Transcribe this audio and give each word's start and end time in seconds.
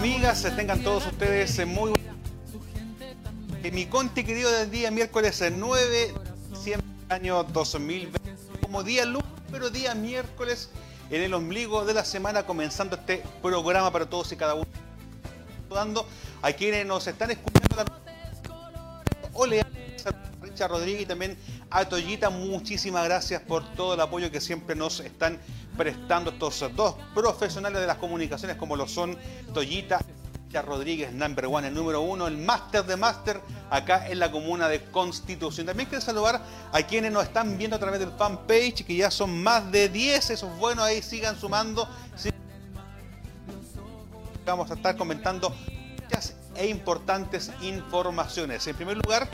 amigas, 0.00 0.46
tengan 0.56 0.82
todos 0.82 1.06
ustedes 1.08 1.58
eh, 1.58 1.66
muy 1.66 1.92
eh, 3.62 3.70
Mi 3.70 3.84
conti 3.84 4.24
querido 4.24 4.50
del 4.50 4.70
día 4.70 4.90
miércoles 4.90 5.44
9 5.54 6.14
siempre 6.58 6.88
año 7.10 7.44
2020 7.44 8.18
como 8.62 8.82
día 8.82 9.04
lunes, 9.04 9.28
pero 9.52 9.68
día 9.68 9.94
miércoles 9.94 10.70
en 11.10 11.20
el 11.20 11.34
ombligo 11.34 11.84
de 11.84 11.92
la 11.92 12.06
semana 12.06 12.46
comenzando 12.46 12.96
este 12.96 13.22
programa 13.42 13.92
para 13.92 14.06
todos 14.06 14.32
y 14.32 14.36
cada 14.36 14.54
uno. 14.54 14.64
Saludando 15.68 16.06
a 16.40 16.50
quienes 16.52 16.86
nos 16.86 17.06
están 17.06 17.32
escuchando. 17.32 17.84
Ole, 19.34 19.62
Rodríguez 20.68 21.02
y 21.02 21.06
también 21.06 21.36
a 21.70 21.84
Toyita, 21.84 22.30
muchísimas 22.30 23.04
gracias 23.04 23.42
por 23.42 23.64
todo 23.74 23.94
el 23.94 24.00
apoyo 24.00 24.30
que 24.30 24.40
siempre 24.40 24.74
nos 24.74 25.00
están 25.00 25.38
prestando 25.76 26.30
estos 26.30 26.64
dos 26.74 26.96
profesionales 27.14 27.80
de 27.80 27.86
las 27.86 27.96
comunicaciones 27.96 28.56
como 28.56 28.76
lo 28.76 28.86
son 28.88 29.16
Toyita 29.54 30.00
Rodríguez, 30.58 31.12
number 31.12 31.46
one, 31.46 31.68
el 31.68 31.74
número 31.74 32.00
uno, 32.00 32.26
el 32.26 32.36
máster 32.36 32.84
de 32.84 32.96
máster 32.96 33.40
acá 33.70 34.08
en 34.08 34.18
la 34.18 34.32
comuna 34.32 34.68
de 34.68 34.82
Constitución. 34.90 35.66
También 35.66 35.88
quiero 35.88 36.04
saludar 36.04 36.42
a 36.72 36.82
quienes 36.82 37.12
nos 37.12 37.22
están 37.22 37.56
viendo 37.56 37.76
a 37.76 37.78
través 37.78 38.00
del 38.00 38.10
fanpage, 38.10 38.84
que 38.84 38.96
ya 38.96 39.12
son 39.12 39.42
más 39.42 39.70
de 39.70 39.88
10, 39.88 40.30
eso 40.30 40.48
es 40.52 40.58
bueno, 40.58 40.82
ahí 40.82 41.02
sigan 41.02 41.38
sumando. 41.38 41.88
Vamos 44.44 44.70
a 44.72 44.74
estar 44.74 44.96
comentando 44.96 45.54
muchas 46.02 46.34
e 46.56 46.66
importantes 46.66 47.52
informaciones. 47.62 48.66
En 48.66 48.74
primer 48.74 48.96
lugar, 48.96 49.28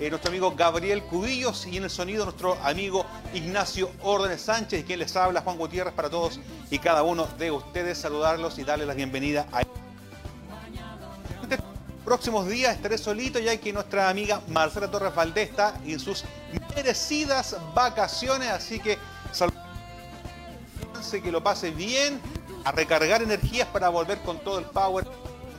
Eh, 0.00 0.08
nuestro 0.08 0.30
amigo 0.30 0.54
Gabriel 0.56 1.02
Cubillos 1.02 1.66
y 1.66 1.76
en 1.76 1.84
el 1.84 1.90
sonido 1.90 2.24
nuestro 2.24 2.54
amigo 2.62 3.04
Ignacio 3.34 3.90
Órdenes 4.00 4.40
Sánchez, 4.40 4.86
quien 4.86 4.98
les 4.98 5.14
habla, 5.14 5.42
Juan 5.42 5.58
Gutiérrez, 5.58 5.92
para 5.92 6.08
todos 6.08 6.40
y 6.70 6.78
cada 6.78 7.02
uno 7.02 7.28
de 7.38 7.50
ustedes, 7.50 7.98
saludarlos 7.98 8.58
y 8.58 8.64
darles 8.64 8.88
la 8.88 8.94
bienvenida 8.94 9.46
a 9.52 9.62
próximos 12.02 12.48
días. 12.48 12.74
Estaré 12.74 12.96
solito 12.96 13.38
ya 13.38 13.54
que 13.58 13.74
nuestra 13.74 14.08
amiga 14.08 14.40
Marcela 14.48 14.90
Torres 14.90 15.14
Valdés 15.14 15.50
está 15.50 15.78
en 15.84 16.00
sus 16.00 16.24
merecidas 16.74 17.58
vacaciones, 17.74 18.48
así 18.48 18.80
que 18.80 18.96
que 21.22 21.32
lo 21.32 21.42
pase 21.42 21.72
bien, 21.72 22.20
a 22.64 22.72
recargar 22.72 23.20
energías 23.20 23.68
para 23.68 23.88
volver 23.88 24.18
con 24.20 24.38
todo 24.38 24.60
el 24.60 24.64
power 24.64 25.04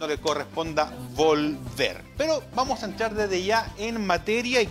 le 0.07 0.17
corresponda 0.17 0.91
volver. 1.11 2.03
Pero 2.17 2.43
vamos 2.55 2.83
a 2.83 2.85
entrar 2.85 3.13
desde 3.13 3.43
ya 3.43 3.71
en 3.77 4.05
materia 4.05 4.61
y 4.61 4.69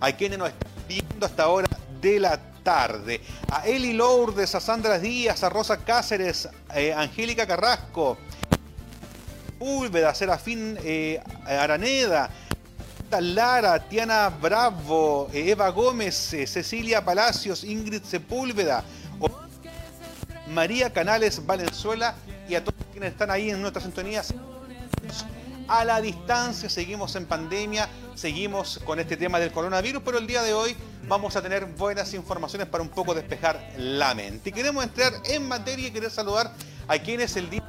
a 0.00 0.12
quienes 0.12 0.38
nos 0.38 0.48
están 0.48 0.72
viendo 0.88 1.26
hasta 1.26 1.42
ahora 1.42 1.66
de 2.00 2.18
la 2.20 2.40
tarde. 2.62 3.20
A 3.50 3.66
Eli 3.66 3.92
Lourdes, 3.92 4.54
a 4.54 4.60
Sandra 4.60 4.98
Díaz, 4.98 5.42
a 5.44 5.50
Rosa 5.50 5.84
Cáceres, 5.84 6.48
eh, 6.74 6.94
Angélica 6.94 7.46
Carrasco, 7.46 8.16
Púlveda, 9.58 10.14
Serafín 10.14 10.78
eh, 10.82 11.20
Araneda, 11.44 12.30
Lara, 13.20 13.78
Tiana 13.88 14.28
Bravo, 14.28 15.28
eh, 15.32 15.50
Eva 15.50 15.68
Gómez, 15.68 16.14
Cecilia 16.46 17.04
Palacios, 17.04 17.62
Ingrid 17.62 18.02
Sepúlveda, 18.02 18.82
María 20.48 20.92
Canales 20.92 21.44
Valenzuela 21.44 22.14
y 22.48 22.54
a 22.54 22.64
todos 22.64 22.83
quienes 22.94 23.10
están 23.10 23.30
ahí 23.30 23.50
en 23.50 23.60
nuestras 23.60 23.84
sintonías. 23.84 24.32
A 25.66 25.84
la 25.84 26.00
distancia, 26.00 26.70
seguimos 26.70 27.16
en 27.16 27.26
pandemia, 27.26 27.88
seguimos 28.14 28.80
con 28.84 29.00
este 29.00 29.16
tema 29.16 29.40
del 29.40 29.50
coronavirus, 29.50 30.00
pero 30.04 30.18
el 30.18 30.26
día 30.28 30.42
de 30.42 30.54
hoy 30.54 30.76
vamos 31.08 31.34
a 31.34 31.42
tener 31.42 31.64
buenas 31.64 32.14
informaciones 32.14 32.68
para 32.68 32.82
un 32.82 32.90
poco 32.90 33.12
despejar 33.12 33.72
la 33.76 34.14
mente. 34.14 34.50
Y 34.50 34.52
queremos 34.52 34.84
entrar 34.84 35.12
en 35.24 35.48
materia 35.48 35.88
y 35.88 35.90
querer 35.90 36.10
saludar 36.10 36.52
a 36.86 36.98
quienes 36.98 37.36
el 37.36 37.50
día 37.50 37.64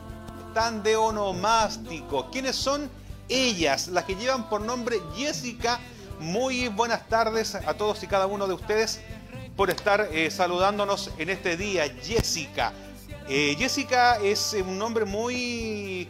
están 0.47 0.83
de 0.83 0.95
onomástico. 0.95 2.29
¿Quiénes 2.29 2.55
son 2.55 2.87
ellas? 3.27 3.87
Las 3.87 4.03
que 4.03 4.15
llevan 4.15 4.47
por 4.47 4.61
nombre 4.61 4.99
Jessica. 5.15 5.79
Muy 6.19 6.67
buenas 6.67 7.09
tardes 7.09 7.55
a 7.55 7.73
todos 7.73 8.03
y 8.03 8.07
cada 8.07 8.27
uno 8.27 8.47
de 8.47 8.53
ustedes 8.53 9.01
por 9.55 9.71
estar 9.71 10.09
eh, 10.11 10.29
saludándonos 10.29 11.11
en 11.17 11.29
este 11.29 11.57
día. 11.57 11.85
Jessica. 12.03 12.73
Eh, 13.27 13.55
Jessica 13.57 14.17
es 14.21 14.53
un 14.53 14.77
nombre 14.77 15.03
muy 15.03 16.07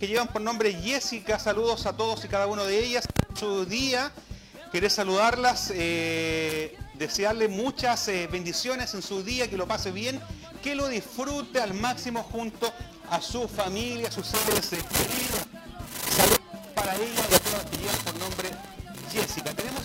que 0.00 0.08
llevan 0.08 0.28
por 0.28 0.40
nombre 0.40 0.72
Jessica. 0.72 1.38
Saludos 1.38 1.84
a 1.86 1.94
todos 1.94 2.24
y 2.24 2.28
cada 2.28 2.46
uno 2.46 2.64
de 2.64 2.78
ellas. 2.78 3.06
Su 3.34 3.66
día 3.66 4.10
Querés 4.74 4.94
saludarlas, 4.94 5.70
eh, 5.72 6.76
desearle 6.94 7.46
muchas 7.46 8.08
eh, 8.08 8.26
bendiciones 8.26 8.92
en 8.94 9.02
su 9.02 9.22
día, 9.22 9.48
que 9.48 9.56
lo 9.56 9.68
pase 9.68 9.92
bien, 9.92 10.20
que 10.64 10.74
lo 10.74 10.88
disfrute 10.88 11.60
al 11.60 11.74
máximo 11.74 12.24
junto 12.24 12.72
a 13.08 13.22
su 13.22 13.46
familia, 13.46 14.08
a 14.08 14.10
sus 14.10 14.26
seres 14.26 14.70
queridos. 14.70 15.46
Saludos 16.16 16.40
para 16.74 16.96
ella 16.96 17.22
y 17.30 17.34
a 17.34 17.38
todas 17.38 17.64
las 17.84 17.96
por 17.98 18.18
nombre 18.18 18.50
Jessica. 19.12 19.54
Tenemos, 19.54 19.83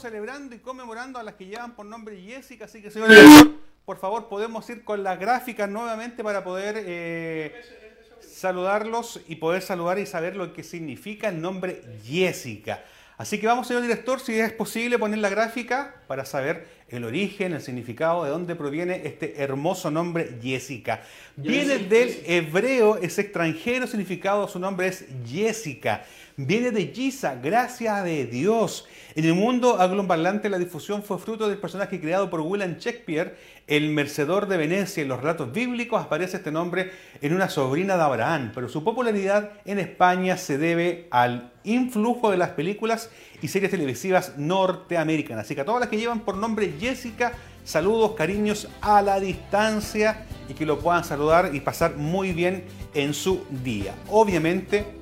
celebrando 0.00 0.54
y 0.54 0.58
conmemorando 0.58 1.18
a 1.18 1.22
las 1.22 1.34
que 1.34 1.46
llevan 1.46 1.74
por 1.74 1.86
nombre 1.86 2.20
Jessica, 2.20 2.64
así 2.64 2.80
que 2.80 2.90
señor 2.90 3.10
director, 3.10 3.52
por 3.84 3.98
favor 3.98 4.28
podemos 4.28 4.68
ir 4.70 4.84
con 4.84 5.02
las 5.02 5.18
gráficas 5.18 5.68
nuevamente 5.68 6.24
para 6.24 6.42
poder 6.42 6.76
eh, 6.78 7.60
saludarlos 8.20 9.20
y 9.28 9.36
poder 9.36 9.62
saludar 9.62 9.98
y 9.98 10.06
saber 10.06 10.36
lo 10.36 10.52
que 10.52 10.62
significa 10.62 11.28
el 11.28 11.40
nombre 11.40 11.82
Jessica. 12.04 12.82
Así 13.20 13.38
que 13.38 13.46
vamos, 13.46 13.66
señor 13.66 13.82
director, 13.82 14.18
si 14.18 14.40
es 14.40 14.50
posible 14.50 14.98
poner 14.98 15.18
la 15.18 15.28
gráfica 15.28 15.96
para 16.06 16.24
saber 16.24 16.66
el 16.88 17.04
origen, 17.04 17.52
el 17.52 17.60
significado, 17.60 18.24
de 18.24 18.30
dónde 18.30 18.56
proviene 18.56 19.02
este 19.04 19.42
hermoso 19.42 19.90
nombre 19.90 20.38
Jessica. 20.42 21.02
Viene 21.36 21.80
del 21.80 22.22
hebreo, 22.24 22.96
es 22.96 23.18
extranjero, 23.18 23.86
significado, 23.86 24.48
su 24.48 24.58
nombre 24.58 24.86
es 24.86 25.04
Jessica. 25.26 26.06
Viene 26.42 26.70
de 26.70 26.86
Giza, 26.86 27.34
gracia 27.34 28.02
de 28.02 28.24
Dios. 28.24 28.88
En 29.14 29.26
el 29.26 29.34
mundo 29.34 29.78
angloparlante 29.78 30.48
la 30.48 30.58
difusión 30.58 31.02
fue 31.02 31.18
fruto 31.18 31.46
del 31.46 31.58
personaje 31.58 32.00
creado 32.00 32.30
por 32.30 32.40
William 32.40 32.76
Shakespeare, 32.78 33.36
el 33.66 33.90
mercedor 33.90 34.48
de 34.48 34.56
Venecia. 34.56 35.02
En 35.02 35.10
los 35.10 35.20
relatos 35.20 35.52
bíblicos 35.52 36.02
aparece 36.02 36.38
este 36.38 36.50
nombre 36.50 36.92
en 37.20 37.34
una 37.34 37.50
sobrina 37.50 37.98
de 37.98 38.04
Abraham, 38.04 38.52
pero 38.54 38.70
su 38.70 38.82
popularidad 38.82 39.50
en 39.66 39.80
España 39.80 40.38
se 40.38 40.56
debe 40.56 41.08
al 41.10 41.52
influjo 41.62 42.30
de 42.30 42.38
las 42.38 42.50
películas 42.50 43.10
y 43.42 43.48
series 43.48 43.70
televisivas 43.70 44.38
norteamericanas. 44.38 45.44
Así 45.44 45.54
que 45.54 45.60
a 45.60 45.66
todas 45.66 45.80
las 45.80 45.90
que 45.90 45.98
llevan 45.98 46.20
por 46.20 46.38
nombre 46.38 46.72
Jessica, 46.80 47.34
saludos, 47.64 48.12
cariños 48.12 48.66
a 48.80 49.02
la 49.02 49.20
distancia 49.20 50.24
y 50.48 50.54
que 50.54 50.64
lo 50.64 50.78
puedan 50.78 51.04
saludar 51.04 51.50
y 51.54 51.60
pasar 51.60 51.96
muy 51.96 52.32
bien 52.32 52.64
en 52.94 53.12
su 53.12 53.44
día. 53.62 53.94
Obviamente, 54.08 54.99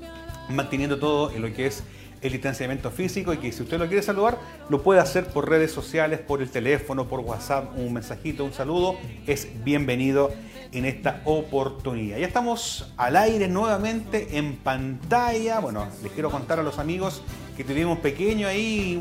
manteniendo 0.49 0.99
todo 0.99 1.31
en 1.33 1.43
lo 1.43 1.53
que 1.53 1.67
es 1.67 1.83
el 2.21 2.33
distanciamiento 2.33 2.91
físico 2.91 3.33
y 3.33 3.39
que 3.39 3.53
si 3.53 3.63
usted 3.63 3.79
lo 3.79 3.87
quiere 3.87 4.03
saludar, 4.03 4.39
lo 4.69 4.83
puede 4.83 5.01
hacer 5.01 5.27
por 5.27 5.49
redes 5.49 5.71
sociales, 5.71 6.21
por 6.21 6.43
el 6.43 6.51
teléfono, 6.51 7.09
por 7.09 7.21
WhatsApp, 7.21 7.77
un 7.77 7.93
mensajito, 7.93 8.45
un 8.45 8.53
saludo, 8.53 8.97
es 9.27 9.49
bienvenido 9.65 10.33
en 10.73 10.85
esta 10.85 11.23
oportunidad. 11.25 12.19
Ya 12.19 12.27
estamos 12.27 12.93
al 12.97 13.17
aire 13.17 13.49
nuevamente 13.49 14.37
en 14.37 14.57
pantalla. 14.57 15.61
Bueno, 15.61 15.87
les 16.03 16.13
quiero 16.13 16.31
contar 16.31 16.59
a 16.59 16.63
los 16.63 16.79
amigos 16.79 17.23
que 17.57 17.65
tuvimos 17.65 17.99
pequeño 17.99 18.47
ahí, 18.47 19.01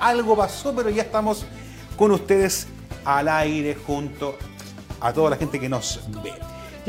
algo 0.00 0.36
pasó, 0.36 0.74
pero 0.74 0.90
ya 0.90 1.02
estamos 1.02 1.44
con 1.96 2.10
ustedes 2.12 2.66
al 3.04 3.28
aire 3.28 3.74
junto 3.74 4.36
a 5.00 5.12
toda 5.12 5.30
la 5.30 5.36
gente 5.36 5.58
que 5.58 5.68
nos 5.68 6.00
ve. 6.22 6.32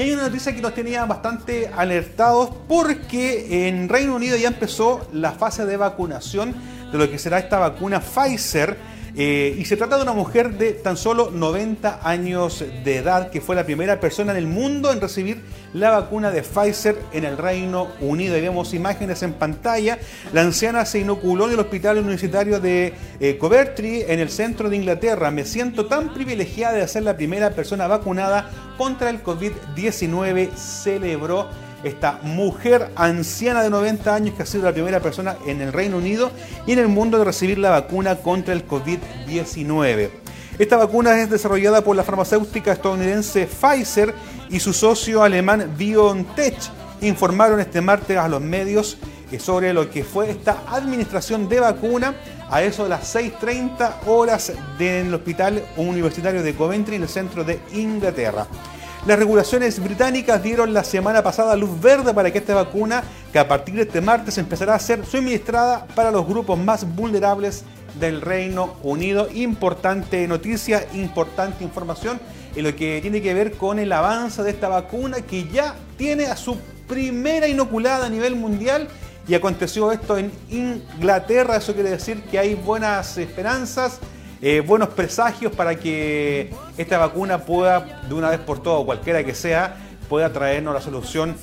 Hay 0.02 0.12
una 0.14 0.24
noticia 0.24 0.56
que 0.56 0.64
nos 0.64 0.74
tenía 0.74 1.06
bastante 1.06 1.70
alertados 1.78 2.50
porque 2.68 3.68
en 3.68 3.88
Reino 3.88 4.16
Unido 4.16 4.36
ya 4.36 4.48
empezó 4.48 5.08
la 5.14 5.32
fase 5.32 5.68
de 5.68 5.78
vacunación 5.78 6.56
de 6.92 6.98
lo 6.98 7.08
que 7.08 7.20
será 7.20 7.38
esta 7.38 7.60
vacuna 7.60 8.00
Pfizer 8.00 8.78
eh, 9.16 9.56
y 9.58 9.66
se 9.66 9.76
trata 9.76 9.98
de 9.98 10.04
una 10.04 10.14
mujer 10.14 10.58
de 10.58 10.72
tan 10.72 10.96
solo 10.96 11.32
90 11.32 12.00
años 12.04 12.64
de 12.84 12.98
edad, 12.98 13.30
que 13.30 13.42
fue 13.42 13.56
la 13.56 13.66
primera 13.66 14.00
persona 14.00 14.32
en 14.32 14.38
el 14.38 14.48
mundo 14.48 14.92
en 14.92 15.02
recibir 15.02 15.42
la 15.74 15.92
vacuna 15.92 16.32
de 16.32 16.44
Pfizer 16.44 16.98
en 17.12 17.26
el 17.26 17.38
Reino 17.38 17.90
Unido. 18.00 18.38
Y 18.38 18.42
vemos 18.42 18.74
imágenes 18.74 19.22
en 19.24 19.34
pantalla. 19.34 20.00
La 20.34 20.42
anciana 20.42 20.86
se 20.86 21.00
inoculó 21.00 21.48
en 21.48 21.54
el 21.54 21.60
Hospital 21.60 21.98
Universitario 21.98 22.60
de 22.60 22.94
eh, 23.20 23.38
Coventry, 23.38 24.04
en 24.08 24.20
el 24.20 24.30
centro 24.30 24.70
de 24.70 24.78
Inglaterra. 24.78 25.32
Me 25.32 25.46
siento 25.46 25.88
tan 25.88 26.14
privilegiada 26.14 26.78
de 26.78 26.88
ser 26.88 27.04
la 27.04 27.18
primera 27.18 27.52
persona 27.52 27.88
vacunada 27.88 28.50
contra 28.78 29.10
el 29.10 29.22
COVID-19, 29.24 30.54
celebró 30.56 31.50
esta 31.84 32.20
mujer 32.24 32.92
anciana 32.96 33.64
de 33.64 33.70
90 33.70 34.14
años 34.14 34.36
que 34.36 34.44
ha 34.44 34.46
sido 34.46 34.66
la 34.66 34.74
primera 34.74 35.00
persona 35.00 35.36
en 35.46 35.62
el 35.62 35.74
Reino 35.74 35.98
Unido 35.98 36.32
y 36.66 36.74
en 36.74 36.80
el 36.80 36.88
mundo 36.88 37.18
de 37.18 37.26
recibir 37.26 37.58
la 37.58 37.70
vacuna 37.70 38.18
contra 38.18 38.54
el 38.54 38.68
COVID-19. 38.68 40.10
Esta 40.60 40.78
vacuna 40.78 41.20
es 41.22 41.30
desarrollada 41.30 41.84
por 41.84 41.96
la 41.96 42.04
farmacéutica 42.04 42.72
estadounidense 42.72 43.48
Pfizer 43.48 44.14
y 44.50 44.60
su 44.60 44.74
socio 44.74 45.24
alemán 45.24 45.74
BioNTech. 45.78 46.56
Informaron 47.02 47.60
este 47.60 47.82
martes 47.82 48.18
a 48.18 48.28
los 48.28 48.42
medios 48.42 48.98
sobre 49.40 49.74
lo 49.74 49.90
que 49.90 50.04
fue 50.04 50.30
esta 50.30 50.64
administración 50.68 51.48
de 51.48 51.60
vacuna 51.62 52.16
a 52.50 52.62
eso 52.62 52.84
de 52.84 52.90
las 52.90 53.16
6.30 53.16 54.08
horas 54.08 54.52
del 54.78 55.14
Hospital 55.14 55.64
Universitario 55.78 56.44
de 56.44 56.54
Coventry 56.54 56.96
en 56.96 57.04
el 57.04 57.10
centro 57.10 57.44
de 57.44 57.60
Inglaterra. 57.74 58.46
Las 59.08 59.18
regulaciones 59.18 59.84
británicas 59.84 60.44
dieron 60.44 60.76
la 60.76 60.84
semana 60.84 61.24
pasada 61.24 61.56
luz 61.56 61.82
verde 61.82 62.14
para 62.14 62.30
que 62.30 62.38
esta 62.38 62.54
vacuna, 62.54 63.04
que 63.34 63.40
a 63.40 63.48
partir 63.48 63.74
de 63.74 63.82
este 63.82 64.00
martes 64.00 64.38
empezará 64.38 64.76
a 64.76 64.80
ser 64.80 65.04
suministrada 65.08 65.88
para 65.96 66.12
los 66.12 66.28
grupos 66.28 66.60
más 66.60 66.86
vulnerables 66.96 67.64
del 68.00 68.22
Reino 68.22 68.76
Unido. 68.84 69.28
Importante 69.34 70.28
noticia, 70.28 70.86
importante 70.94 71.64
información 71.64 72.20
en 72.56 72.64
lo 72.64 72.76
que 72.76 73.00
tiene 73.02 73.24
que 73.24 73.34
ver 73.34 73.54
con 73.54 73.80
el 73.80 73.92
avance 73.92 74.44
de 74.44 74.52
esta 74.52 74.68
vacuna 74.68 75.22
que 75.22 75.48
ya 75.48 75.74
tiene 75.98 76.28
a 76.28 76.36
su 76.36 76.58
primera 76.88 77.48
inoculada 77.48 78.06
a 78.06 78.10
nivel 78.10 78.36
mundial 78.36 78.88
y 79.28 79.34
aconteció 79.34 79.92
esto 79.92 80.20
en 80.20 80.32
Inglaterra. 80.52 81.56
Eso 81.56 81.74
quiere 81.74 81.90
decir 81.90 82.22
que 82.26 82.38
hay 82.38 82.54
buenas 82.54 83.18
esperanzas 83.18 84.00
eh, 84.42 84.62
buenos 84.62 84.90
presagios 84.90 85.54
para 85.54 85.76
que 85.76 86.52
esta 86.78 86.98
vacuna 86.98 87.40
pueda, 87.40 88.02
de 88.08 88.14
una 88.14 88.30
vez 88.30 88.40
por 88.40 88.62
todas, 88.62 88.86
cualquiera 88.86 89.24
que 89.24 89.36
sea, 89.36 89.78
pueda 90.10 90.34
traernos 90.34 90.74
la 90.74 90.82
solución 90.82 91.36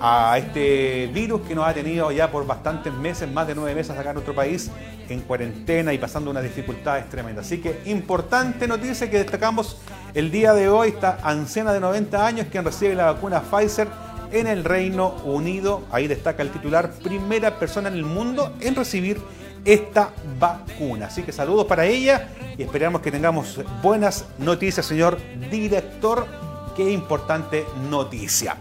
a 0.00 0.36
este 0.38 1.08
virus 1.12 1.42
que 1.42 1.54
nos 1.54 1.66
ha 1.66 1.74
tenido 1.74 2.10
ya 2.10 2.30
por 2.30 2.46
bastantes 2.46 2.92
meses, 2.92 3.30
más 3.30 3.46
de 3.46 3.54
nueve 3.54 3.74
meses 3.74 3.96
acá 3.96 4.10
en 4.10 4.14
nuestro 4.14 4.34
país, 4.34 4.70
en 5.08 5.20
cuarentena 5.20 5.92
y 5.92 5.98
pasando 5.98 6.30
unas 6.30 6.42
dificultades 6.42 7.08
tremendas. 7.08 7.46
Así 7.46 7.58
que 7.58 7.82
importante 7.84 8.66
noticia 8.66 9.10
que 9.10 9.18
destacamos 9.18 9.76
el 10.14 10.30
día 10.30 10.54
de 10.54 10.68
hoy, 10.68 10.88
esta 10.88 11.18
anciana 11.22 11.72
de 11.72 11.80
90 11.80 12.26
años 12.26 12.46
quien 12.50 12.64
recibe 12.64 12.94
la 12.94 13.12
vacuna 13.12 13.42
Pfizer 13.42 13.88
en 14.32 14.46
el 14.46 14.64
Reino 14.64 15.14
Unido. 15.24 15.82
Ahí 15.90 16.08
destaca 16.08 16.42
el 16.42 16.50
titular, 16.50 16.90
primera 17.02 17.58
persona 17.58 17.88
en 17.88 17.94
el 17.94 18.04
mundo 18.04 18.54
en 18.60 18.74
recibir 18.74 19.20
esta 19.66 20.12
vacuna. 20.38 21.06
Así 21.06 21.22
que 21.22 21.32
saludos 21.32 21.66
para 21.66 21.84
ella 21.84 22.28
y 22.56 22.62
esperamos 22.62 23.02
que 23.02 23.10
tengamos 23.10 23.60
buenas 23.82 24.24
noticias, 24.38 24.86
señor 24.86 25.18
director. 25.50 26.26
Qué 26.74 26.90
importante 26.90 27.66
noticia. 27.90 28.56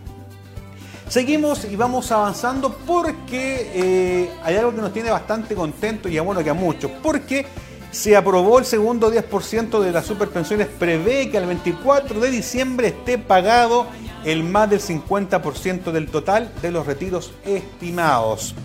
Seguimos 1.07 1.65
y 1.65 1.75
vamos 1.75 2.12
avanzando 2.12 2.75
porque 2.88 3.71
eh, 3.74 4.31
hay 4.43 4.55
algo 4.55 4.74
que 4.74 4.81
nos 4.81 4.91
tiene 4.91 5.12
bastante 5.12 5.53
contentos 5.53 6.12
y 6.12 6.17
a 6.17 6.24
bueno 6.24 6.43
que 6.43 6.50
a 6.50 6.53
muchos. 6.55 6.89
Porque 7.03 7.45
se 7.91 8.15
aprobó 8.15 8.57
el 8.57 8.65
segundo 8.65 9.13
10% 9.13 9.79
de 9.79 9.91
las 9.91 10.05
superpensiones. 10.05 10.67
Prevé 10.67 11.29
que 11.29 11.38
al 11.38 11.45
24 11.45 12.19
de 12.19 12.31
diciembre 12.31 12.88
esté 12.88 13.17
pagado 13.19 13.85
el 14.25 14.43
más 14.43 14.69
del 14.69 14.81
50% 14.81 15.91
del 15.91 16.09
total 16.09 16.51
de 16.62 16.71
los 16.71 16.88
retiros 16.88 17.31
estimados. 17.45 18.55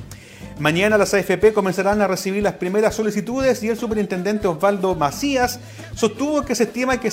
Mañana 0.61 0.99
las 0.99 1.15
AFP 1.15 1.55
comenzarán 1.55 2.03
a 2.03 2.07
recibir 2.07 2.43
las 2.43 2.53
primeras 2.53 2.95
solicitudes 2.95 3.63
y 3.63 3.69
el 3.69 3.79
superintendente 3.79 4.47
Osvaldo 4.47 4.95
Macías 4.95 5.59
sostuvo 5.95 6.43
que 6.43 6.55
se 6.55 6.65
estima 6.65 7.01
que 7.01 7.11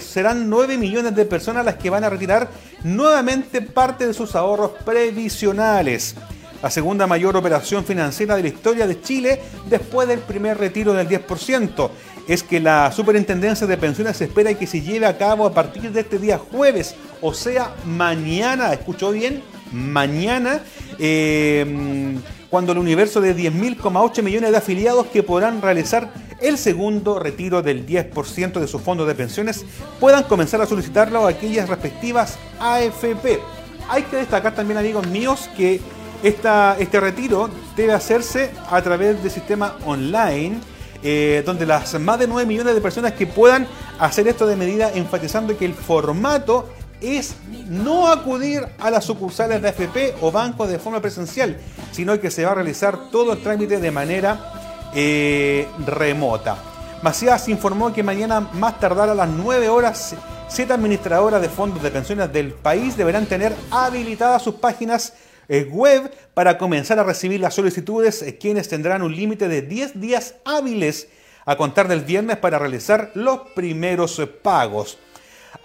serán 0.00 0.50
9 0.50 0.76
millones 0.76 1.14
de 1.14 1.24
personas 1.24 1.64
las 1.64 1.76
que 1.76 1.90
van 1.90 2.02
a 2.02 2.10
retirar 2.10 2.50
nuevamente 2.82 3.62
parte 3.62 4.04
de 4.04 4.14
sus 4.14 4.34
ahorros 4.34 4.72
previsionales. 4.84 6.16
La 6.60 6.72
segunda 6.72 7.06
mayor 7.06 7.36
operación 7.36 7.84
financiera 7.84 8.34
de 8.34 8.42
la 8.42 8.48
historia 8.48 8.88
de 8.88 9.00
Chile 9.00 9.42
después 9.70 10.08
del 10.08 10.18
primer 10.18 10.58
retiro 10.58 10.92
del 10.92 11.08
10%. 11.08 11.90
Es 12.26 12.42
que 12.42 12.58
la 12.58 12.90
superintendencia 12.90 13.68
de 13.68 13.76
pensiones 13.76 14.20
espera 14.20 14.52
que 14.54 14.66
se 14.66 14.80
lleve 14.80 15.06
a 15.06 15.16
cabo 15.16 15.46
a 15.46 15.54
partir 15.54 15.92
de 15.92 16.00
este 16.00 16.18
día 16.18 16.36
jueves, 16.36 16.96
o 17.22 17.32
sea, 17.32 17.76
mañana, 17.84 18.72
¿escuchó 18.72 19.12
bien? 19.12 19.40
Mañana. 19.70 20.62
Eh, 20.98 22.18
cuando 22.50 22.72
el 22.72 22.78
universo 22.78 23.20
de 23.20 23.36
10.000,8 23.36 24.22
millones 24.22 24.50
de 24.50 24.56
afiliados 24.56 25.06
que 25.06 25.22
podrán 25.22 25.60
realizar 25.60 26.12
el 26.40 26.56
segundo 26.56 27.18
retiro 27.18 27.62
del 27.62 27.86
10% 27.86 28.60
de 28.60 28.66
sus 28.66 28.80
fondos 28.80 29.06
de 29.06 29.14
pensiones 29.14 29.64
puedan 30.00 30.24
comenzar 30.24 30.60
a 30.60 30.66
solicitarlo 30.66 31.26
a 31.26 31.30
aquellas 31.30 31.68
respectivas 31.68 32.38
AFP. 32.60 33.40
Hay 33.88 34.02
que 34.04 34.16
destacar 34.16 34.54
también, 34.54 34.78
amigos 34.78 35.06
míos, 35.08 35.48
que 35.56 35.80
esta, 36.22 36.76
este 36.78 37.00
retiro 37.00 37.48
debe 37.76 37.92
hacerse 37.92 38.50
a 38.70 38.80
través 38.82 39.22
del 39.22 39.30
sistema 39.30 39.76
online, 39.84 40.58
eh, 41.02 41.42
donde 41.46 41.64
las 41.64 41.98
más 42.00 42.18
de 42.18 42.26
9 42.26 42.46
millones 42.46 42.74
de 42.74 42.80
personas 42.80 43.12
que 43.12 43.26
puedan 43.26 43.66
hacer 43.98 44.28
esto 44.28 44.46
de 44.46 44.56
medida, 44.56 44.90
enfatizando 44.94 45.56
que 45.56 45.64
el 45.64 45.74
formato 45.74 46.68
es 47.00 47.36
no 47.68 48.08
acudir 48.08 48.66
a 48.78 48.90
las 48.90 49.04
sucursales 49.04 49.62
de 49.62 49.68
AFP 49.68 50.14
o 50.20 50.32
bancos 50.32 50.68
de 50.68 50.78
forma 50.78 51.00
presencial, 51.00 51.58
sino 51.92 52.18
que 52.20 52.30
se 52.30 52.44
va 52.44 52.52
a 52.52 52.54
realizar 52.56 53.10
todo 53.10 53.32
el 53.32 53.42
trámite 53.42 53.78
de 53.78 53.90
manera 53.90 54.90
eh, 54.94 55.66
remota. 55.86 56.58
Macías 57.02 57.48
informó 57.48 57.92
que 57.92 58.02
mañana 58.02 58.40
más 58.40 58.80
tardar 58.80 59.08
a 59.08 59.14
las 59.14 59.28
9 59.28 59.68
horas 59.68 60.16
siete 60.48 60.72
administradoras 60.72 61.40
de 61.40 61.48
fondos 61.48 61.82
de 61.82 61.90
pensiones 61.90 62.32
del 62.32 62.52
país 62.52 62.96
deberán 62.96 63.26
tener 63.26 63.54
habilitadas 63.70 64.42
sus 64.42 64.56
páginas 64.56 65.12
eh, 65.48 65.68
web 65.70 66.10
para 66.34 66.58
comenzar 66.58 66.98
a 66.98 67.04
recibir 67.04 67.40
las 67.40 67.54
solicitudes, 67.54 68.22
eh, 68.22 68.38
quienes 68.38 68.68
tendrán 68.68 69.02
un 69.02 69.14
límite 69.14 69.48
de 69.48 69.62
10 69.62 70.00
días 70.00 70.34
hábiles 70.44 71.08
a 71.44 71.56
contar 71.56 71.88
del 71.88 72.00
viernes 72.00 72.36
para 72.38 72.58
realizar 72.58 73.10
los 73.14 73.40
primeros 73.54 74.20
pagos. 74.42 74.98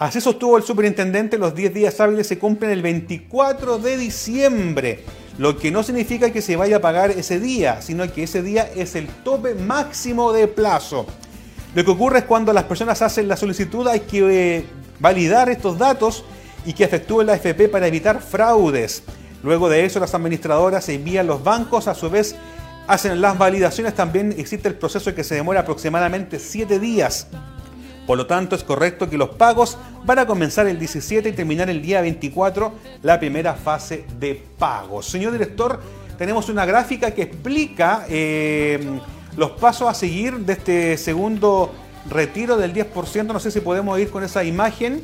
Así 0.03 0.19
sostuvo 0.19 0.57
el 0.57 0.63
superintendente, 0.63 1.38
los 1.38 1.55
10 1.55 1.74
días 1.74 1.98
hábiles 2.01 2.27
se 2.27 2.38
cumplen 2.38 2.72
el 2.72 2.81
24 2.81 3.77
de 3.77 3.95
diciembre, 3.95 5.05
lo 5.38 5.57
que 5.57 5.72
no 5.72 5.81
significa 5.81 6.29
que 6.29 6.41
se 6.41 6.57
vaya 6.57 6.75
a 6.75 6.81
pagar 6.81 7.12
ese 7.12 7.39
día, 7.39 7.81
sino 7.81 8.12
que 8.12 8.24
ese 8.24 8.43
día 8.43 8.69
es 8.75 8.95
el 8.95 9.07
tope 9.07 9.55
máximo 9.55 10.33
de 10.33 10.50
plazo. 10.50 11.05
Lo 11.74 11.86
que 11.86 11.91
ocurre 11.91 12.19
es 12.19 12.25
cuando 12.25 12.51
las 12.51 12.65
personas 12.65 13.01
hacen 13.01 13.29
la 13.29 13.38
solicitud 13.38 13.88
hay 13.88 14.01
que 14.01 14.57
eh, 14.57 14.65
validar 15.00 15.48
estos 15.48 15.77
datos 15.77 16.25
y 16.65 16.74
que 16.74 16.83
efectúen 16.83 17.27
la 17.27 17.36
FP 17.36 17.69
para 17.69 17.88
evitar 17.88 18.22
fraudes. 18.22 19.03
Luego 19.41 19.69
de 19.69 19.86
eso, 19.86 20.01
las 20.01 20.13
administradoras 20.13 20.89
envían 20.89 21.27
los 21.27 21.45
bancos, 21.45 21.88
a 21.88 21.95
su 21.95 22.10
vez 22.10 22.36
hacen 22.88 23.22
las 23.22 23.38
validaciones. 23.38 23.95
También 23.95 24.36
existe 24.38 24.67
el 24.67 24.75
proceso 24.75 25.15
que 25.15 25.24
se 25.24 25.36
demora 25.36 25.62
aproximadamente 25.62 26.39
7 26.39 26.77
días. 26.77 27.27
Por 28.05 28.17
lo 28.17 28.25
tanto, 28.27 28.55
es 28.55 28.63
correcto 28.63 29.10
que 29.10 29.17
los 29.17 29.29
pagos 29.29 29.77
van 30.05 30.19
a 30.19 30.25
comenzar 30.25 30.67
el 30.67 30.77
17 30.77 31.29
y 31.29 31.31
terminar 31.31 31.69
el 31.69 31.81
día 31.81 32.01
24 32.01 32.74
la 33.01 33.19
primera 33.19 33.53
fase 33.53 34.05
de 34.19 34.41
pagos. 34.57 35.05
Señor 35.05 35.31
director, 35.31 35.79
tenemos 36.17 36.50
una 36.50 36.65
gráfica 36.65 37.12
que 37.12 37.24
explica 37.24 38.05
eh, 38.10 39.00
los 39.38 39.51
pasos 39.51 39.89
a 39.89 39.93
seguir 39.93 40.38
de 40.39 40.53
este 40.53 40.98
segundo 40.98 41.72
retiro 42.10 42.57
del 42.57 42.74
10%. 42.74 43.25
No 43.27 43.39
sé 43.39 43.51
si 43.51 43.62
podemos 43.62 43.98
ir 44.00 44.10
con 44.10 44.24
esa 44.24 44.43
imagen 44.43 45.01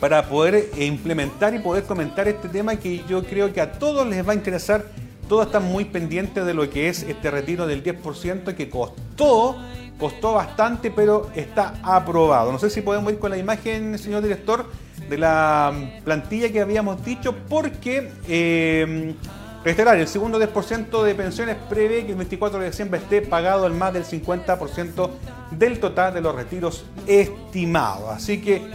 para 0.00 0.28
poder 0.28 0.70
implementar 0.78 1.54
y 1.54 1.60
poder 1.60 1.84
comentar 1.84 2.26
este 2.26 2.48
tema 2.48 2.76
que 2.76 3.04
yo 3.08 3.22
creo 3.22 3.52
que 3.52 3.60
a 3.60 3.72
todos 3.72 4.06
les 4.06 4.26
va 4.26 4.32
a 4.32 4.34
interesar. 4.34 4.86
Todos 5.28 5.46
están 5.46 5.64
muy 5.64 5.84
pendientes 5.84 6.44
de 6.44 6.54
lo 6.54 6.68
que 6.68 6.88
es 6.88 7.04
este 7.04 7.30
retiro 7.30 7.68
del 7.68 7.84
10% 7.84 8.56
que 8.56 8.68
costó 8.68 9.56
Costó 10.00 10.32
bastante, 10.32 10.90
pero 10.90 11.30
está 11.34 11.74
aprobado. 11.82 12.50
No 12.50 12.58
sé 12.58 12.70
si 12.70 12.80
podemos 12.80 13.12
ir 13.12 13.18
con 13.18 13.30
la 13.30 13.36
imagen, 13.36 13.98
señor 13.98 14.22
director, 14.22 14.64
de 15.08 15.18
la 15.18 15.72
plantilla 16.04 16.50
que 16.50 16.60
habíamos 16.60 17.04
dicho, 17.04 17.34
porque, 17.48 18.10
eh, 18.26 19.14
el 19.62 20.08
segundo 20.08 20.38
10% 20.38 21.02
de 21.02 21.14
pensiones 21.14 21.56
prevé 21.68 22.06
que 22.06 22.12
el 22.12 22.16
24 22.16 22.60
de 22.60 22.70
diciembre 22.70 22.98
esté 22.98 23.20
pagado 23.20 23.66
el 23.66 23.74
más 23.74 23.92
del 23.92 24.04
50% 24.04 25.10
del 25.50 25.78
total 25.80 26.14
de 26.14 26.22
los 26.22 26.34
retiros 26.34 26.86
estimados. 27.06 28.08
Así 28.10 28.40
que 28.40 28.70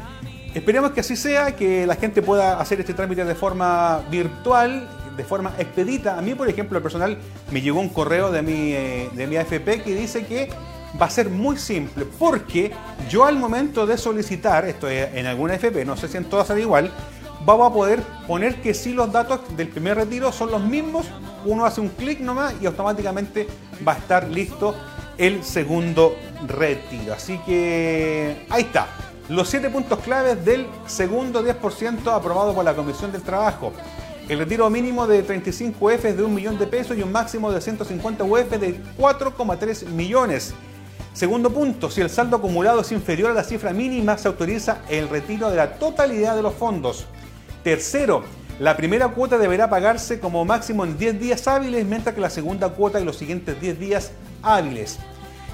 esperemos 0.53 0.91
que 0.91 0.99
así 0.99 1.15
sea, 1.15 1.55
que 1.55 1.87
la 1.87 1.95
gente 1.95 2.21
pueda 2.21 2.59
hacer 2.59 2.79
este 2.79 2.93
trámite 2.93 3.25
de 3.25 3.33
forma 3.33 4.03
virtual 4.11 4.87
de 5.15 5.23
forma 5.23 5.53
expedita. 5.57 6.17
A 6.17 6.21
mí, 6.21 6.35
por 6.35 6.49
ejemplo, 6.49 6.77
el 6.77 6.83
personal 6.83 7.17
me 7.51 7.61
llegó 7.61 7.79
un 7.79 7.89
correo 7.89 8.31
de 8.31 8.41
mi, 8.41 8.73
eh, 8.73 9.09
de 9.13 9.27
mi 9.27 9.37
AFP 9.37 9.81
que 9.81 9.95
dice 9.95 10.25
que 10.25 10.49
va 11.01 11.07
a 11.07 11.09
ser 11.09 11.29
muy 11.29 11.57
simple 11.57 12.05
porque 12.17 12.71
yo 13.09 13.25
al 13.25 13.37
momento 13.37 13.85
de 13.85 13.97
solicitar, 13.97 14.65
esto 14.65 14.87
es 14.87 15.13
en 15.13 15.25
alguna 15.25 15.55
FP, 15.55 15.85
no 15.85 15.97
sé 15.97 16.07
si 16.07 16.17
en 16.17 16.25
todas 16.25 16.47
será 16.47 16.59
igual, 16.59 16.91
vamos 17.45 17.69
a 17.69 17.73
poder 17.73 18.01
poner 18.27 18.61
que 18.61 18.73
si 18.73 18.93
los 18.93 19.11
datos 19.11 19.41
del 19.55 19.69
primer 19.69 19.97
retiro 19.97 20.31
son 20.31 20.51
los 20.51 20.61
mismos, 20.61 21.05
uno 21.45 21.65
hace 21.65 21.81
un 21.81 21.89
clic 21.89 22.19
nomás 22.19 22.55
y 22.61 22.65
automáticamente 22.65 23.47
va 23.87 23.93
a 23.93 23.97
estar 23.97 24.27
listo 24.27 24.75
el 25.17 25.43
segundo 25.43 26.15
retiro. 26.47 27.13
Así 27.13 27.37
que 27.45 28.45
ahí 28.49 28.63
está. 28.63 28.87
Los 29.29 29.49
siete 29.49 29.69
puntos 29.69 29.99
claves 29.99 30.43
del 30.45 30.67
segundo 30.85 31.43
10% 31.43 32.13
aprobado 32.13 32.53
por 32.53 32.63
la 32.63 32.75
Comisión 32.75 33.11
del 33.11 33.21
Trabajo. 33.21 33.73
El 34.27 34.39
retiro 34.39 34.69
mínimo 34.69 35.05
de 35.07 35.21
35 35.21 35.85
UF 35.85 36.03
de 36.03 36.23
un 36.23 36.33
millón 36.33 36.57
de 36.57 36.65
pesos 36.65 36.97
y 36.97 37.03
un 37.03 37.11
máximo 37.11 37.51
de 37.51 37.61
150 37.61 38.23
UF 38.23 38.49
de 38.51 38.79
4,3 38.97 39.87
millones. 39.87 40.53
Segundo 41.15 41.49
punto, 41.49 41.89
si 41.89 42.01
el 42.01 42.09
saldo 42.09 42.35
acumulado 42.35 42.81
es 42.81 42.91
inferior 42.91 43.31
a 43.31 43.33
la 43.33 43.45
cifra 43.45 43.71
mínima, 43.71 44.17
se 44.17 44.27
autoriza 44.27 44.79
el 44.89 45.07
retiro 45.07 45.49
de 45.49 45.55
la 45.55 45.75
totalidad 45.75 46.35
de 46.35 46.41
los 46.41 46.53
fondos. 46.53 47.05
Tercero, 47.63 48.25
la 48.59 48.75
primera 48.75 49.07
cuota 49.07 49.37
deberá 49.37 49.69
pagarse 49.69 50.19
como 50.19 50.43
máximo 50.43 50.83
en 50.83 50.97
10 50.97 51.17
días 51.17 51.47
hábiles, 51.47 51.85
mientras 51.85 52.15
que 52.15 52.19
la 52.19 52.29
segunda 52.29 52.67
cuota 52.67 52.99
en 52.99 53.05
los 53.05 53.15
siguientes 53.15 53.61
10 53.61 53.79
días 53.79 54.11
hábiles. 54.43 54.99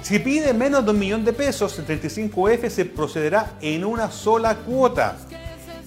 Si 0.02 0.18
pide 0.18 0.52
menos 0.52 0.84
de 0.84 0.90
un 0.90 0.98
millón 0.98 1.24
de 1.24 1.32
pesos, 1.32 1.78
el 1.78 1.86
35F 1.86 2.68
se 2.68 2.84
procederá 2.84 3.52
en 3.60 3.84
una 3.84 4.10
sola 4.10 4.56
cuota. 4.56 5.16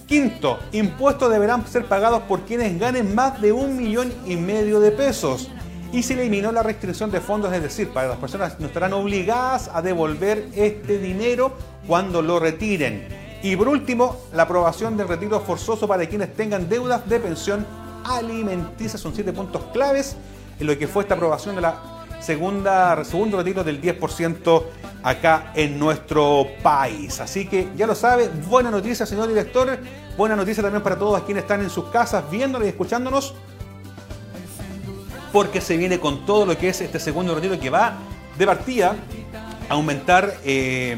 Quinto, 0.06 0.58
impuestos 0.72 1.30
deberán 1.30 1.66
ser 1.66 1.84
pagados 1.84 2.22
por 2.22 2.46
quienes 2.46 2.80
ganen 2.80 3.14
más 3.14 3.42
de 3.42 3.52
un 3.52 3.76
millón 3.76 4.10
y 4.24 4.36
medio 4.36 4.80
de 4.80 4.90
pesos 4.90 5.50
y 5.96 6.02
se 6.02 6.12
eliminó 6.12 6.52
la 6.52 6.62
restricción 6.62 7.10
de 7.10 7.22
fondos, 7.22 7.50
es 7.54 7.62
decir, 7.62 7.88
para 7.88 8.08
las 8.08 8.18
personas 8.18 8.60
no 8.60 8.66
estarán 8.66 8.92
obligadas 8.92 9.70
a 9.72 9.80
devolver 9.80 10.46
este 10.54 10.98
dinero 10.98 11.56
cuando 11.86 12.20
lo 12.20 12.38
retiren. 12.38 13.08
Y 13.42 13.56
por 13.56 13.68
último, 13.68 14.18
la 14.34 14.42
aprobación 14.42 14.98
del 14.98 15.08
retiro 15.08 15.40
forzoso 15.40 15.88
para 15.88 16.04
quienes 16.04 16.34
tengan 16.34 16.68
deudas 16.68 17.08
de 17.08 17.18
pensión 17.18 17.66
alimenticia. 18.04 18.98
Son 18.98 19.14
siete 19.14 19.32
puntos 19.32 19.62
claves 19.72 20.18
en 20.60 20.66
lo 20.66 20.76
que 20.76 20.86
fue 20.86 21.04
esta 21.04 21.14
aprobación 21.14 21.54
de 21.54 21.62
la 21.62 21.80
segunda, 22.20 23.02
segundo 23.02 23.38
retiro 23.38 23.64
del 23.64 23.80
10% 23.80 24.64
acá 25.02 25.52
en 25.54 25.78
nuestro 25.78 26.46
país. 26.62 27.20
Así 27.20 27.46
que 27.46 27.70
ya 27.74 27.86
lo 27.86 27.94
sabe, 27.94 28.28
buena 28.50 28.70
noticia, 28.70 29.06
señor 29.06 29.28
director. 29.28 29.78
Buena 30.18 30.36
noticia 30.36 30.62
también 30.62 30.82
para 30.82 30.98
todos 30.98 31.22
quienes 31.22 31.44
están 31.44 31.62
en 31.62 31.70
sus 31.70 31.86
casas 31.86 32.30
viéndonos 32.30 32.66
y 32.66 32.68
escuchándonos 32.68 33.34
porque 35.36 35.60
se 35.60 35.76
viene 35.76 36.00
con 36.00 36.24
todo 36.24 36.46
lo 36.46 36.56
que 36.56 36.70
es 36.70 36.80
este 36.80 36.98
segundo 36.98 37.34
retiro 37.34 37.60
que 37.60 37.68
va 37.68 37.98
de 38.38 38.46
partida 38.46 38.96
a 39.68 39.74
aumentar 39.74 40.32
eh, 40.46 40.96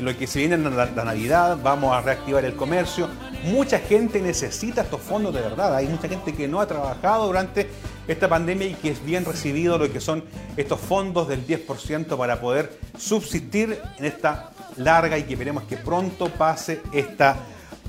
lo 0.00 0.16
que 0.16 0.26
se 0.26 0.38
viene 0.38 0.54
en 0.54 0.74
la, 0.74 0.86
Navidad, 0.86 1.58
vamos 1.62 1.94
a 1.94 2.00
reactivar 2.00 2.42
el 2.46 2.56
comercio. 2.56 3.06
Mucha 3.44 3.78
gente 3.78 4.22
necesita 4.22 4.80
estos 4.80 5.02
fondos 5.02 5.34
de 5.34 5.42
verdad, 5.42 5.76
hay 5.76 5.88
mucha 5.88 6.08
gente 6.08 6.32
que 6.32 6.48
no 6.48 6.58
ha 6.62 6.66
trabajado 6.66 7.26
durante 7.26 7.68
esta 8.08 8.30
pandemia 8.30 8.66
y 8.66 8.72
que 8.76 8.92
es 8.92 9.04
bien 9.04 9.26
recibido 9.26 9.76
lo 9.76 9.92
que 9.92 10.00
son 10.00 10.24
estos 10.56 10.80
fondos 10.80 11.28
del 11.28 11.46
10% 11.46 12.16
para 12.16 12.40
poder 12.40 12.78
subsistir 12.98 13.78
en 13.98 14.04
esta 14.06 14.52
larga 14.78 15.18
y 15.18 15.24
que 15.24 15.34
esperemos 15.34 15.64
que 15.64 15.76
pronto 15.76 16.30
pase 16.30 16.80
esta 16.94 17.36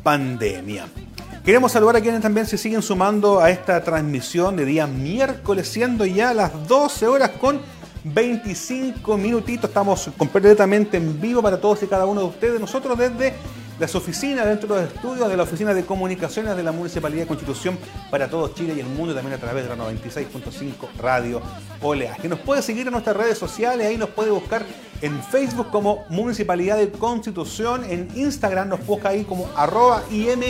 pandemia. 0.04 0.88
Queremos 1.44 1.72
saludar 1.72 1.96
a 1.96 2.02
quienes 2.02 2.22
también 2.22 2.46
se 2.46 2.56
siguen 2.56 2.84
sumando 2.84 3.40
a 3.40 3.50
esta 3.50 3.84
transmisión 3.84 4.56
de 4.56 4.64
día 4.64 4.86
miércoles, 4.86 5.68
siendo 5.68 6.06
ya 6.06 6.36
las 6.36 6.68
12 6.68 7.08
horas 7.08 7.32
con 7.32 7.60
25 8.04 9.18
minutitos. 9.18 9.68
Estamos 9.68 10.12
completamente 10.18 10.98
en 10.98 11.20
vivo 11.20 11.42
para 11.42 11.60
todos 11.60 11.82
y 11.82 11.88
cada 11.88 12.06
uno 12.06 12.22
de 12.22 12.28
ustedes. 12.28 12.60
Nosotros 12.60 12.96
desde 12.96 13.34
las 13.80 13.96
oficinas, 13.96 14.46
dentro 14.46 14.76
de 14.76 14.84
los 14.84 14.94
estudios 14.94 15.28
de 15.28 15.36
la 15.36 15.42
Oficina 15.42 15.74
de 15.74 15.84
Comunicaciones 15.84 16.56
de 16.56 16.62
la 16.62 16.72
Municipalidad 16.72 17.24
de 17.24 17.28
Constitución 17.28 17.76
para 18.12 18.30
todo 18.30 18.54
Chile 18.54 18.76
y 18.78 18.80
el 18.80 18.86
mundo, 18.86 19.16
también 19.16 19.34
a 19.34 19.40
través 19.40 19.64
de 19.64 19.76
la 19.76 19.84
96.5 19.84 20.90
Radio 21.00 21.42
Olea. 21.82 22.18
Que 22.22 22.30
nos 22.30 22.38
puede 22.38 22.62
seguir 22.62 22.86
en 22.86 22.94
nuestras 22.94 23.18
redes 23.18 23.40
sociales, 23.40 23.88
ahí 23.88 23.98
nos 23.98 24.10
puede 24.10 24.30
buscar 24.30 24.64
en 25.02 25.22
Facebook 25.24 25.70
como 25.72 26.06
Municipalidad 26.10 26.78
de 26.78 26.92
Constitución, 26.92 27.84
en 27.90 28.08
Instagram 28.16 28.70
nos 28.70 28.86
busca 28.86 29.10
ahí 29.10 29.24
como 29.24 29.50
arroba 29.56 30.04
IM 30.12 30.42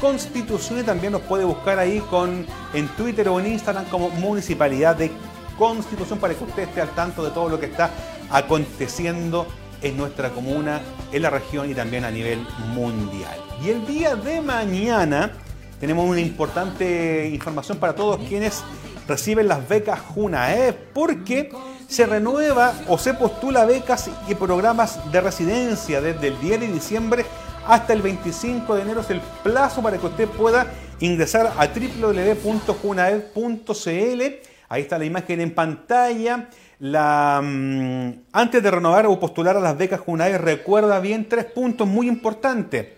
Constitución 0.00 0.80
y 0.80 0.82
también 0.82 1.12
nos 1.12 1.22
puede 1.22 1.44
buscar 1.44 1.78
ahí 1.78 2.00
con, 2.10 2.46
en 2.74 2.88
Twitter 2.88 3.28
o 3.28 3.40
en 3.40 3.46
Instagram 3.46 3.86
como 3.86 4.10
Municipalidad 4.10 4.96
de 4.96 5.10
Constitución 5.56 6.18
para 6.18 6.34
que 6.34 6.44
usted 6.44 6.64
esté 6.64 6.82
al 6.82 6.90
tanto 6.90 7.24
de 7.24 7.30
todo 7.30 7.48
lo 7.48 7.58
que 7.58 7.66
está 7.66 7.90
aconteciendo 8.30 9.46
en 9.80 9.96
nuestra 9.96 10.30
comuna, 10.30 10.82
en 11.12 11.22
la 11.22 11.30
región 11.30 11.70
y 11.70 11.74
también 11.74 12.04
a 12.04 12.10
nivel 12.10 12.46
mundial. 12.74 13.38
Y 13.64 13.70
el 13.70 13.86
día 13.86 14.16
de 14.16 14.40
mañana 14.40 15.32
tenemos 15.80 16.08
una 16.08 16.20
importante 16.20 17.28
información 17.28 17.78
para 17.78 17.94
todos 17.94 18.18
quienes 18.28 18.62
reciben 19.06 19.48
las 19.48 19.66
becas 19.66 20.00
JUNAE, 20.00 20.72
porque 20.92 21.50
se 21.88 22.06
renueva 22.06 22.74
o 22.88 22.98
se 22.98 23.14
postula 23.14 23.64
becas 23.64 24.10
y 24.28 24.34
programas 24.34 25.12
de 25.12 25.20
residencia 25.20 26.00
desde 26.00 26.28
el 26.28 26.40
10 26.40 26.60
de 26.60 26.68
diciembre 26.68 27.26
hasta 27.66 27.94
el 27.94 28.02
25 28.02 28.74
de 28.74 28.82
enero 28.82 29.00
es 29.00 29.10
el 29.10 29.20
plazo 29.42 29.82
para 29.82 29.96
que 29.96 30.06
usted 30.06 30.28
pueda 30.28 30.66
ingresar 31.00 31.52
a 31.56 31.66
www.junaed.cl. 31.66 34.22
Ahí 34.68 34.82
está 34.82 34.98
la 34.98 35.04
imagen 35.04 35.40
en 35.40 35.54
pantalla. 35.54 36.48
La, 36.80 37.40
mm, 37.42 38.24
antes 38.32 38.62
de 38.62 38.70
renovar 38.70 39.06
o 39.06 39.18
postular 39.18 39.56
a 39.56 39.60
las 39.60 39.78
becas 39.78 40.00
Junaed, 40.00 40.36
recuerda 40.36 41.00
bien 41.00 41.28
tres 41.28 41.46
puntos 41.46 41.88
muy 41.88 42.08
importantes. 42.08 42.88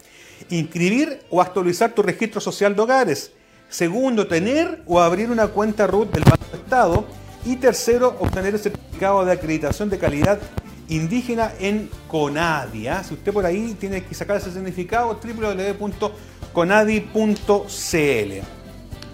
Inscribir 0.50 1.22
o 1.30 1.40
actualizar 1.40 1.92
tu 1.92 2.02
registro 2.02 2.40
social 2.40 2.74
de 2.74 2.82
hogares. 2.82 3.32
Segundo, 3.68 4.26
tener 4.26 4.82
o 4.86 5.00
abrir 5.00 5.30
una 5.30 5.48
cuenta 5.48 5.86
RUT 5.86 6.12
del 6.12 6.24
Banco 6.24 6.44
de 6.50 6.58
Estado. 6.58 7.06
Y 7.46 7.56
tercero, 7.56 8.16
obtener 8.18 8.54
el 8.54 8.60
certificado 8.60 9.24
de 9.24 9.30
acreditación 9.30 9.88
de 9.88 9.98
calidad 9.98 10.40
indígena 10.88 11.52
en 11.60 11.88
Conadi. 12.08 12.88
¿ah? 12.88 13.04
Si 13.04 13.14
usted 13.14 13.32
por 13.32 13.46
ahí 13.46 13.76
tiene 13.78 14.02
que 14.02 14.16
sacar 14.16 14.38
ese 14.38 14.50
significado, 14.50 15.16
www.conadi.cl. 15.22 15.92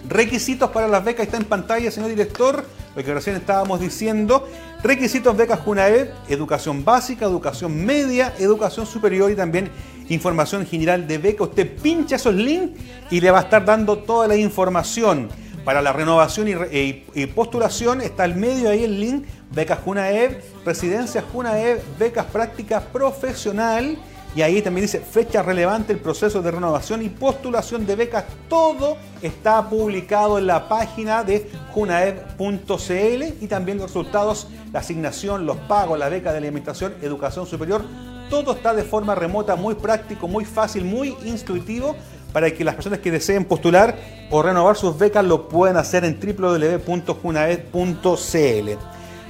Requisitos 0.09 0.69
para 0.71 0.87
las 0.87 1.05
becas 1.05 1.27
está 1.27 1.37
en 1.37 1.45
pantalla, 1.45 1.91
señor 1.91 2.09
director, 2.09 2.65
lo 2.95 3.03
que 3.03 3.13
recién 3.13 3.35
estábamos 3.35 3.79
diciendo. 3.79 4.49
Requisitos 4.81 5.37
becas 5.37 5.59
Junaed, 5.59 6.09
educación 6.27 6.83
básica, 6.83 7.25
educación 7.25 7.85
media, 7.85 8.33
educación 8.39 8.87
superior 8.87 9.31
y 9.31 9.35
también 9.35 9.69
información 10.09 10.65
general 10.65 11.07
de 11.07 11.19
beca. 11.19 11.43
Usted 11.43 11.71
pincha 11.81 12.15
esos 12.15 12.33
links 12.33 12.81
y 13.11 13.21
le 13.21 13.29
va 13.29 13.39
a 13.39 13.43
estar 13.43 13.63
dando 13.63 13.99
toda 13.99 14.27
la 14.27 14.35
información. 14.35 15.29
Para 15.65 15.81
la 15.81 15.93
renovación 15.93 16.47
y, 16.49 17.25
postulación 17.27 18.01
está 18.01 18.23
al 18.23 18.35
medio 18.35 18.69
ahí 18.69 18.83
el 18.83 18.99
link 18.99 19.25
Becas 19.51 19.79
Junaed, 19.79 20.37
Residencia 20.65 21.23
Junaed, 21.31 21.79
Becas 21.97 22.25
Práctica 22.25 22.81
Profesional 22.81 23.97
y 24.35 24.41
ahí 24.41 24.61
también 24.61 24.85
dice 24.85 24.99
fecha 24.99 25.43
relevante 25.43 25.93
el 25.93 25.99
proceso 25.99 26.41
de 26.41 26.51
renovación 26.51 27.03
y 27.03 27.09
postulación 27.09 27.85
de 27.85 27.95
becas. 27.95 28.25
Todo 28.49 28.97
está 29.21 29.69
publicado 29.69 30.39
en 30.39 30.47
la 30.47 30.67
página 30.67 31.23
de 31.23 31.49
junaed.cl 31.71 33.23
y 33.41 33.47
también 33.47 33.77
los 33.77 33.87
resultados, 33.87 34.47
la 34.71 34.79
asignación, 34.79 35.45
los 35.45 35.57
pagos, 35.57 35.99
la 35.99 36.09
beca 36.09 36.31
de 36.31 36.39
alimentación, 36.39 36.95
educación 37.03 37.45
superior. 37.45 37.83
Todo 38.29 38.53
está 38.53 38.73
de 38.73 38.83
forma 38.83 39.13
remota, 39.13 39.55
muy 39.55 39.75
práctico, 39.75 40.27
muy 40.27 40.45
fácil, 40.45 40.83
muy 40.83 41.15
intuitivo 41.23 41.95
para 42.33 42.51
que 42.51 42.65
las 42.65 42.75
personas 42.75 42.99
que 42.99 43.11
deseen 43.11 43.45
postular 43.45 43.95
o 44.29 44.41
renovar 44.41 44.75
sus 44.75 44.97
becas 44.97 45.23
lo 45.23 45.47
puedan 45.47 45.77
hacer 45.77 46.03
en 46.03 46.19
www.junaed.cl. 46.19 46.83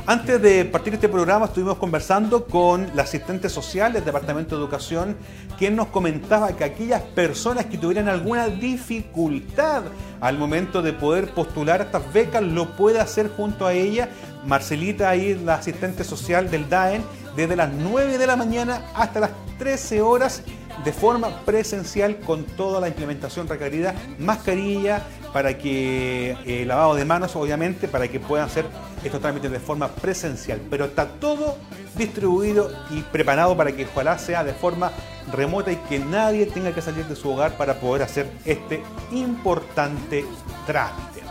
Antes 0.06 0.42
de 0.42 0.66
partir 0.66 0.94
este 0.96 1.08
programa 1.08 1.46
estuvimos 1.46 1.78
conversando 1.78 2.44
con 2.44 2.92
la 2.94 3.04
asistente 3.04 3.48
social 3.48 3.94
del 3.94 4.04
Departamento 4.04 4.54
de 4.54 4.62
Educación, 4.62 5.16
quien 5.58 5.78
nos 5.78 5.88
comentaba 5.88 6.58
que 6.58 6.66
aquellas 6.66 7.02
personas 7.02 7.68
que 7.68 7.78
tuvieran 7.78 8.10
alguna 8.10 8.50
dificultad 8.50 9.84
al 10.20 10.38
momento 10.38 10.82
de 10.82 10.92
poder 10.92 11.34
postular 11.34 11.80
estas 11.80 12.12
becas 12.12 12.44
lo 12.44 12.76
puede 12.76 13.00
hacer 13.00 13.30
junto 13.30 13.66
a 13.66 13.72
ella. 13.72 14.10
Marcelita 14.46 15.10
ahí, 15.10 15.42
la 15.42 15.56
asistente 15.56 16.04
social 16.04 16.52
del 16.52 16.68
DAEN, 16.68 17.02
desde 17.38 17.56
las 17.56 17.72
9 17.72 18.18
de 18.18 18.28
la 18.28 18.36
mañana 18.36 18.82
hasta 18.96 19.22
las 19.22 19.32
13 19.58 20.02
horas 20.02 20.44
de 20.84 20.92
forma 20.92 21.30
presencial 21.46 22.18
con 22.20 22.44
toda 22.44 22.80
la 22.82 22.88
implementación 22.88 23.48
requerida, 23.48 23.94
mascarilla 24.20 25.02
para 25.32 25.58
que 25.58 26.38
eh, 26.46 26.66
lavado 26.66 26.96
de 26.96 27.06
manos 27.06 27.36
obviamente 27.36 27.88
para 27.88 28.08
que 28.08 28.20
puedan 28.20 28.46
hacer 28.46 28.66
estos 29.04 29.22
trámites 29.22 29.52
de 29.52 29.60
forma 29.60 29.88
presencial, 29.88 30.62
pero 30.70 30.86
está 30.86 31.08
todo 31.08 31.58
distribuido 31.96 32.72
y 32.92 33.02
preparado 33.02 33.56
para 33.56 33.72
que 33.72 33.86
ojalá 33.86 34.18
sea 34.18 34.44
de 34.44 34.54
forma 34.54 34.92
remota 35.32 35.72
y 35.72 35.76
que 35.76 36.00
nadie 36.00 36.46
tenga 36.46 36.74
que 36.74 36.82
salir 36.82 37.06
de 37.06 37.16
su 37.16 37.30
hogar 37.30 37.56
para 37.58 37.80
poder 37.80 38.04
hacer 38.04 38.30
este 38.46 38.82
importante 39.12 40.26
trámite. 40.66 41.22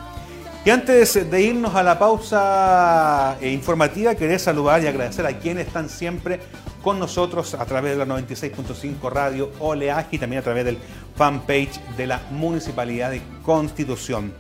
Y 0.64 0.70
antes 0.70 1.28
de 1.28 1.42
irnos 1.42 1.74
a 1.74 1.83
la 1.83 1.98
pausa 1.98 3.37
eh, 3.40 3.50
informativa, 3.50 4.14
quería 4.14 4.38
saludar 4.38 4.81
y 4.83 4.87
agradecer 4.87 5.26
a 5.26 5.37
quienes 5.37 5.66
están 5.66 5.88
siempre 5.88 6.38
con 6.83 6.99
nosotros 6.99 7.55
a 7.55 7.64
través 7.64 7.97
de 7.97 8.05
la 8.05 8.07
96.5 8.07 9.11
Radio 9.11 9.51
Oleaje 9.61 10.16
y 10.16 10.18
también 10.18 10.40
a 10.40 10.42
través 10.45 10.64
del 10.64 10.79
fanpage 11.16 11.81
de 11.97 12.07
la 12.07 12.21
Municipalidad 12.31 13.11
de 13.11 13.23
Constitución. 13.42 14.33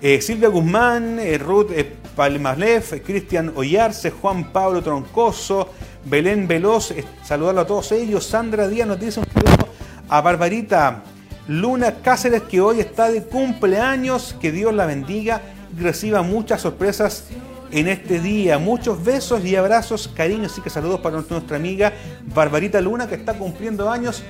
Eh, 0.00 0.20
Silvia 0.20 0.48
Guzmán, 0.48 1.18
eh, 1.18 1.38
Ruth 1.38 1.70
eh, 1.70 1.96
Palmaslev, 2.14 3.02
Cristian 3.02 3.52
Ollarse, 3.56 4.10
Juan 4.10 4.52
Pablo 4.52 4.82
Troncoso, 4.82 5.70
Belén 6.04 6.46
Veloz, 6.46 6.92
saludarlo 7.24 7.62
a 7.62 7.66
todos 7.66 7.92
ellos. 7.92 8.26
Sandra 8.26 8.68
Díaz 8.68 8.86
nos 8.86 9.00
dice 9.00 9.20
un 9.20 9.26
saludo 9.26 9.68
a 10.08 10.20
Barbarita 10.20 11.02
Luna 11.48 11.96
Cáceres, 12.02 12.42
que 12.42 12.60
hoy 12.60 12.80
está 12.80 13.10
de 13.10 13.22
cumpleaños. 13.22 14.36
Que 14.40 14.52
Dios 14.52 14.74
la 14.74 14.86
bendiga 14.86 15.40
y 15.76 15.80
reciba 15.80 16.22
muchas 16.22 16.60
sorpresas 16.60 17.24
en 17.70 17.88
este 17.88 18.20
día. 18.20 18.58
Muchos 18.58 19.02
besos 19.04 19.44
y 19.44 19.56
abrazos, 19.56 20.08
cariños 20.08 20.56
y 20.58 20.60
que 20.60 20.70
saludos 20.70 21.00
para 21.00 21.20
nuestra 21.28 21.56
amiga 21.56 21.92
Barbarita 22.34 22.80
Luna, 22.80 23.06
que 23.06 23.14
está 23.14 23.34
cumpliendo 23.34 23.90
años. 23.90 24.22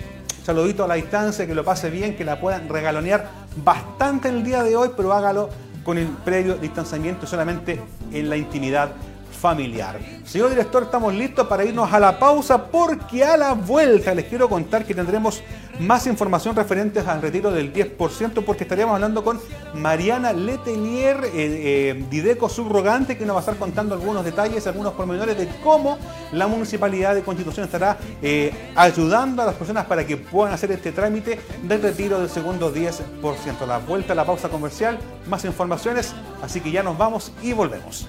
Saludito 0.45 0.85
a 0.85 0.89
la 0.89 0.95
distancia, 0.95 1.47
que 1.47 1.55
lo 1.55 1.65
pase 1.65 1.91
bien, 1.91 2.17
que 2.17 2.25
la 2.25 2.41
puedan 2.41 2.69
regalonear 2.69 3.29
bastante 3.65 4.29
el 4.29 4.45
día 4.45 4.63
de 4.63 4.77
hoy, 4.77 4.91
pero 4.97 5.13
hágalo 5.13 5.51
con 5.85 5.99
el 5.99 6.07
previo 6.07 6.55
distanciamiento 6.57 7.27
solamente 7.27 7.81
en 8.13 8.31
la 8.31 8.37
intimidad 8.37 8.91
familiar. 9.37 9.99
Señor 10.25 10.51
director, 10.51 10.85
estamos 10.85 11.15
listos 11.15 11.47
para 11.47 11.65
irnos 11.65 11.93
a 11.93 12.01
la 12.01 12.19
pausa 12.19 12.67
porque 12.67 13.25
a 13.25 13.37
la 13.37 13.53
vuelta 13.53 14.15
les 14.15 14.25
quiero 14.25 14.49
contar 14.49 14.85
que 14.85 14.95
tendremos 14.95 15.43
más 15.79 16.07
información 16.07 16.57
referente 16.57 17.01
al 17.01 17.21
retiro 17.21 17.51
del 17.51 17.73
10% 17.73 18.45
porque 18.45 18.65
estaríamos 18.65 18.95
hablando 18.95 19.23
con 19.23 19.41
Mariana 19.75 20.33
Letelier, 20.33 21.25
eh, 21.25 21.31
eh, 21.35 22.05
Dideco 22.11 22.49
subrogante, 22.49 23.19
que 23.19 23.27
nos 23.27 23.35
va 23.35 23.41
a 23.41 23.43
estar 23.43 23.57
contando 23.57 23.95
algunos 23.95 24.25
detalles, 24.25 24.67
algunos 24.67 24.95
pormenores 24.95 25.37
de 25.37 25.49
cómo 25.63 25.99
la 26.33 26.47
Municipalidad 26.47 27.15
de 27.15 27.23
Constitución 27.23 27.67
estará 27.67 27.99
eh, 28.23 28.73
ayudando 28.75 29.43
a 29.43 29.47
las 29.47 29.55
personas 29.55 29.87
para 29.87 30.07
que 30.07 30.17
puedan 30.17 30.55
hacer 30.55 30.73
este 30.73 30.93
trámite 30.93 31.39
del 31.63 31.83
retiro 31.83 32.21
del 32.21 32.31
segundo 32.31 32.75
10%. 32.75 33.67
La 33.67 33.79
vuelta 33.79 34.13
a 34.13 34.17
la 34.17 34.25
pausa 34.25 34.49
comercial, 34.49 34.99
más 35.29 35.45
informaciones, 35.45 36.15
así 36.43 36.61
que 36.61 36.71
ya 36.71 36.83
nos 36.83 36.97
vamos 36.97 37.33
y 37.43 37.53
volvemos. 37.53 38.09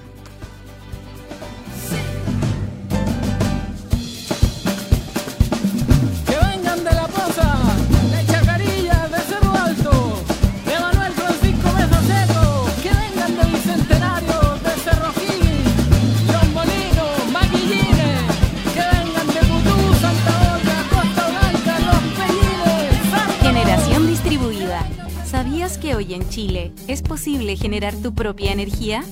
Que 25.75 25.95
hoy 25.95 26.13
en 26.13 26.29
Chile 26.29 26.71
es 26.87 27.01
posible 27.01 27.57
generar 27.57 27.93
tu 27.93 28.13
propia 28.13 28.53
energía? 28.53 29.03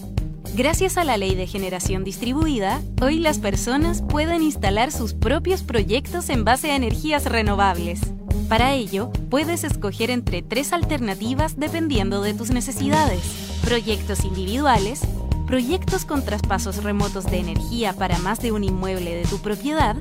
Gracias 0.53 0.95
a 0.95 1.03
la 1.03 1.17
ley 1.17 1.35
de 1.35 1.47
generación 1.47 2.05
distribuida, 2.05 2.81
hoy 3.01 3.19
las 3.19 3.39
personas 3.39 4.01
pueden 4.01 4.41
instalar 4.41 4.93
sus 4.93 5.13
propios 5.13 5.63
proyectos 5.63 6.29
en 6.29 6.45
base 6.45 6.71
a 6.71 6.77
energías 6.77 7.25
renovables. 7.25 7.99
Para 8.47 8.73
ello, 8.73 9.11
puedes 9.29 9.65
escoger 9.65 10.09
entre 10.11 10.43
tres 10.43 10.71
alternativas 10.71 11.59
dependiendo 11.59 12.21
de 12.21 12.33
tus 12.33 12.51
necesidades. 12.51 13.21
Proyectos 13.65 14.23
individuales, 14.23 15.01
proyectos 15.47 16.05
con 16.05 16.23
traspasos 16.23 16.83
remotos 16.83 17.25
de 17.25 17.39
energía 17.39 17.91
para 17.91 18.17
más 18.19 18.39
de 18.39 18.53
un 18.53 18.63
inmueble 18.63 19.13
de 19.13 19.23
tu 19.23 19.39
propiedad 19.39 19.97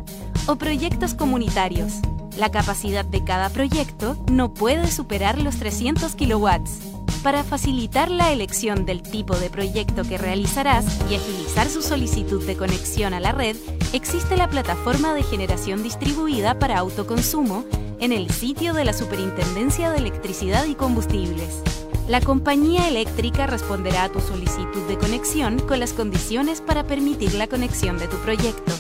o 0.47 0.55
proyectos 0.55 1.15
comunitarios 1.15 1.95
la 2.39 2.51
capacidad 2.51 3.05
de 3.05 3.23
cada 3.25 3.49
proyecto 3.51 4.17
no 4.31 4.53
puede 4.53 4.91
superar 4.91 5.41
los 5.41 5.57
300 5.57 6.15
kilowatts. 6.15 6.79
Para 7.23 7.43
facilitar 7.43 8.11
la 8.11 8.33
elección 8.33 8.85
del 8.85 9.03
tipo 9.03 9.37
de 9.37 9.49
proyecto 9.49 10.03
que 10.03 10.19
realizarás 10.19 10.85
y 11.11 11.15
agilizar 11.15 11.71
su 11.71 11.81
solicitud 11.81 12.45
de 12.45 12.57
conexión 12.57 13.15
a 13.15 13.21
la 13.21 13.33
red, 13.33 13.57
existe 13.93 14.37
la 14.37 14.51
plataforma 14.51 15.15
de 15.15 15.23
generación 15.23 15.83
distribuida 15.83 16.59
para 16.59 16.79
autoconsumo 16.79 17.65
en 18.01 18.13
el 18.13 18.31
sitio 18.31 18.75
de 18.75 18.85
la 18.85 18.93
Superintendencia 18.93 19.91
de 19.91 19.99
Electricidad 19.99 20.67
y 20.67 20.75
Combustibles. 20.75 21.63
La 22.09 22.21
compañía 22.21 22.89
eléctrica 22.89 23.47
responderá 23.47 24.05
a 24.05 24.09
tu 24.11 24.21
solicitud 24.21 24.83
de 24.87 24.99
conexión 24.99 25.59
con 25.61 25.81
las 25.81 25.95
condiciones 25.95 26.61
para 26.61 26.85
permitir 26.85 27.33
la 27.33 27.47
conexión 27.47 27.97
de 27.97 28.09
tu 28.09 28.19
proyecto. 28.19 28.73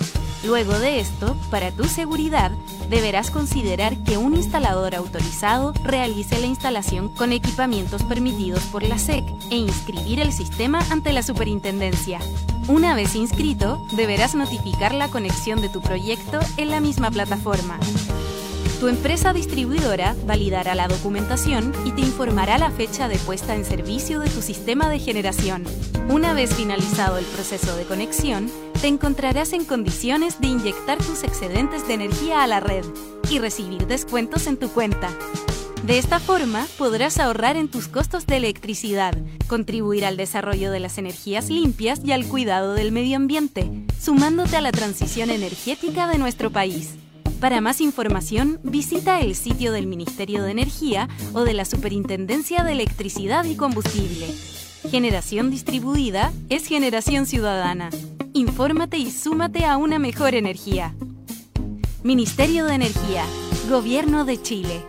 Luego 0.44 0.78
de 0.78 1.00
esto, 1.00 1.36
para 1.50 1.72
tu 1.72 1.84
seguridad, 1.84 2.52
deberás 2.90 3.30
considerar 3.30 3.96
que 4.04 4.18
un 4.18 4.34
instalador 4.34 4.94
autorizado 4.94 5.72
realice 5.82 6.38
la 6.38 6.46
instalación 6.46 7.08
con 7.08 7.32
equipamientos 7.32 8.02
permitidos 8.02 8.64
por 8.64 8.82
la 8.82 8.98
SEC 8.98 9.24
e 9.50 9.56
inscribir 9.56 10.20
el 10.20 10.32
sistema 10.32 10.80
ante 10.90 11.12
la 11.14 11.22
superintendencia. 11.22 12.18
Una 12.68 12.94
vez 12.94 13.14
inscrito, 13.14 13.86
deberás 13.92 14.34
notificar 14.34 14.92
la 14.92 15.08
conexión 15.08 15.62
de 15.62 15.70
tu 15.70 15.80
proyecto 15.80 16.38
en 16.58 16.70
la 16.70 16.80
misma 16.80 17.10
plataforma. 17.10 17.78
Tu 18.80 18.88
empresa 18.88 19.32
distribuidora 19.32 20.14
validará 20.26 20.74
la 20.74 20.88
documentación 20.88 21.72
y 21.86 21.92
te 21.92 22.02
informará 22.02 22.58
la 22.58 22.70
fecha 22.70 23.08
de 23.08 23.18
puesta 23.18 23.54
en 23.54 23.64
servicio 23.64 24.20
de 24.20 24.28
tu 24.28 24.42
sistema 24.42 24.88
de 24.88 24.98
generación. 24.98 25.64
Una 26.10 26.34
vez 26.34 26.54
finalizado 26.54 27.16
el 27.16 27.24
proceso 27.24 27.76
de 27.76 27.84
conexión, 27.84 28.50
te 28.80 28.88
encontrarás 28.88 29.52
en 29.52 29.64
condiciones 29.64 30.40
de 30.40 30.48
inyectar 30.48 30.98
tus 30.98 31.22
excedentes 31.22 31.88
de 31.88 31.94
energía 31.94 32.42
a 32.42 32.46
la 32.46 32.60
red 32.60 32.84
y 33.30 33.38
recibir 33.38 33.86
descuentos 33.86 34.46
en 34.46 34.58
tu 34.58 34.68
cuenta. 34.68 35.08
De 35.86 35.98
esta 35.98 36.18
forma, 36.18 36.66
podrás 36.76 37.18
ahorrar 37.18 37.56
en 37.56 37.68
tus 37.68 37.88
costos 37.88 38.26
de 38.26 38.36
electricidad, 38.36 39.16
contribuir 39.46 40.04
al 40.04 40.16
desarrollo 40.16 40.70
de 40.70 40.80
las 40.80 40.98
energías 40.98 41.48
limpias 41.48 42.00
y 42.04 42.12
al 42.12 42.26
cuidado 42.26 42.74
del 42.74 42.90
medio 42.90 43.16
ambiente, 43.16 43.70
sumándote 44.00 44.56
a 44.56 44.60
la 44.60 44.72
transición 44.72 45.30
energética 45.30 46.08
de 46.08 46.18
nuestro 46.18 46.50
país. 46.50 46.94
Para 47.44 47.60
más 47.60 47.82
información, 47.82 48.58
visita 48.62 49.20
el 49.20 49.34
sitio 49.34 49.70
del 49.72 49.86
Ministerio 49.86 50.44
de 50.44 50.50
Energía 50.50 51.10
o 51.34 51.44
de 51.44 51.52
la 51.52 51.66
Superintendencia 51.66 52.64
de 52.64 52.72
Electricidad 52.72 53.44
y 53.44 53.54
Combustible. 53.54 54.28
Generación 54.90 55.50
distribuida 55.50 56.32
es 56.48 56.66
generación 56.66 57.26
ciudadana. 57.26 57.90
Infórmate 58.32 58.96
y 58.96 59.10
súmate 59.10 59.66
a 59.66 59.76
una 59.76 59.98
mejor 59.98 60.34
energía. 60.34 60.94
Ministerio 62.02 62.64
de 62.64 62.76
Energía, 62.76 63.26
Gobierno 63.68 64.24
de 64.24 64.40
Chile. 64.40 64.82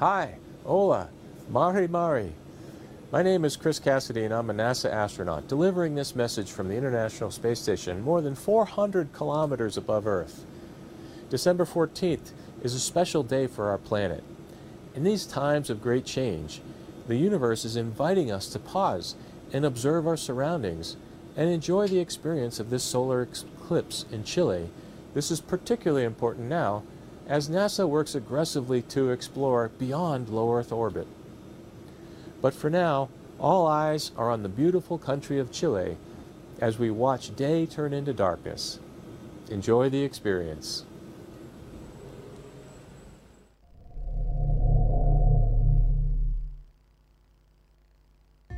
Hi, 0.00 0.30
hola, 0.64 1.10
Mari 1.52 1.88
Mari. 1.88 2.39
My 3.12 3.24
name 3.24 3.44
is 3.44 3.56
Chris 3.56 3.80
Cassidy, 3.80 4.22
and 4.22 4.32
I'm 4.32 4.50
a 4.50 4.54
NASA 4.54 4.88
astronaut 4.88 5.48
delivering 5.48 5.96
this 5.96 6.14
message 6.14 6.52
from 6.52 6.68
the 6.68 6.76
International 6.76 7.32
Space 7.32 7.58
Station 7.58 8.02
more 8.02 8.20
than 8.20 8.36
400 8.36 9.12
kilometers 9.12 9.76
above 9.76 10.06
Earth. 10.06 10.46
December 11.28 11.64
14th 11.64 12.30
is 12.62 12.72
a 12.72 12.78
special 12.78 13.24
day 13.24 13.48
for 13.48 13.68
our 13.68 13.78
planet. 13.78 14.22
In 14.94 15.02
these 15.02 15.26
times 15.26 15.70
of 15.70 15.82
great 15.82 16.04
change, 16.04 16.60
the 17.08 17.16
universe 17.16 17.64
is 17.64 17.74
inviting 17.74 18.30
us 18.30 18.46
to 18.50 18.60
pause 18.60 19.16
and 19.52 19.64
observe 19.64 20.06
our 20.06 20.16
surroundings 20.16 20.96
and 21.36 21.50
enjoy 21.50 21.88
the 21.88 21.98
experience 21.98 22.60
of 22.60 22.70
this 22.70 22.84
solar 22.84 23.22
eclipse 23.22 24.04
in 24.12 24.22
Chile. 24.22 24.70
This 25.14 25.32
is 25.32 25.40
particularly 25.40 26.04
important 26.04 26.48
now 26.48 26.84
as 27.26 27.48
NASA 27.48 27.88
works 27.88 28.14
aggressively 28.14 28.82
to 28.82 29.10
explore 29.10 29.72
beyond 29.80 30.28
low 30.28 30.54
Earth 30.54 30.70
orbit. 30.70 31.08
But 32.40 32.54
for 32.54 32.70
now, 32.70 33.08
all 33.38 33.66
eyes 33.66 34.12
are 34.16 34.30
on 34.30 34.42
the 34.42 34.48
beautiful 34.48 34.98
country 34.98 35.38
of 35.38 35.50
Chile 35.50 35.96
as 36.60 36.78
we 36.78 36.90
watch 36.90 37.34
day 37.36 37.66
turn 37.66 37.92
into 37.92 38.12
darkness. 38.12 38.78
Enjoy 39.50 39.88
the 39.90 40.04
experience. 40.04 40.84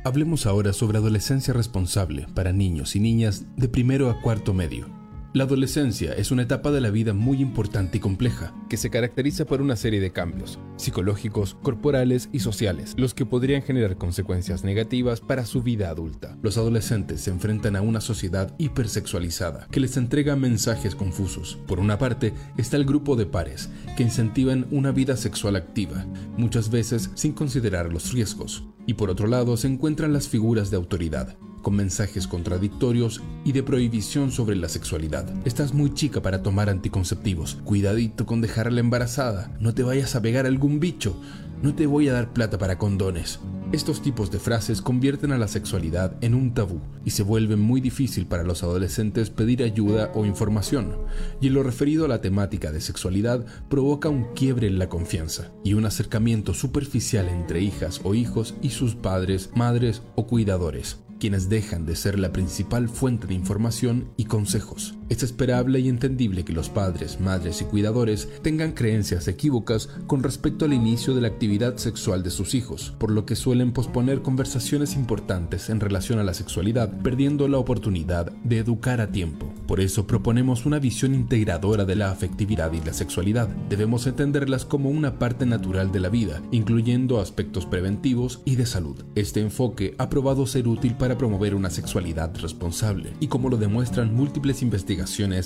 Hablemos 0.05 0.45
ahora 0.45 0.73
sobre 0.73 0.97
adolescencia 0.97 1.53
responsable 1.53 2.27
para 2.35 2.51
niños 2.51 2.95
y 2.97 2.99
niñas 2.99 3.45
de 3.55 3.69
primero 3.69 4.09
a 4.09 4.19
cuarto 4.21 4.53
medio. 4.53 5.02
La 5.33 5.45
adolescencia 5.45 6.13
es 6.13 6.29
una 6.29 6.43
etapa 6.43 6.69
de 6.69 6.79
la 6.79 6.91
vida 6.91 7.15
muy 7.15 7.41
importante 7.41 7.97
y 7.97 7.99
compleja, 7.99 8.53
que 8.69 8.77
se 8.77 8.91
caracteriza 8.91 9.45
por 9.45 9.63
una 9.63 9.75
serie 9.75 9.99
de 9.99 10.11
cambios 10.11 10.59
psicológicos, 10.77 11.57
corporales 11.63 12.29
y 12.31 12.39
sociales, 12.39 12.93
los 12.97 13.15
que 13.15 13.25
podrían 13.25 13.63
generar 13.63 13.97
consecuencias 13.97 14.63
negativas 14.63 15.21
para 15.21 15.47
su 15.47 15.63
vida 15.63 15.89
adulta. 15.89 16.37
Los 16.43 16.59
adolescentes 16.59 17.21
se 17.21 17.31
enfrentan 17.31 17.75
a 17.75 17.81
una 17.81 17.99
sociedad 17.99 18.53
hipersexualizada 18.59 19.67
que 19.71 19.79
les 19.79 19.97
entrega 19.97 20.35
mensajes 20.35 20.93
confusos. 20.93 21.57
Por 21.65 21.79
una 21.79 21.97
parte 21.97 22.33
está 22.57 22.77
el 22.77 22.85
grupo 22.85 23.15
de 23.15 23.25
pares, 23.25 23.71
que 23.97 24.03
incentivan 24.03 24.67
una 24.69 24.91
vida 24.91 25.17
sexual 25.17 25.55
activa, 25.55 26.05
muchas 26.37 26.69
veces 26.69 27.09
sin 27.15 27.33
considerar 27.33 27.91
los 27.91 28.13
riesgos. 28.13 28.65
Y 28.85 28.93
por 28.93 29.09
otro 29.09 29.25
lado 29.25 29.57
se 29.57 29.67
encuentran 29.67 30.13
las 30.13 30.27
figuras 30.27 30.69
de 30.69 30.77
autoridad, 30.77 31.37
con 31.63 31.75
mensajes 31.75 32.27
contradictorios 32.27 33.23
y 33.43 33.53
de 33.53 33.63
prohibición 33.63 34.31
sobre 34.31 34.55
la 34.55 34.69
sexualidad. 34.69 35.25
Estás 35.45 35.73
muy 35.73 35.95
chica 35.95 36.21
para 36.21 36.43
tomar 36.43 36.69
anticonceptivos. 36.69 37.57
Cuidadito 37.63 38.27
con 38.27 38.41
dejarla 38.41 38.81
embarazada. 38.81 39.57
No 39.59 39.73
te 39.73 39.81
vayas 39.81 40.15
a 40.15 40.21
pegar 40.21 40.45
algún 40.45 40.79
bicho. 40.79 41.19
No 41.63 41.73
te 41.73 41.87
voy 41.87 42.09
a 42.09 42.13
dar 42.13 42.33
plata 42.33 42.59
para 42.59 42.77
condones. 42.77 43.39
Estos 43.73 44.03
tipos 44.03 44.29
de 44.29 44.37
frases 44.37 44.83
convierten 44.83 45.31
a 45.31 45.39
la 45.39 45.47
sexualidad 45.47 46.15
en 46.21 46.35
un 46.35 46.53
tabú 46.53 46.79
y 47.05 47.09
se 47.09 47.23
vuelve 47.23 47.55
muy 47.55 47.81
difícil 47.81 48.27
para 48.27 48.43
los 48.43 48.61
adolescentes 48.61 49.31
pedir 49.31 49.63
ayuda 49.63 50.11
o 50.13 50.25
información, 50.25 50.95
y 51.41 51.47
en 51.47 51.55
lo 51.55 51.63
referido 51.63 52.05
a 52.05 52.07
la 52.07 52.21
temática 52.21 52.71
de 52.71 52.81
sexualidad 52.81 53.45
provoca 53.69 54.09
un 54.09 54.25
quiebre 54.35 54.67
en 54.67 54.77
la 54.77 54.89
confianza 54.89 55.51
y 55.63 55.73
un 55.73 55.85
acercamiento 55.85 56.53
superficial 56.53 57.27
entre 57.29 57.61
hijas 57.61 58.01
o 58.03 58.13
hijos 58.13 58.53
y 58.61 58.69
sus 58.69 58.93
padres, 58.93 59.49
madres 59.55 60.03
o 60.13 60.27
cuidadores, 60.27 60.99
quienes 61.23 61.47
dejan 61.47 61.85
de 61.85 61.95
ser 61.95 62.19
la 62.19 62.33
principal 62.33 62.89
fuente 62.89 63.27
de 63.27 63.33
información 63.33 64.11
y 64.17 64.25
consejos. 64.25 64.93
Es 65.09 65.21
esperable 65.21 65.79
y 65.79 65.89
entendible 65.89 66.45
que 66.45 66.53
los 66.53 66.69
padres, 66.69 67.19
madres 67.19 67.61
y 67.61 67.65
cuidadores 67.65 68.29
tengan 68.41 68.71
creencias 68.71 69.27
equívocas 69.27 69.89
con 70.07 70.23
respecto 70.23 70.65
al 70.65 70.73
inicio 70.73 71.13
de 71.13 71.21
la 71.21 71.27
actividad 71.27 71.77
sexual 71.77 72.23
de 72.23 72.31
sus 72.31 72.55
hijos, 72.55 72.95
por 72.99 73.11
lo 73.11 73.25
que 73.25 73.35
suelen 73.35 73.73
posponer 73.73 74.21
conversaciones 74.21 74.95
importantes 74.95 75.69
en 75.69 75.81
relación 75.81 76.19
a 76.19 76.23
la 76.23 76.33
sexualidad, 76.33 76.89
perdiendo 77.01 77.47
la 77.47 77.57
oportunidad 77.57 78.31
de 78.43 78.59
educar 78.59 79.01
a 79.01 79.11
tiempo. 79.11 79.51
Por 79.67 79.81
eso 79.81 80.07
proponemos 80.07 80.65
una 80.65 80.79
visión 80.79 81.13
integradora 81.13 81.85
de 81.85 81.95
la 81.95 82.09
afectividad 82.09 82.71
y 82.71 82.81
la 82.81 82.93
sexualidad. 82.93 83.49
Debemos 83.69 84.07
entenderlas 84.07 84.65
como 84.65 84.89
una 84.89 85.19
parte 85.19 85.45
natural 85.45 85.91
de 85.91 85.99
la 85.99 86.09
vida, 86.09 86.41
incluyendo 86.51 87.19
aspectos 87.19 87.65
preventivos 87.65 88.41
y 88.45 88.55
de 88.55 88.65
salud. 88.65 89.03
Este 89.15 89.41
enfoque 89.41 89.95
ha 89.97 90.09
probado 90.09 90.47
ser 90.47 90.67
útil 90.67 90.95
para 90.95 91.17
promover 91.17 91.55
una 91.55 91.69
sexualidad 91.69 92.35
responsable, 92.41 93.13
y 93.19 93.27
como 93.27 93.49
lo 93.49 93.57
demuestran 93.57 94.13
múltiples 94.13 94.61
investigaciones 94.61 94.93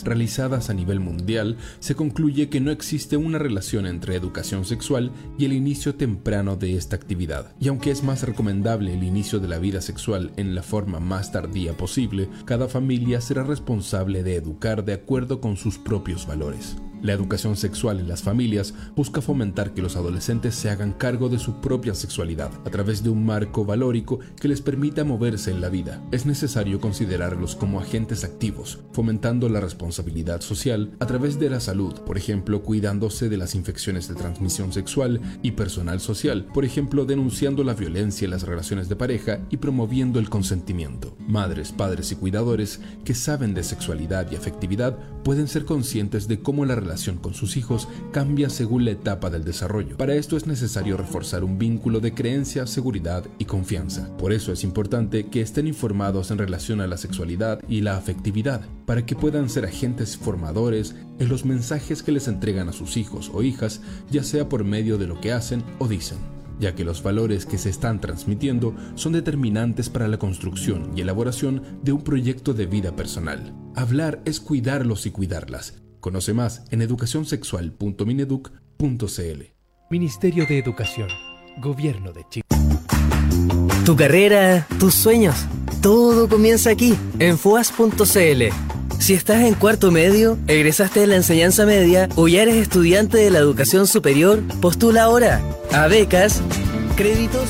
realizadas 0.03 0.69
a 0.69 0.73
nivel 0.73 0.99
mundial, 0.99 1.57
se 1.79 1.95
concluye 1.95 2.49
que 2.49 2.59
no 2.59 2.71
existe 2.71 3.17
una 3.17 3.37
relación 3.37 3.85
entre 3.85 4.15
educación 4.15 4.65
sexual 4.65 5.11
y 5.37 5.45
el 5.45 5.53
inicio 5.53 5.95
temprano 5.95 6.55
de 6.55 6.75
esta 6.75 6.95
actividad. 6.95 7.53
Y 7.59 7.67
aunque 7.67 7.91
es 7.91 8.03
más 8.03 8.23
recomendable 8.23 8.93
el 8.93 9.03
inicio 9.03 9.39
de 9.39 9.47
la 9.47 9.59
vida 9.59 9.81
sexual 9.81 10.31
en 10.37 10.55
la 10.55 10.63
forma 10.63 10.99
más 10.99 11.31
tardía 11.31 11.75
posible, 11.75 12.29
cada 12.45 12.67
familia 12.67 13.21
será 13.21 13.43
responsable 13.43 14.23
de 14.23 14.35
educar 14.35 14.85
de 14.85 14.93
acuerdo 14.93 15.41
con 15.41 15.57
sus 15.57 15.77
propios 15.77 16.25
valores. 16.27 16.77
La 17.01 17.13
educación 17.13 17.55
sexual 17.55 17.99
en 17.99 18.07
las 18.07 18.23
familias 18.23 18.73
busca 18.95 19.21
fomentar 19.21 19.73
que 19.73 19.81
los 19.81 19.95
adolescentes 19.95 20.55
se 20.55 20.69
hagan 20.69 20.93
cargo 20.93 21.29
de 21.29 21.39
su 21.39 21.61
propia 21.61 21.93
sexualidad 21.93 22.51
a 22.65 22.69
través 22.69 23.03
de 23.03 23.09
un 23.09 23.25
marco 23.25 23.65
valórico 23.65 24.19
que 24.39 24.47
les 24.47 24.61
permita 24.61 25.03
moverse 25.03 25.51
en 25.51 25.61
la 25.61 25.69
vida. 25.69 26.03
Es 26.11 26.25
necesario 26.25 26.81
considerarlos 26.81 27.55
como 27.55 27.79
agentes 27.79 28.23
activos, 28.23 28.79
fomentando 28.93 29.47
la 29.49 29.59
responsabilidad 29.59 30.41
social 30.41 30.91
a 30.99 31.05
través 31.05 31.39
de 31.39 31.49
la 31.49 31.59
salud, 31.59 31.93
por 32.01 32.17
ejemplo, 32.17 32.63
cuidándose 32.63 33.29
de 33.29 33.37
las 33.37 33.55
infecciones 33.55 34.07
de 34.07 34.15
transmisión 34.15 34.73
sexual 34.73 35.21
y 35.43 35.51
personal 35.51 35.99
social, 35.99 36.45
por 36.53 36.65
ejemplo, 36.65 37.05
denunciando 37.05 37.63
la 37.63 37.73
violencia 37.73 38.25
en 38.25 38.31
las 38.31 38.43
relaciones 38.43 38.89
de 38.89 38.95
pareja 38.95 39.39
y 39.49 39.57
promoviendo 39.57 40.19
el 40.19 40.29
consentimiento. 40.29 41.15
Madres, 41.19 41.71
padres 41.71 42.11
y 42.11 42.15
cuidadores 42.15 42.79
que 43.05 43.13
saben 43.13 43.53
de 43.53 43.63
sexualidad 43.63 44.31
y 44.31 44.35
afectividad 44.35 44.97
pueden 45.23 45.47
ser 45.47 45.65
conscientes 45.65 46.27
de 46.27 46.41
cómo 46.41 46.65
la 46.65 46.75
relación 46.87 47.17
con 47.17 47.33
sus 47.33 47.57
hijos 47.57 47.87
cambia 48.11 48.49
según 48.49 48.85
la 48.85 48.91
etapa 48.91 49.29
del 49.29 49.43
desarrollo. 49.43 49.97
Para 49.97 50.15
esto 50.15 50.37
es 50.37 50.47
necesario 50.47 50.95
reforzar 50.95 51.43
un 51.43 51.57
vínculo 51.57 51.99
de 51.99 52.13
creencia, 52.13 52.65
seguridad 52.65 53.25
y 53.37 53.45
confianza. 53.45 54.09
Por 54.17 54.31
eso 54.31 54.53
es 54.53 54.63
importante 54.63 55.27
que 55.27 55.41
estén 55.41 55.67
informados 55.67 56.31
en 56.31 56.37
relación 56.37 56.79
a 56.79 56.87
la 56.87 56.97
sexualidad 56.97 57.59
y 57.67 57.81
la 57.81 57.97
afectividad, 57.97 58.61
para 58.85 59.05
que 59.05 59.15
puedan 59.15 59.49
ser 59.49 59.65
agentes 59.65 60.15
formadores 60.15 60.95
en 61.19 61.27
los 61.27 61.45
mensajes 61.45 62.03
que 62.03 62.13
les 62.13 62.27
entregan 62.27 62.69
a 62.69 62.73
sus 62.73 62.95
hijos 62.95 63.29
o 63.33 63.43
hijas, 63.43 63.81
ya 64.09 64.23
sea 64.23 64.47
por 64.47 64.63
medio 64.63 64.97
de 64.97 65.07
lo 65.07 65.19
que 65.19 65.33
hacen 65.33 65.63
o 65.79 65.87
dicen 65.87 66.17
ya 66.59 66.73
que 66.73 66.83
los 66.83 67.03
valores 67.03 67.45
que 67.45 67.57
se 67.57 67.69
están 67.69 68.01
transmitiendo 68.01 68.75
son 68.95 69.13
determinantes 69.13 69.89
para 69.89 70.07
la 70.07 70.17
construcción 70.17 70.91
y 70.95 71.01
elaboración 71.01 71.61
de 71.83 71.91
un 71.91 72.03
proyecto 72.03 72.55
de 72.55 72.65
vida 72.65 72.95
personal. 72.95 73.53
Hablar 73.75 74.21
es 74.25 74.39
cuidarlos 74.39 75.05
y 75.05 75.11
cuidarlas, 75.11 75.75
Conoce 75.99 76.33
más 76.33 76.63
en 76.71 76.81
educacionsexual.mineduc.cl. 76.81 79.43
Ministerio 79.89 80.45
de 80.45 80.59
Educación, 80.59 81.09
Gobierno 81.59 82.13
de 82.13 82.25
Chile. 82.29 82.45
Tu 83.85 83.95
carrera, 83.95 84.67
tus 84.79 84.93
sueños, 84.93 85.35
todo 85.81 86.27
comienza 86.27 86.69
aquí, 86.69 86.95
en 87.19 87.37
FUAS.cl. 87.37 88.43
Si 88.99 89.13
estás 89.13 89.43
en 89.43 89.53
cuarto 89.53 89.91
medio, 89.91 90.37
egresaste 90.47 90.99
de 90.99 91.07
la 91.07 91.15
enseñanza 91.15 91.65
media 91.65 92.09
o 92.15 92.27
ya 92.27 92.41
eres 92.41 92.55
estudiante 92.55 93.17
de 93.17 93.31
la 93.31 93.39
educación 93.39 93.87
superior, 93.87 94.41
postula 94.59 95.03
ahora 95.03 95.41
a 95.71 95.87
becas, 95.87 96.41
créditos 96.95 97.47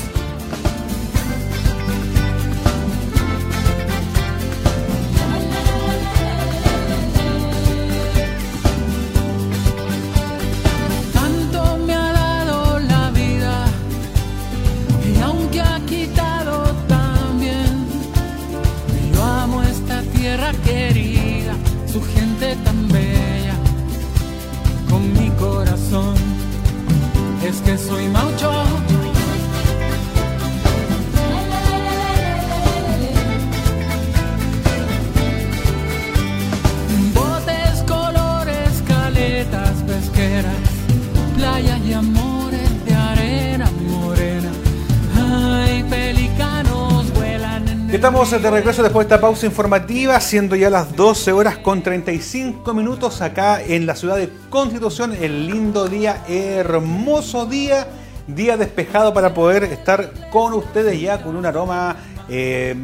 Estamos 48.08 48.30
de 48.30 48.50
regreso 48.50 48.82
después 48.82 49.06
de 49.06 49.14
esta 49.14 49.20
pausa 49.20 49.44
informativa, 49.44 50.18
siendo 50.18 50.56
ya 50.56 50.70
las 50.70 50.96
12 50.96 51.30
horas 51.30 51.58
con 51.58 51.82
35 51.82 52.72
minutos 52.72 53.20
acá 53.20 53.60
en 53.62 53.84
la 53.84 53.94
ciudad 53.94 54.16
de 54.16 54.30
Constitución. 54.48 55.14
El 55.20 55.46
lindo 55.46 55.88
día, 55.88 56.24
hermoso 56.26 57.44
día, 57.44 57.86
día 58.26 58.56
despejado 58.56 59.12
para 59.12 59.34
poder 59.34 59.64
estar 59.64 60.10
con 60.30 60.54
ustedes 60.54 60.98
ya 60.98 61.20
con 61.20 61.36
un 61.36 61.44
aroma 61.44 61.96
eh, 62.30 62.74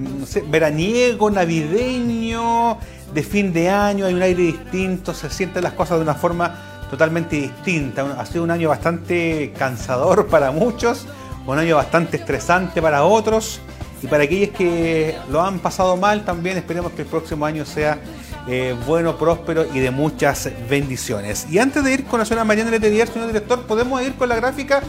veraniego, 0.51 1.31
navideño, 1.31 2.77
de 3.15 3.23
fin 3.23 3.51
de 3.51 3.71
año. 3.71 4.05
Hay 4.05 4.13
un 4.13 4.21
aire 4.21 4.43
distinto, 4.43 5.15
se 5.15 5.31
sienten 5.31 5.65
las 5.65 5.73
cosas 5.73 5.97
de 5.97 6.03
una 6.03 6.15
forma 6.15 6.85
totalmente 6.91 7.37
distinta. 7.37 8.05
Ha 8.19 8.27
sido 8.27 8.45
un 8.45 8.51
año 8.51 8.69
bastante 8.69 9.55
cansador 9.57 10.27
para 10.27 10.51
muchos, 10.51 11.07
un 11.47 11.59
año 11.59 11.77
bastante 11.77 12.19
estresante 12.19 12.83
para 12.83 13.05
otros. 13.05 13.63
Y 14.05 14.07
para 14.07 14.25
aquellos 14.25 14.51
que 14.51 15.17
lo 15.31 15.41
han 15.41 15.61
pasado 15.61 15.97
mal, 15.97 16.27
también 16.27 16.59
esperemos 16.59 16.93
que 16.93 17.01
el 17.01 17.09
próximo 17.09 17.47
año 17.47 17.65
sea 17.65 17.99
eh, 18.47 18.77
bueno, 18.87 19.17
próspero 19.17 19.65
y 19.73 19.79
de 19.79 19.91
muchas 19.91 20.51
bendiciones. 20.69 21.47
Y 21.51 21.59
antes 21.59 21.83
de 21.83 21.95
ir 21.95 22.05
con 22.05 22.19
la 22.19 22.27
señora 22.27 22.45
Mariana 22.45 22.71
Letelier, 22.71 23.09
señor 23.09 23.29
director, 23.29 23.63
podemos 23.63 24.03
ir 24.03 24.15
con 24.17 24.29
la 24.29 24.37
gráfica 24.37 24.83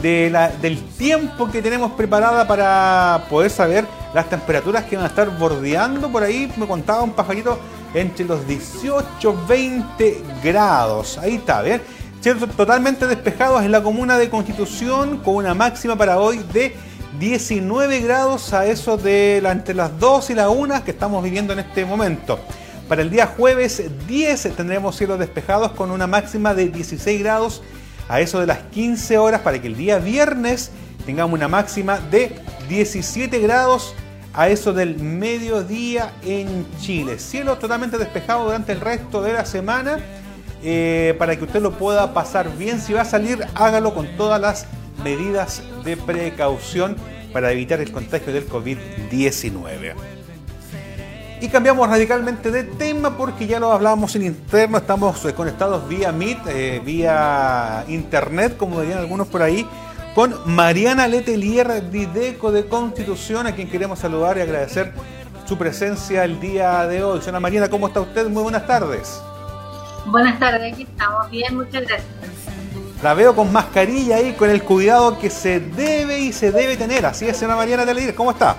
del 0.00 0.82
tiempo 0.96 1.50
que 1.50 1.60
tenemos 1.60 1.92
preparada 1.92 2.48
para 2.48 3.26
poder 3.28 3.50
saber 3.50 3.84
las 4.14 4.30
temperaturas 4.30 4.84
que 4.84 4.96
van 4.96 5.04
a 5.04 5.08
estar 5.08 5.38
bordeando. 5.38 6.10
Por 6.10 6.22
ahí 6.22 6.50
me 6.56 6.66
contaba 6.66 7.02
un 7.02 7.12
pajarito 7.12 7.58
entre 7.92 8.24
los 8.24 8.46
18 8.46 9.44
20 9.46 10.22
grados. 10.42 11.18
Ahí 11.18 11.34
está, 11.34 11.60
¿ver? 11.60 11.82
Cierto, 12.22 12.46
totalmente 12.46 13.06
despejados 13.06 13.64
en 13.64 13.72
la 13.72 13.82
comuna 13.82 14.16
de 14.16 14.30
Constitución 14.30 15.18
con 15.18 15.34
una 15.34 15.52
máxima 15.52 15.94
para 15.94 16.20
hoy 16.20 16.38
de 16.54 16.74
19 17.18 18.00
grados 18.00 18.52
a 18.52 18.66
eso 18.66 18.96
de 18.96 19.38
entre 19.38 19.74
las 19.74 19.98
2 19.98 20.30
y 20.30 20.34
la 20.34 20.48
1 20.48 20.84
que 20.84 20.90
estamos 20.92 21.22
viviendo 21.22 21.52
en 21.52 21.60
este 21.60 21.84
momento. 21.84 22.38
Para 22.88 23.02
el 23.02 23.10
día 23.10 23.26
jueves 23.26 23.82
10 24.06 24.56
tendremos 24.56 24.96
cielos 24.96 25.18
despejados 25.18 25.72
con 25.72 25.90
una 25.90 26.06
máxima 26.06 26.54
de 26.54 26.68
16 26.68 27.20
grados 27.20 27.62
a 28.08 28.20
eso 28.20 28.40
de 28.40 28.46
las 28.46 28.58
15 28.58 29.18
horas 29.18 29.40
para 29.42 29.60
que 29.60 29.68
el 29.68 29.76
día 29.76 29.98
viernes 29.98 30.70
tengamos 31.06 31.34
una 31.34 31.48
máxima 31.48 31.98
de 31.98 32.40
17 32.68 33.38
grados 33.40 33.94
a 34.34 34.48
eso 34.48 34.72
del 34.72 34.98
mediodía 34.98 36.12
en 36.24 36.66
Chile. 36.80 37.18
Cielo 37.18 37.58
totalmente 37.58 37.98
despejado 37.98 38.44
durante 38.44 38.72
el 38.72 38.80
resto 38.80 39.22
de 39.22 39.32
la 39.34 39.44
semana 39.44 39.98
eh, 40.62 41.14
para 41.18 41.36
que 41.36 41.44
usted 41.44 41.60
lo 41.60 41.72
pueda 41.72 42.14
pasar 42.14 42.56
bien. 42.56 42.80
Si 42.80 42.92
va 42.92 43.02
a 43.02 43.04
salir, 43.04 43.44
hágalo 43.54 43.94
con 43.94 44.06
todas 44.16 44.40
las 44.40 44.66
medidas 45.02 45.62
de 45.84 45.96
precaución 45.96 46.96
para 47.32 47.50
evitar 47.52 47.80
el 47.80 47.90
contagio 47.92 48.32
del 48.32 48.48
COVID-19. 48.48 49.94
Y 51.40 51.48
cambiamos 51.48 51.88
radicalmente 51.88 52.52
de 52.52 52.62
tema 52.62 53.16
porque 53.16 53.48
ya 53.48 53.58
lo 53.58 53.72
hablábamos 53.72 54.14
en 54.14 54.26
interno, 54.26 54.78
estamos 54.78 55.24
eh, 55.24 55.34
conectados 55.34 55.88
vía 55.88 56.12
Meet, 56.12 56.38
eh, 56.46 56.80
vía 56.84 57.84
internet, 57.88 58.56
como 58.56 58.80
dirían 58.80 59.00
algunos 59.00 59.26
por 59.26 59.42
ahí, 59.42 59.66
con 60.14 60.36
Mariana 60.46 61.08
Letelier, 61.08 61.82
Videco 61.90 62.52
de 62.52 62.66
Constitución, 62.66 63.48
a 63.48 63.56
quien 63.56 63.68
queremos 63.68 63.98
saludar 63.98 64.38
y 64.38 64.42
agradecer 64.42 64.92
su 65.44 65.58
presencia 65.58 66.22
el 66.22 66.38
día 66.38 66.86
de 66.86 67.02
hoy. 67.02 67.20
Señora 67.20 67.40
Mariana, 67.40 67.68
¿cómo 67.68 67.88
está 67.88 68.00
usted? 68.00 68.28
Muy 68.28 68.44
buenas 68.44 68.64
tardes. 68.64 69.20
Buenas 70.06 70.38
tardes, 70.38 70.72
aquí 70.72 70.82
estamos 70.82 71.28
bien, 71.28 71.56
muchas 71.56 71.82
gracias. 71.82 72.31
La 73.02 73.14
veo 73.14 73.34
con 73.34 73.52
mascarilla 73.52 74.16
ahí, 74.16 74.32
con 74.34 74.48
el 74.48 74.62
cuidado 74.62 75.18
que 75.18 75.28
se 75.28 75.58
debe 75.58 76.20
y 76.20 76.32
se 76.32 76.52
debe 76.52 76.76
tener. 76.76 77.04
Así 77.04 77.26
es, 77.26 77.36
señora 77.36 77.56
Mariana 77.56 77.84
Letelier, 77.84 78.14
¿cómo 78.14 78.30
está? 78.30 78.56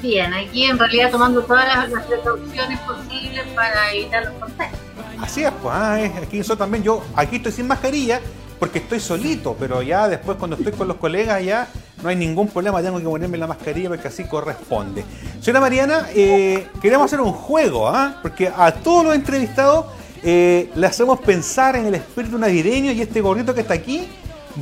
Bien, 0.00 0.32
aquí 0.32 0.64
en 0.64 0.78
realidad 0.78 1.10
tomando 1.10 1.42
todas 1.42 1.66
las, 1.66 1.90
las 1.90 2.04
precauciones 2.04 2.78
posibles 2.80 3.44
para 3.54 3.92
evitar 3.92 4.24
los 4.24 4.34
contagios. 4.34 4.78
Así 5.20 5.42
es, 5.44 5.50
pues 5.60 5.74
ah, 5.76 6.00
es- 6.00 6.16
aquí 6.16 6.40
yo 6.42 6.56
también, 6.56 6.82
yo 6.84 7.04
aquí 7.16 7.36
estoy 7.36 7.52
sin 7.52 7.66
mascarilla 7.66 8.20
porque 8.58 8.78
estoy 8.78 9.00
solito, 9.00 9.56
pero 9.58 9.82
ya 9.82 10.08
después 10.08 10.38
cuando 10.38 10.56
estoy 10.56 10.72
con 10.72 10.88
los 10.88 10.96
colegas 10.96 11.42
ya 11.44 11.68
no 12.02 12.08
hay 12.08 12.16
ningún 12.16 12.48
problema, 12.48 12.80
tengo 12.80 12.98
que 12.98 13.04
ponerme 13.04 13.36
la 13.36 13.46
mascarilla 13.48 13.88
porque 13.88 14.08
así 14.08 14.24
corresponde. 14.24 15.04
Señora 15.40 15.60
Mariana, 15.60 16.06
eh, 16.14 16.68
queremos 16.80 17.06
hacer 17.06 17.20
un 17.20 17.32
juego, 17.32 17.88
¿ah? 17.88 18.18
porque 18.22 18.48
a 18.56 18.72
todos 18.72 19.04
los 19.04 19.14
entrevistados 19.16 19.86
eh, 20.22 20.70
le 20.74 20.86
hacemos 20.86 21.20
pensar 21.20 21.76
en 21.76 21.86
el 21.86 21.94
espíritu 21.94 22.38
navideño 22.38 22.92
y 22.92 23.00
este 23.00 23.20
gordito 23.20 23.54
que 23.54 23.60
está 23.60 23.74
aquí 23.74 24.08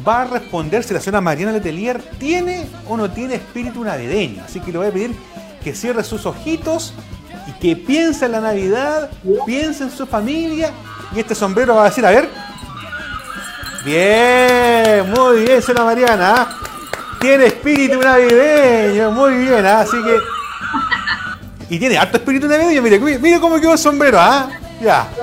va 0.07 0.23
a 0.23 0.25
responder 0.25 0.83
si 0.83 0.93
la 0.93 1.01
señora 1.01 1.21
Mariana 1.21 1.53
Letelier 1.53 2.03
tiene 2.19 2.67
o 2.89 2.97
no 2.97 3.11
tiene 3.11 3.37
espíritu 3.37 3.83
navideño. 3.85 4.43
Así 4.45 4.61
que 4.61 4.73
le 4.73 4.79
voy 4.79 4.87
a 4.89 4.93
pedir 4.93 5.15
que 5.63 5.75
cierre 5.75 6.05
sus 6.05 6.27
ojitos 6.27 6.93
y 7.47 7.53
que 7.53 7.77
piense 7.77 8.27
en 8.27 8.33
la 8.33 8.41
Navidad, 8.41 9.11
piense 9.47 9.85
en 9.85 9.91
su 9.91 10.07
familia 10.07 10.71
y 11.15 11.21
este 11.21 11.35
sombrero 11.35 11.75
va 11.75 11.83
a 11.83 11.89
decir, 11.89 12.05
a 12.05 12.11
ver. 12.11 12.29
Bien, 13.85 15.11
muy 15.11 15.45
bien, 15.45 15.63
señora 15.63 15.85
Mariana. 15.85 16.49
Tiene 17.21 17.47
espíritu 17.47 18.01
navideño, 18.01 19.11
muy 19.13 19.35
bien, 19.35 19.65
¿ah? 19.65 19.81
así 19.81 19.97
que... 20.03 21.75
Y 21.75 21.79
tiene 21.79 21.97
harto 21.97 22.19
espíritu 22.19 22.47
navideño, 22.47 22.83
mire, 22.83 22.99
mire 22.99 23.41
cómo 23.41 23.59
quedó 23.59 23.73
el 23.73 23.79
sombrero, 23.79 24.21
¿ah? 24.21 24.49
Ya. 24.81 25.09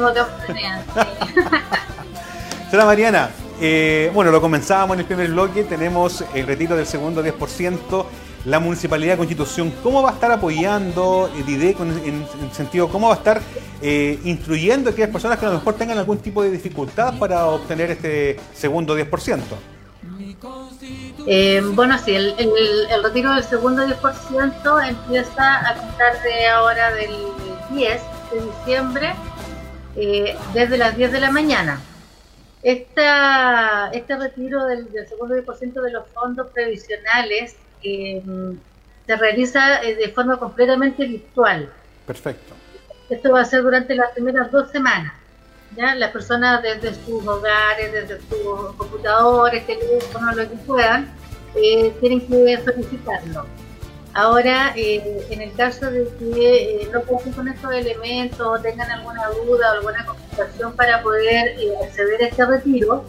Señora 2.70 2.86
Mariana, 2.86 3.30
eh, 3.62 4.10
bueno, 4.14 4.32
lo 4.32 4.42
comenzábamos 4.42 4.96
en 4.96 5.02
el 5.02 5.06
primer 5.06 5.30
bloque, 5.30 5.64
tenemos 5.64 6.24
el 6.34 6.48
retiro 6.48 6.76
del 6.76 6.88
segundo 6.88 7.24
10%, 7.24 8.06
la 8.46 8.60
Municipalidad 8.60 9.14
de 9.14 9.18
Constitución, 9.20 9.72
¿cómo 9.84 10.02
va 10.02 10.10
a 10.10 10.14
estar 10.14 10.32
apoyando 10.32 11.30
eh, 11.38 11.44
Dideco 11.46 11.84
en, 11.84 11.92
en- 12.04 12.28
en 12.42 12.52
sentido, 12.54 12.90
cómo 12.90 13.08
va 13.10 13.14
a 13.14 13.18
estar 13.18 13.42
eh, 13.82 14.20
instruyendo 14.24 14.90
a 14.90 14.94
aquellas 14.94 15.12
personas 15.12 15.38
que 15.38 15.46
a 15.46 15.50
lo 15.50 15.56
mejor 15.56 15.76
tengan 15.76 15.98
algún 16.00 16.18
tipo 16.18 16.42
de 16.44 16.50
dificultad 16.52 17.14
para 17.20 17.46
obtener 17.46 17.92
este 17.92 18.40
segundo 18.54 18.98
10%? 18.98 19.40
Eh, 21.28 21.62
bueno, 21.74 21.98
sí, 22.04 22.16
el, 22.16 22.34
el- 22.40 22.88
el 22.90 23.04
retiro 23.04 23.34
del 23.36 23.44
segundo 23.44 23.84
10% 23.88 24.88
empieza 24.90 25.60
a 25.70 25.76
contar 25.76 26.22
de 26.24 26.48
ahora 26.50 26.92
del 26.96 27.12
10 27.70 28.02
de 28.34 28.42
diciembre 28.42 29.14
eh, 29.96 30.36
desde 30.54 30.78
las 30.78 30.96
10 30.96 31.12
de 31.12 31.20
la 31.20 31.32
mañana. 31.32 31.80
Esta, 32.62 33.90
este 33.92 34.16
retiro 34.16 34.66
del, 34.66 34.92
del 34.92 35.08
segundo 35.08 35.36
10% 35.36 35.82
de 35.82 35.92
los 35.92 36.08
fondos 36.14 36.48
previsionales 36.52 37.58
eh, 37.84 38.24
se 39.06 39.16
realiza 39.18 39.84
eh, 39.84 39.96
de 39.96 40.10
forma 40.10 40.38
completamente 40.38 41.06
virtual. 41.06 41.70
Perfecto. 42.08 42.54
Esto 43.10 43.32
va 43.32 43.42
a 43.42 43.46
ser 43.46 43.64
durante 43.64 43.96
las 43.96 44.12
primeras 44.12 44.52
dos 44.52 44.72
semanas. 44.72 45.14
¿ya? 45.76 45.96
Las 45.96 46.12
personas 46.12 46.62
desde 46.64 46.94
sus 46.94 47.26
hogares, 47.28 47.92
desde 47.92 48.20
sus 48.22 48.76
computadores, 48.78 49.66
teléfonos, 49.68 50.36
lo 50.36 50.50
que 50.50 50.56
puedan, 50.66 51.10
eh, 51.56 51.94
tienen 52.00 52.22
que 52.22 52.60
solicitarlo. 52.64 53.46
Ahora, 54.16 54.74
eh, 54.76 55.26
en 55.32 55.42
el 55.42 55.54
caso 55.54 55.90
de 55.90 56.08
que 56.20 56.84
eh, 56.84 56.90
no 56.94 57.02
cuenten 57.02 57.34
con 57.34 57.48
estos 57.48 57.74
elementos 57.74 58.42
o 58.42 58.62
tengan 58.62 58.92
alguna 58.92 59.28
duda 59.30 59.72
o 59.72 59.78
alguna 59.78 60.06
complicación 60.06 60.76
para 60.76 61.02
poder 61.02 61.60
eh, 61.60 61.74
acceder 61.84 62.22
a 62.22 62.28
este 62.28 62.46
retiro, 62.46 63.06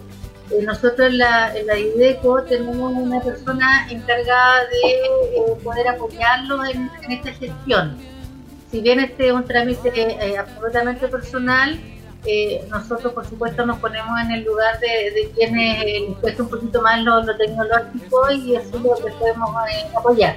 eh, 0.50 0.62
nosotros 0.62 1.08
en 1.08 1.18
la, 1.18 1.54
en 1.54 1.66
la 1.66 1.78
IDECO 1.78 2.44
tenemos 2.44 2.94
una 2.94 3.20
persona 3.20 3.86
encargada 3.90 4.60
de 4.60 5.62
poder 5.62 5.88
apoyarlos 5.88 6.70
en, 6.70 6.90
esta 7.10 7.32
gestión 7.32 7.98
si 8.70 8.80
bien 8.80 8.98
este 8.98 9.28
es 9.28 9.32
un 9.32 9.44
trámite 9.44 10.36
absolutamente 10.36 11.06
personal, 11.06 11.78
nosotros 12.70 13.12
por 13.12 13.24
supuesto 13.24 13.64
nos 13.64 13.78
ponemos 13.78 14.18
en 14.20 14.32
el 14.32 14.42
lugar 14.42 14.80
de, 14.80 15.30
quienes 15.36 15.84
les 15.84 16.16
cuesta 16.18 16.42
un 16.42 16.48
poquito 16.48 16.82
más 16.82 17.00
lo, 17.02 17.22
lo 17.22 17.36
tecnológico 17.36 18.32
y 18.32 18.56
eso 18.56 18.76
es 18.76 18.82
lo 18.82 18.96
que 18.96 19.12
podemos 19.12 19.50
apoyar. 19.94 20.36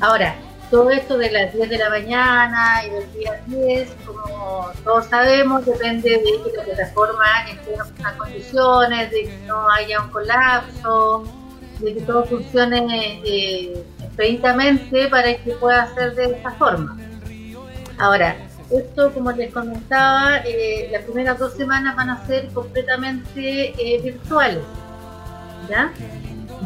Ahora, 0.00 0.34
todo 0.70 0.90
esto 0.90 1.16
de 1.16 1.30
las 1.30 1.52
10 1.52 1.70
de 1.70 1.78
la 1.78 1.90
mañana 1.90 2.84
y 2.84 2.90
del 2.90 3.12
día 3.12 3.40
10, 3.46 3.88
como 4.04 4.70
todos 4.84 5.06
sabemos, 5.06 5.64
depende 5.64 6.10
de 6.10 6.22
que 6.22 6.56
la 6.56 6.64
plataforma 6.64 7.24
esté 7.50 7.74
en 7.74 7.80
óptimas 7.80 8.12
condiciones, 8.14 9.10
de 9.10 9.22
que 9.24 9.38
no 9.46 9.70
haya 9.70 10.02
un 10.02 10.10
colapso, 10.10 11.24
de 11.78 11.94
que 11.94 12.00
todo 12.02 12.24
funcione 12.24 13.20
eh, 13.24 13.84
expeditamente 14.02 15.08
para 15.08 15.36
que 15.36 15.52
pueda 15.52 15.84
hacer 15.84 16.14
de 16.14 16.24
esta 16.32 16.50
forma. 16.52 16.98
Ahora, 17.98 18.36
esto, 18.70 19.12
como 19.14 19.30
les 19.32 19.52
comentaba, 19.52 20.38
eh, 20.44 20.88
las 20.90 21.04
primeras 21.04 21.38
dos 21.38 21.54
semanas 21.54 21.94
van 21.94 22.10
a 22.10 22.26
ser 22.26 22.48
completamente 22.48 23.70
eh, 23.78 24.00
virtuales. 24.02 24.64
¿ya? 25.70 25.92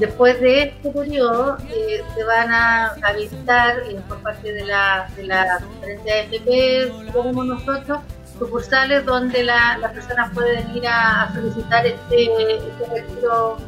Después 0.01 0.41
de 0.41 0.63
este 0.63 0.91
periodo 0.91 1.59
eh, 1.69 2.03
se 2.17 2.25
van 2.25 2.51
a, 2.53 2.95
visitar 3.17 3.77
eh, 3.89 4.01
por 4.09 4.19
parte 4.23 4.51
de 4.53 4.65
la, 4.65 5.09
de 5.15 5.25
la 5.25 5.59
conferencia 5.61 6.15
de 6.15 6.21
FP, 6.23 7.13
como 7.13 7.45
nosotros, 7.45 8.01
sucursales 8.39 9.05
donde 9.05 9.45
la- 9.45 9.77
las 9.79 9.93
personas 9.93 10.33
pueden 10.33 10.75
ir 10.75 10.89
a, 10.89 11.31
solicitar 11.35 11.87
este, 11.87 12.55
este 12.55 12.87
retiro 12.95 13.59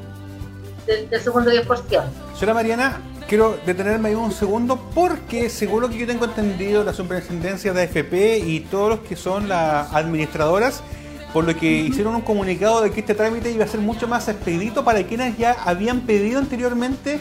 del, 0.86 1.10
del 1.10 1.20
segundo 1.20 1.50
10%. 1.50 2.02
Señora 2.34 2.54
Mariana, 2.54 3.00
quiero 3.28 3.58
detenerme 3.66 4.08
ahí 4.08 4.14
un 4.14 4.32
segundo 4.32 4.80
porque 4.94 5.50
según 5.50 5.82
lo 5.82 5.88
que 5.90 5.98
yo 5.98 6.06
tengo 6.06 6.24
entendido, 6.24 6.82
la 6.82 6.94
superintendencia 6.94 7.74
de 7.74 7.82
AFP 7.82 8.38
y 8.38 8.60
todos 8.70 8.88
los 8.88 9.00
que 9.00 9.16
son 9.16 9.48
las 9.48 9.92
administradoras, 9.92 10.82
por 11.32 11.44
lo 11.44 11.56
que 11.56 11.70
hicieron 11.70 12.14
un 12.14 12.20
comunicado 12.22 12.82
de 12.82 12.90
que 12.90 13.00
este 13.00 13.14
trámite 13.14 13.50
iba 13.50 13.64
a 13.64 13.68
ser 13.68 13.80
mucho 13.80 14.06
más 14.08 14.28
expedito 14.28 14.84
para 14.84 15.02
quienes 15.04 15.36
ya 15.38 15.56
habían 15.64 16.00
pedido 16.00 16.38
anteriormente 16.38 17.20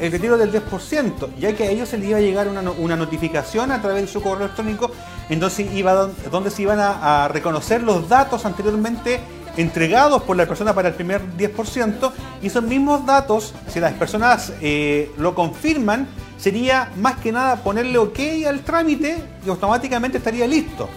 el 0.00 0.12
retiro 0.12 0.36
del 0.38 0.52
10%, 0.52 1.28
ya 1.40 1.52
que 1.56 1.64
a 1.64 1.70
ellos 1.70 1.88
se 1.88 1.98
les 1.98 2.08
iba 2.10 2.18
a 2.18 2.20
llegar 2.20 2.46
una, 2.46 2.60
una 2.70 2.94
notificación 2.96 3.72
a 3.72 3.82
través 3.82 4.02
de 4.02 4.08
su 4.08 4.22
correo 4.22 4.44
electrónico, 4.44 4.92
entonces 5.28 5.72
iba 5.74 5.92
don- 5.92 6.14
donde 6.30 6.50
se 6.50 6.62
iban 6.62 6.78
a, 6.78 7.24
a 7.24 7.28
reconocer 7.28 7.82
los 7.82 8.08
datos 8.08 8.44
anteriormente 8.46 9.18
entregados 9.56 10.22
por 10.22 10.36
la 10.36 10.46
persona 10.46 10.72
para 10.72 10.88
el 10.90 10.94
primer 10.94 11.20
10% 11.36 12.12
y 12.40 12.46
esos 12.46 12.62
mismos 12.62 13.04
datos, 13.06 13.54
si 13.66 13.80
las 13.80 13.92
personas 13.94 14.52
eh, 14.60 15.10
lo 15.18 15.34
confirman, 15.34 16.06
sería 16.38 16.92
más 16.96 17.16
que 17.16 17.32
nada 17.32 17.56
ponerle 17.56 17.98
ok 17.98 18.20
al 18.46 18.60
trámite 18.60 19.18
y 19.44 19.48
automáticamente 19.48 20.18
estaría 20.18 20.46
listo. 20.46 20.88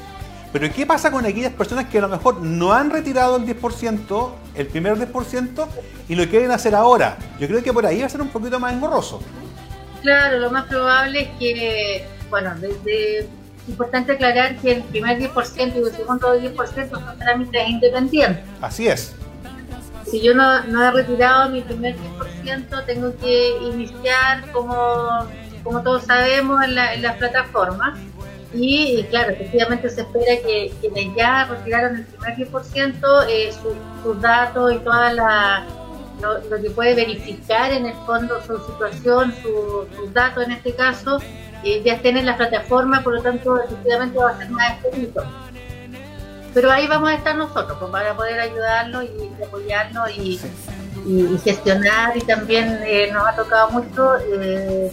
Pero 0.52 0.72
¿qué 0.74 0.86
pasa 0.86 1.12
con 1.12 1.26
aquellas 1.26 1.54
personas 1.54 1.86
que 1.86 1.98
a 1.98 2.02
lo 2.02 2.10
mejor 2.10 2.42
no 2.42 2.74
han 2.74 2.90
retirado 2.90 3.38
el 3.38 3.46
10%, 3.46 4.32
el 4.56 4.68
primer 4.68 4.96
10%, 4.98 5.68
y 6.10 6.16
lo 6.16 6.28
quieren 6.28 6.52
hacer 6.52 6.76
ahora? 6.76 7.18
Yo 7.40 7.48
creo 7.48 7.64
que 7.64 7.72
por 7.72 7.86
ahí 7.86 8.02
va 8.02 8.08
a 8.08 8.10
ser 8.10 8.22
un 8.22 8.30
poquito 8.30 8.60
más 8.60 8.74
engorroso. 8.74 9.22
Claro, 10.02 10.40
lo 10.40 10.52
más 10.52 10.66
probable 10.66 11.22
es 11.22 11.30
que, 11.40 12.06
bueno, 12.30 12.54
desde 12.60 13.30
importante 13.68 14.14
aclarar 14.14 14.58
que 14.58 14.74
el 14.74 14.84
primer 14.84 15.20
10% 15.20 15.76
y 15.76 15.80
el 15.80 15.92
segundo 15.92 16.36
10% 16.36 16.90
son 16.90 17.20
trámites 17.20 17.70
independientes. 17.70 18.44
Así 18.62 18.88
es. 18.88 19.16
Si 20.06 20.22
yo 20.22 20.34
no, 20.34 20.64
no 20.64 20.84
he 20.84 20.92
retirado 20.92 21.50
mi 21.50 21.62
primer 21.62 21.96
10%, 22.44 22.86
tengo 22.86 23.16
que 23.18 23.58
iniciar, 23.62 24.52
como, 24.52 25.26
como 25.64 25.82
todos 25.82 26.04
sabemos, 26.04 26.62
en, 26.64 26.76
la, 26.76 26.94
en 26.94 27.04
las 27.04 27.16
plataformas. 27.16 27.98
Y, 28.54 29.00
y 29.00 29.04
claro, 29.06 29.32
efectivamente 29.32 29.90
se 29.90 30.02
espera 30.02 30.36
que 30.46 30.74
quienes 30.82 31.16
ya 31.16 31.46
retiraron 31.46 31.98
el 31.98 32.04
primer 32.06 32.36
10%, 32.36 33.26
eh, 33.30 33.52
sus- 33.54 33.74
sus 34.04 34.22
datos 34.22 34.74
y 34.74 34.78
toda 34.80 35.14
la, 35.14 35.64
lo, 36.22 36.38
lo 36.50 36.62
que 36.62 36.70
puede 36.70 36.94
verificar 36.94 37.72
en 37.72 37.86
el 37.86 37.94
fondo 38.06 38.42
su 38.46 38.58
situación, 38.66 39.34
su- 39.42 39.88
sus 39.96 40.14
datos 40.14 40.44
en 40.46 40.52
este 40.52 40.74
caso, 40.76 41.20
eh, 41.64 41.82
ya 41.86 41.94
estén 41.94 42.18
en 42.18 42.26
la 42.26 42.36
plataforma, 42.36 43.02
por 43.04 43.14
lo 43.16 43.22
tanto, 43.22 43.58
efectivamente 43.64 44.18
va 44.18 44.32
a 44.32 44.38
ser 44.38 44.50
más 44.50 44.74
expedito. 44.74 45.24
Pero 46.54 46.70
ahí 46.70 46.86
vamos 46.88 47.10
a 47.10 47.14
estar 47.16 47.36
nosotros 47.36 47.78
pues, 47.80 47.92
para 47.92 48.14
poder 48.16 48.40
ayudarlo 48.40 49.04
y 49.04 49.10
apoyarlo 49.42 50.02
y, 50.10 50.38
y- 51.06 51.34
y 51.34 51.38
gestionar 51.40 52.18
y 52.18 52.22
también 52.22 52.80
eh, 52.86 53.10
nos 53.14 53.26
ha 53.26 53.34
tocado 53.36 53.70
mucho 53.72 54.18
eh, 54.18 54.92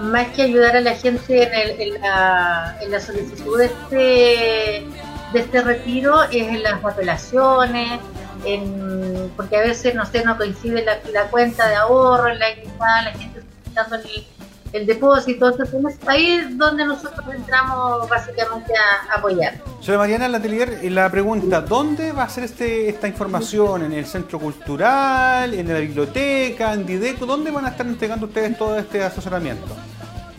más 0.00 0.28
que 0.28 0.42
ayudar 0.42 0.76
a 0.76 0.80
la 0.80 0.94
gente 0.94 1.42
en, 1.42 1.54
el- 1.54 1.80
en 1.94 2.00
la, 2.02 2.76
en 2.80 2.90
la 2.90 3.00
solicitud 3.00 3.58
de 3.58 3.66
este, 3.66 4.86
de 5.32 5.40
este 5.40 5.62
retiro 5.62 6.22
es 6.24 6.34
en 6.48 6.62
las 6.62 6.82
apelaciones 6.84 8.00
en, 8.44 9.32
porque 9.36 9.56
a 9.56 9.60
veces 9.62 9.94
no 9.94 10.06
sé 10.06 10.22
no 10.24 10.36
coincide 10.36 10.84
la, 10.84 10.98
cuenta 11.24 11.66
de 11.68 11.74
ahorro 11.74 12.28
en 12.28 12.38
la 12.38 12.54
que 12.54 12.62
está 12.62 13.02
la 13.02 13.10
gente 13.12 13.40
solicitando 13.42 13.96
el, 13.96 14.26
el 14.72 14.86
depósito 14.86 15.48
entonces 15.48 15.74
es 16.00 16.08
ahí 16.08 16.40
donde 16.52 16.84
nosotros 16.84 17.24
entramos 17.34 18.08
básicamente 18.08 18.72
a 18.76 19.16
apoyar 19.16 19.54
Señora 19.80 19.98
Mariana, 19.98 20.26
en 20.26 20.32
la 20.32 20.38
atelier, 20.38 20.80
eh, 20.82 20.90
la 20.90 21.10
pregunta, 21.10 21.60
¿dónde 21.60 22.12
va 22.12 22.24
a 22.24 22.28
ser 22.28 22.44
este, 22.44 22.88
esta 22.88 23.06
información? 23.06 23.84
¿En 23.84 23.92
el 23.92 24.06
centro 24.06 24.38
cultural? 24.38 25.54
¿En 25.54 25.68
la 25.68 25.78
biblioteca? 25.78 26.72
¿En 26.74 26.84
Dideco? 26.84 27.26
¿Dónde 27.26 27.50
van 27.50 27.64
a 27.64 27.68
estar 27.68 27.86
entregando 27.86 28.26
ustedes 28.26 28.58
todo 28.58 28.76
este 28.78 29.02
asesoramiento? 29.02 29.66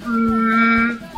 Mm, 0.05 0.69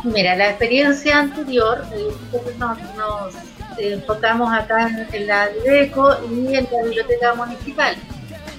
Mira, 0.04 0.34
la 0.34 0.50
experiencia 0.50 1.20
anterior, 1.20 1.84
eh, 1.92 2.08
nosotros 2.32 2.56
nos, 2.58 2.78
nos, 2.96 3.34
eh, 3.78 3.94
enfocamos 3.94 4.52
acá 4.52 4.88
en, 4.88 5.06
en 5.12 5.26
la 5.26 5.48
DECO 5.64 6.16
y 6.30 6.54
en 6.56 6.68
la 6.70 6.82
biblioteca 6.84 7.34
municipal, 7.34 7.96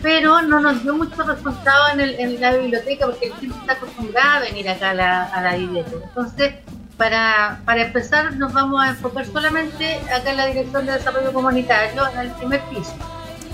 pero 0.04 0.42
no 0.44 0.60
nos 0.60 0.84
dio 0.84 0.94
mucho 0.96 1.24
resultado 1.24 1.94
en, 1.94 2.02
el- 2.02 2.20
en 2.20 2.40
la 2.42 2.52
biblioteca 2.54 3.06
porque 3.08 3.28
el 3.28 3.34
gente 3.36 3.58
está 3.58 3.74
acostumbrado 3.74 4.32
a 4.36 4.40
venir 4.42 4.70
acá 4.70 4.92
a 4.92 4.94
la, 4.94 5.24
a 5.24 5.42
la 5.42 5.54
DIDECO. 5.54 6.02
Entonces, 6.04 6.54
para, 6.98 7.62
para 7.66 7.82
empezar, 7.84 8.36
nos 8.36 8.54
vamos 8.54 8.84
a 8.84 8.90
enfocar 8.90 9.26
solamente 9.26 10.00
acá 10.16 10.30
en 10.32 10.38
la 10.38 10.46
Dirección 10.46 10.86
de 10.86 10.92
Desarrollo 10.92 11.34
Comunitario, 11.34 12.04
en 12.14 12.20
el 12.20 12.32
primer 12.34 12.62
piso. 12.66 12.94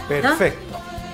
Perfecto. 0.10 0.60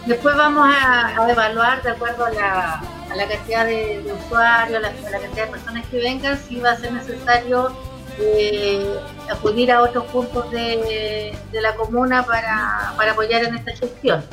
Después 0.08 0.36
vamos 0.36 0.68
a, 0.74 1.08
a 1.22 1.30
evaluar 1.32 1.82
de 1.84 1.92
acuerdo 1.92 2.26
a 2.26 2.32
la, 2.32 2.74
a 3.12 3.16
la 3.16 3.28
cantidad 3.28 3.66
de, 3.66 4.02
de 4.04 4.14
usuarios, 4.14 4.82
la, 4.82 4.88
a 4.88 5.10
la 5.12 5.20
cantidad 5.20 5.46
de 5.46 5.52
personas 5.52 5.86
que 5.88 5.98
vengan, 5.98 6.40
si 6.48 6.60
va 6.62 6.72
a 6.72 6.78
ser 6.78 6.94
necesario 6.94 7.76
eh, 8.20 8.86
acudir 9.30 9.72
a 9.72 9.82
otros 9.82 10.05
puntos 10.05 10.49
de, 10.51 11.36
de 11.51 11.61
la 11.61 11.76
comuna 11.76 12.24
para, 12.26 12.93
para 12.97 13.11
apoyar 13.11 13.43
en 13.43 13.55
esta 13.55 13.72
gestión. 13.76 14.24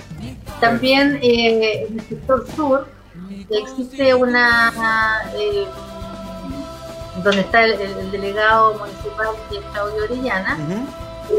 También 0.61 1.19
eh, 1.23 1.87
en 1.89 1.99
el 1.99 2.07
sector 2.09 2.47
sur 2.55 2.87
existe 3.51 4.15
una... 4.15 4.73
eh, 5.37 5.67
donde 7.23 7.41
está 7.43 7.65
el, 7.65 7.73
el- 7.73 7.99
el 7.99 8.11
delegado 8.11 8.75
municipal 8.75 9.27
que 9.51 9.59
es 9.59 9.65
Claudio 9.73 10.05
Orellana, 10.05 10.57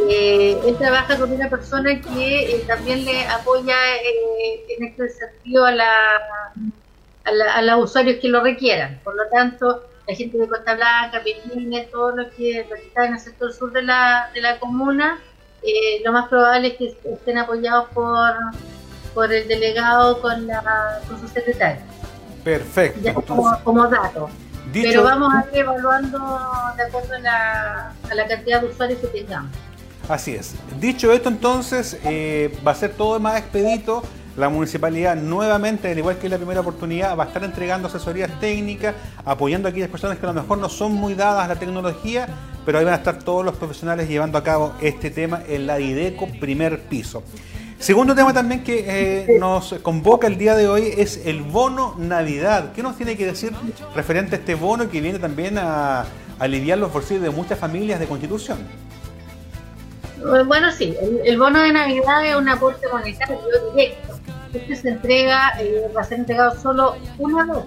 eh, 0.09 0.61
él 0.65 0.75
trabaja 0.77 1.17
con 1.17 1.31
una 1.31 1.49
persona 1.49 1.99
que 1.99 2.63
también 2.67 3.03
le 3.05 3.25
apoya 3.27 3.75
eh, 3.97 4.65
en 4.77 4.83
este 4.85 5.09
sentido 5.09 5.65
a, 5.65 5.71
la, 5.71 5.91
a, 7.25 7.31
la- 7.31 7.55
a 7.55 7.61
los 7.63 7.89
usuarios 7.89 8.17
que 8.21 8.27
lo 8.29 8.41
requieran. 8.43 8.99
Por 9.03 9.15
lo 9.15 9.23
tanto, 9.31 9.83
la 10.07 10.15
gente 10.15 10.37
de 10.37 10.47
Costa 10.49 10.75
Blanca, 10.75 11.21
Pequines, 11.23 11.89
todo 11.91 12.15
lo 12.15 12.29
que, 12.31 12.65
lo 12.69 12.75
que 12.75 12.87
está 12.87 13.05
en 13.05 13.13
el 13.13 13.19
sector 13.19 13.53
sur 13.53 13.71
de 13.71 13.83
la, 13.83 14.29
de 14.33 14.41
la 14.41 14.59
comuna, 14.59 15.19
eh, 15.61 16.01
lo 16.03 16.11
más 16.11 16.27
probable 16.27 16.67
es 16.69 16.73
que 16.77 16.95
estén 17.13 17.37
apoyados 17.37 17.87
por, 17.93 18.33
por 19.13 19.31
el 19.31 19.47
delegado 19.47 20.21
con, 20.21 20.45
la, 20.47 20.99
con 21.07 21.19
su 21.21 21.27
secretario, 21.29 21.81
Perfecto. 22.43 22.99
ya 23.01 23.13
como, 23.13 23.57
como 23.63 23.87
dato. 23.87 24.29
Dicho- 24.71 24.89
Pero 24.89 25.03
vamos 25.03 25.33
a 25.33 25.45
ir 25.51 25.59
evaluando 25.59 26.19
de 26.77 26.83
acuerdo 26.83 27.13
a 27.15 27.19
la, 27.19 27.93
a 28.09 28.15
la 28.15 28.27
cantidad 28.27 28.61
de 28.61 28.67
usuarios 28.67 28.99
que 28.99 29.07
tengamos. 29.07 29.51
Así 30.09 30.35
es. 30.35 30.55
Dicho 30.79 31.11
esto, 31.13 31.29
entonces, 31.29 31.97
eh, 32.03 32.57
va 32.65 32.71
a 32.71 32.75
ser 32.75 32.91
todo 32.93 33.19
más 33.21 33.37
expedito. 33.39 34.03
La 34.36 34.49
municipalidad 34.49 35.15
nuevamente, 35.15 35.91
al 35.91 35.97
igual 35.97 36.17
que 36.17 36.25
en 36.25 36.31
la 36.31 36.38
primera 36.38 36.61
oportunidad, 36.61 37.15
va 37.15 37.25
a 37.25 37.27
estar 37.27 37.43
entregando 37.43 37.88
asesorías 37.88 38.39
técnicas, 38.39 38.95
apoyando 39.23 39.67
a 39.67 39.71
aquellas 39.71 39.89
personas 39.89 40.17
que 40.17 40.25
a 40.25 40.34
lo 40.34 40.41
mejor 40.41 40.57
no 40.57 40.69
son 40.69 40.91
muy 40.93 41.13
dadas 41.13 41.45
a 41.45 41.47
la 41.49 41.59
tecnología, 41.59 42.27
pero 42.65 42.79
ahí 42.79 42.86
van 42.86 42.95
a 42.95 42.97
estar 42.97 43.19
todos 43.19 43.45
los 43.45 43.55
profesionales 43.55 44.09
llevando 44.09 44.39
a 44.39 44.43
cabo 44.43 44.73
este 44.81 45.11
tema 45.11 45.43
en 45.47 45.67
la 45.67 45.79
IDECO 45.79 46.27
primer 46.39 46.81
piso. 46.81 47.21
Segundo 47.77 48.15
tema 48.15 48.34
también 48.34 48.63
que 48.63 48.86
eh, 48.88 49.38
nos 49.39 49.73
convoca 49.84 50.25
el 50.25 50.38
día 50.38 50.55
de 50.55 50.67
hoy 50.67 50.93
es 50.97 51.25
el 51.25 51.41
bono 51.41 51.95
Navidad. 51.99 52.71
¿Qué 52.73 52.81
nos 52.81 52.95
tiene 52.95 53.15
que 53.17 53.25
decir 53.25 53.51
referente 53.93 54.36
a 54.36 54.39
este 54.39 54.55
bono 54.55 54.89
que 54.89 54.99
viene 55.01 55.19
también 55.19 55.57
a 55.59 56.05
aliviar 56.39 56.79
los 56.79 56.91
bolsillos 56.91 57.21
de 57.23 57.29
muchas 57.29 57.59
familias 57.59 57.99
de 57.99 58.07
Constitución? 58.07 58.57
Eh, 60.17 60.43
Bueno, 60.45 60.71
sí, 60.71 60.95
el, 60.99 61.19
el 61.25 61.38
bono 61.38 61.61
de 61.61 61.73
Navidad 61.73 62.25
es 62.25 62.36
un 62.36 62.47
aporte 62.47 62.88
monetario 62.91 63.38
directo. 63.75 64.12
Este 64.53 64.75
se 64.75 64.89
entrega, 64.89 65.53
eh, 65.59 65.91
va 65.95 66.01
a 66.01 66.03
ser 66.03 66.19
entregado 66.19 66.55
solo 66.59 66.95
una 67.17 67.45
vez. 67.45 67.63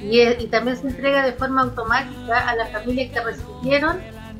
Y, 0.00 0.46
también 0.46 0.76
se 0.76 0.86
entrega 0.88 1.24
de 1.24 1.32
forma 1.32 1.62
automática 1.62 2.48
a 2.48 2.54
las 2.54 2.70
familias 2.70 3.10
que 3.12 3.20
recibieron 3.20 3.98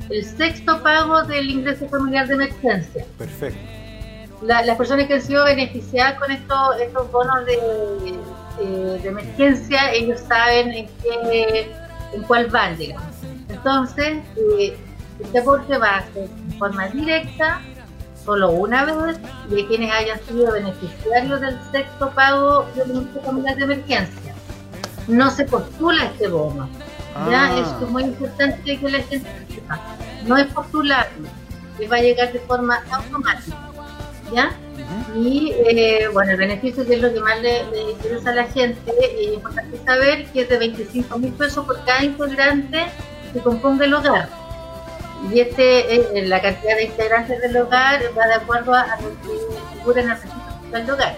el 0.09 0.23
sexto 0.25 0.81
pago 0.81 1.23
del 1.23 1.49
ingreso 1.49 1.87
familiar 1.89 2.27
de 2.27 2.35
emergencia. 2.35 3.05
Perfecto. 3.17 3.59
La- 4.41 4.61
las 4.63 4.77
personas 4.77 5.07
que 5.07 5.15
han 5.15 5.21
sido 5.21 5.43
beneficiadas 5.43 6.17
con 6.17 6.31
estos, 6.31 6.79
estos 6.79 7.11
bonos 7.11 7.45
de, 7.45 7.55
eh, 8.61 8.99
de 9.03 9.09
emergencia, 9.09 9.91
ellos 9.91 10.21
saben 10.21 10.71
en, 10.71 10.87
qué, 11.03 11.69
en 12.13 12.21
cuál 12.23 12.47
van, 12.47 12.77
digamos. 12.77 13.03
Entonces, 13.49 14.19
eh, 14.59 14.77
este 15.19 15.39
aporte 15.39 15.77
va 15.77 15.97
a 15.97 16.03
ser 16.13 16.29
de 16.29 16.57
forma 16.57 16.87
directa, 16.87 17.59
solo 18.29 18.51
una 18.51 18.85
vez, 18.85 19.17
y 19.49 19.63
a 19.63 19.67
quienes 19.67 19.91
hayan 19.91 20.19
sido 20.27 20.51
beneficiarios 20.51 21.41
del 21.41 21.57
sexto 21.71 22.11
pago 22.11 22.67
del 22.75 22.91
ingreso 22.91 23.21
familiar 23.25 23.55
de 23.57 23.63
emergencia. 23.63 24.35
No 25.07 25.31
se 25.31 25.45
postula 25.45 26.05
este 26.05 26.27
bono. 26.27 26.69
Ya 27.31 27.45
Ah. 27.45 27.59
es 27.59 27.89
muy 27.89 28.03
importante 28.03 28.77
que 28.77 28.89
la 28.89 28.99
gente 28.99 29.27
sepa. 29.49 29.79
no 30.27 30.37
es 30.37 30.45
postularlo, 30.53 31.27
les 31.79 31.91
va 31.91 31.95
a 31.95 32.01
llegar 32.01 32.31
de 32.31 32.39
forma 32.41 32.83
automática. 32.91 33.57
¿Ya? 34.31 34.51
Y 35.15 35.51
eh, 35.65 36.07
bueno, 36.13 36.31
el 36.33 36.37
beneficio 36.37 36.85
que 36.85 36.93
es 36.93 37.01
lo 37.01 37.11
que 37.11 37.19
más 37.21 37.41
le, 37.41 37.63
interesa 37.93 38.29
a 38.29 38.35
la 38.35 38.43
gente, 38.43 38.93
es 39.01 39.33
importante 39.33 39.75
saber 39.83 40.27
que 40.27 40.41
es 40.41 40.49
de 40.49 40.57
25 40.59 41.17
mil 41.17 41.33
pesos 41.33 41.65
por 41.65 41.83
cada 41.83 42.03
integrante 42.03 42.85
que 43.33 43.39
componga 43.39 43.85
el 43.85 43.93
hogar. 43.95 44.38
Y 45.31 45.39
este, 45.39 45.95
eh, 45.95 46.25
la 46.27 46.41
cantidad 46.41 46.75
de 46.75 46.85
integrantes 46.85 47.41
del 47.41 47.57
hogar 47.57 48.01
va 48.17 48.27
de 48.27 48.33
acuerdo 48.33 48.73
a, 48.73 48.97
lo 49.01 49.09
que 49.21 49.77
figura 49.77 50.01
en 50.01 50.09
el 50.09 50.15
registro 50.15 50.79
del 50.79 50.89
hogar. 50.89 51.17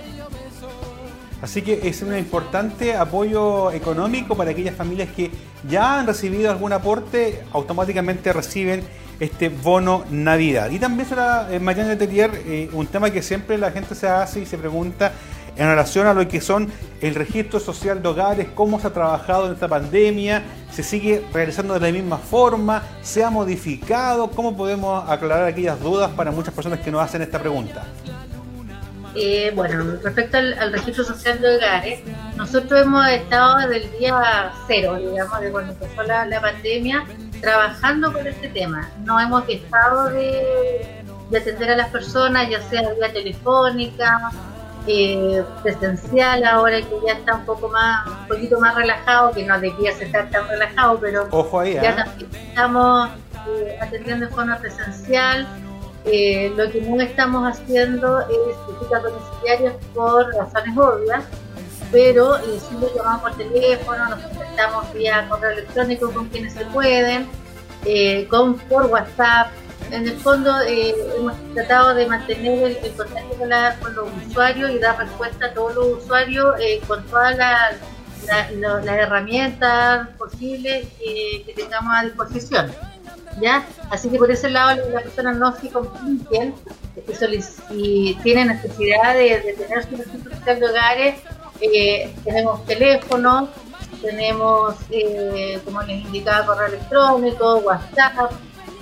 Así 1.41 1.63
que 1.63 1.87
es 1.87 2.01
un 2.03 2.15
importante 2.15 2.95
apoyo 2.95 3.71
económico 3.71 4.35
para 4.35 4.51
aquellas 4.51 4.75
familias 4.75 5.09
que 5.15 5.31
ya 5.67 5.99
han 5.99 6.05
recibido 6.05 6.51
algún 6.51 6.71
aporte, 6.71 7.43
automáticamente 7.51 8.31
reciben 8.31 8.83
este 9.19 9.49
bono 9.49 10.03
Navidad. 10.09 10.69
Y 10.69 10.79
también 10.79 11.07
será, 11.07 11.47
eh, 11.51 11.59
Mariana 11.59 11.89
Letelier, 11.89 12.31
eh, 12.45 12.69
un 12.73 12.87
tema 12.87 13.09
que 13.09 13.21
siempre 13.21 13.57
la 13.57 13.71
gente 13.71 13.95
se 13.95 14.07
hace 14.07 14.41
y 14.41 14.45
se 14.45 14.57
pregunta 14.57 15.13
en 15.55 15.67
relación 15.67 16.07
a 16.07 16.13
lo 16.13 16.27
que 16.27 16.41
son 16.41 16.71
el 17.01 17.15
registro 17.15 17.59
social 17.59 18.01
de 18.01 18.07
hogares, 18.07 18.47
cómo 18.55 18.79
se 18.79 18.87
ha 18.87 18.93
trabajado 18.93 19.47
en 19.47 19.53
esta 19.53 19.67
pandemia, 19.67 20.43
se 20.71 20.83
sigue 20.83 21.23
realizando 21.33 21.73
de 21.73 21.79
la 21.79 21.91
misma 21.91 22.17
forma, 22.17 22.83
se 23.01 23.23
ha 23.23 23.29
modificado, 23.29 24.29
cómo 24.31 24.55
podemos 24.55 25.09
aclarar 25.09 25.45
aquellas 25.45 25.79
dudas 25.79 26.11
para 26.11 26.31
muchas 26.31 26.53
personas 26.53 26.79
que 26.79 26.91
nos 26.91 27.01
hacen 27.01 27.21
esta 27.21 27.39
pregunta. 27.39 27.83
Eh, 29.13 29.51
bueno, 29.55 29.97
respecto 30.01 30.37
al, 30.37 30.71
registro 30.71 31.03
social 31.03 31.41
de 31.41 31.57
hogares, 31.57 31.99
nosotros 32.37 32.81
hemos 32.81 33.07
estado 33.09 33.57
desde 33.67 33.85
el 33.85 33.99
día 33.99 34.53
cero, 34.67 34.95
digamos, 34.95 35.41
de 35.41 35.51
cuando 35.51 35.73
empezó 35.73 36.03
la, 36.03 36.41
pandemia, 36.41 37.05
trabajando 37.41 38.13
con 38.13 38.25
este 38.25 38.47
tema. 38.49 38.89
No 39.03 39.19
hemos 39.19 39.45
dejado 39.47 40.09
de, 40.11 41.03
atender 41.37 41.71
a 41.71 41.75
las 41.75 41.89
personas, 41.89 42.49
ya 42.49 42.61
sea 42.69 42.93
vía 42.93 43.11
telefónica, 43.11 44.31
eh, 44.87 45.43
presencial, 45.61 46.43
ahora 46.43 46.81
que 46.81 46.95
ya 47.05 47.13
está 47.13 47.35
un 47.35 47.45
poco 47.45 47.69
más, 47.69 48.07
un 48.07 48.27
poquito 48.27 48.59
más 48.59 48.75
relajado, 48.75 49.31
que 49.31 49.43
no 49.45 49.59
debía 49.59 49.91
estar 49.91 50.29
tan 50.29 50.47
relajado, 50.47 50.99
pero 50.99 51.29
ya 51.65 51.91
¿eh? 51.91 51.93
también 51.95 52.29
estamos 52.49 53.09
eh, 53.47 53.77
atendiendo 53.81 54.25
de 54.25 54.31
forma 54.31 54.57
presencial 54.57 55.47
eh, 56.05 56.51
lo 56.55 56.69
que 56.71 56.81
no 56.81 56.99
estamos 57.01 57.47
haciendo 57.47 58.21
es 58.21 58.57
visitas 58.67 59.03
domiciliarias 59.03 59.75
por 59.93 60.33
razones 60.33 60.77
obvias, 60.77 61.23
pero 61.91 62.37
eh, 62.37 62.59
sí 62.59 62.75
lo 62.79 62.93
llamamos 62.95 63.21
por 63.21 63.37
teléfono, 63.37 64.09
nos 64.09 64.19
contactamos 64.19 64.93
vía 64.93 65.27
correo 65.29 65.51
electrónico 65.51 66.11
con 66.11 66.27
quienes 66.29 66.53
se 66.53 66.65
pueden, 66.65 67.27
eh, 67.85 68.27
con 68.29 68.55
por 68.57 68.87
WhatsApp. 68.87 69.51
En 69.91 70.07
el 70.07 70.17
fondo 70.17 70.61
eh, 70.61 70.95
hemos 71.17 71.33
tratado 71.53 71.93
de 71.93 72.07
mantener 72.07 72.77
el, 72.83 72.91
contacto 72.93 73.37
con, 73.37 73.95
los 73.95 74.07
usuarios 74.27 74.71
y 74.71 74.79
dar 74.79 74.97
respuesta 74.97 75.47
a 75.47 75.53
todos 75.53 75.75
los 75.75 76.03
usuarios 76.03 76.55
con 76.87 77.03
todas 77.07 77.37
las 77.37 78.85
herramientas 78.87 80.07
posibles 80.17 80.87
que 80.97 81.53
tengamos 81.55 81.93
a 81.95 82.03
disposición. 82.03 82.71
¿ya? 83.39 83.65
Así 83.89 84.09
que 84.09 84.17
por 84.17 84.31
ese 84.31 84.49
lado 84.49 84.81
las 84.89 85.03
personas 85.03 85.37
no 85.37 85.55
se 85.55 85.69
compliquen 85.69 86.53
si 87.69 88.17
tienen 88.23 88.47
necesidad 88.49 89.15
de, 89.15 89.55
tener 89.57 89.83
su 89.83 89.95
registro 89.97 90.55
de 90.55 90.65
hogares, 90.65 91.15
eh, 91.61 92.13
tenemos 92.23 92.65
teléfono, 92.65 93.49
tenemos, 94.01 94.75
eh, 94.89 95.59
como 95.63 95.81
les 95.83 96.05
indicaba, 96.05 96.45
correo 96.45 96.67
electrónico, 96.67 97.57
WhatsApp, 97.57 98.31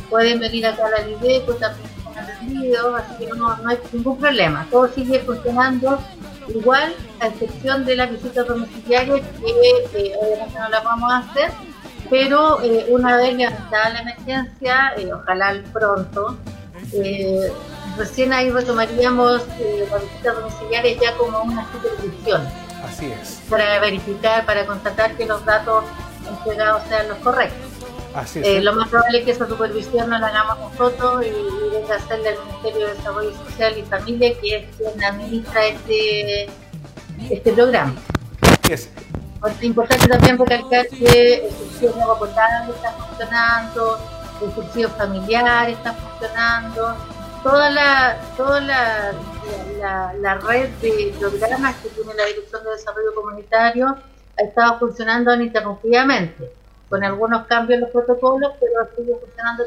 pueden 0.09 0.39
venir 0.39 0.65
acá 0.65 0.87
a 0.87 0.89
la 0.89 1.07
Lideco 1.07 1.53
también 1.55 1.89
con 2.03 2.17
atendidos, 2.17 3.01
así 3.01 3.25
que 3.25 3.31
no, 3.31 3.55
no 3.57 3.69
hay 3.69 3.77
ningún 3.91 4.17
problema, 4.17 4.67
todo 4.69 4.87
sigue 4.89 5.19
funcionando 5.19 5.99
igual, 6.47 6.95
a 7.19 7.27
excepción 7.27 7.85
de 7.85 7.95
las 7.95 8.11
visitas 8.11 8.47
domiciliarias 8.47 9.21
que 9.21 10.07
eh, 10.07 10.13
obviamente 10.19 10.59
no 10.59 10.69
las 10.69 10.83
vamos 10.83 11.11
a 11.11 11.17
hacer, 11.19 11.51
pero 12.09 12.61
eh, 12.63 12.87
una 12.89 13.17
vez 13.17 13.35
levantada 13.35 13.89
la 13.89 13.99
emergencia, 14.01 14.93
eh, 14.97 15.13
ojalá 15.13 15.61
pronto, 15.71 16.37
recién 17.97 18.33
ahí 18.33 18.49
retomaríamos 18.49 19.41
las 19.91 20.01
visitas 20.01 20.35
domiciliares 20.35 20.99
ya 20.99 21.15
como 21.17 21.41
una 21.43 21.67
supervisión. 21.71 22.41
Así 22.83 23.11
es. 23.11 23.41
Para 23.49 23.79
verificar, 23.79 24.45
para 24.45 24.65
constatar 24.65 25.15
que 25.15 25.25
los 25.25 25.45
datos 25.45 25.83
entregados 26.27 26.83
sean 26.87 27.09
los 27.09 27.17
correctos. 27.19 27.68
Así 28.13 28.41
es. 28.43 28.63
lo 28.63 28.73
más 28.73 28.89
probable 28.89 29.19
es 29.19 29.25
que 29.25 29.31
esa 29.31 29.47
supervisión 29.47 30.09
no 30.09 30.17
la 30.19 30.27
hagamos 30.27 30.71
nosotros 30.71 31.25
y, 31.25 31.71
venga 31.71 31.93
a 31.93 31.97
hacerla 31.97 32.29
el 32.31 32.39
Ministerio 32.45 32.87
de 32.87 32.93
Desarrollo 32.95 33.31
Social 33.45 33.77
y 33.77 33.83
Familia, 33.83 34.39
que 34.39 34.55
es 34.57 34.75
quien 34.75 35.03
administra 35.03 35.65
este, 35.65 36.49
este 37.29 37.53
programa. 37.53 37.93
Es. 38.69 38.89
Es 39.47 39.63
importante 39.63 40.07
también 40.07 40.37
recalcar 40.37 40.87
que 40.87 41.45
el 41.45 41.51
subsidio 41.51 41.93
de 41.93 42.01
agua 42.01 42.19
potable 42.19 42.73
está 42.75 42.91
funcionando, 42.91 43.99
el 44.41 44.53
subsidio 44.53 44.89
familiar 44.89 45.69
está 45.69 45.93
funcionando, 45.93 46.95
toda 47.43 47.69
la, 47.69 48.17
toda 48.35 48.59
la, 48.61 49.13
la, 50.19 50.33
red 50.35 50.69
de 50.81 51.13
programas 51.19 51.75
que 51.77 51.89
tiene 51.89 52.13
la 52.13 52.25
Dirección 52.25 52.63
de 52.63 52.71
Desarrollo 52.71 53.15
Comunitario 53.15 53.97
ha 54.37 54.43
estado 54.43 54.79
funcionando 54.79 55.33
ininterrumpidamente, 55.33 56.51
con 56.89 57.03
algunos 57.03 57.45
cambios 57.45 57.75
en 57.75 57.81
los 57.81 57.91
protocolos, 57.91 58.51
pero 58.59 58.87
sigue 58.97 59.15
funcionando 59.19 59.63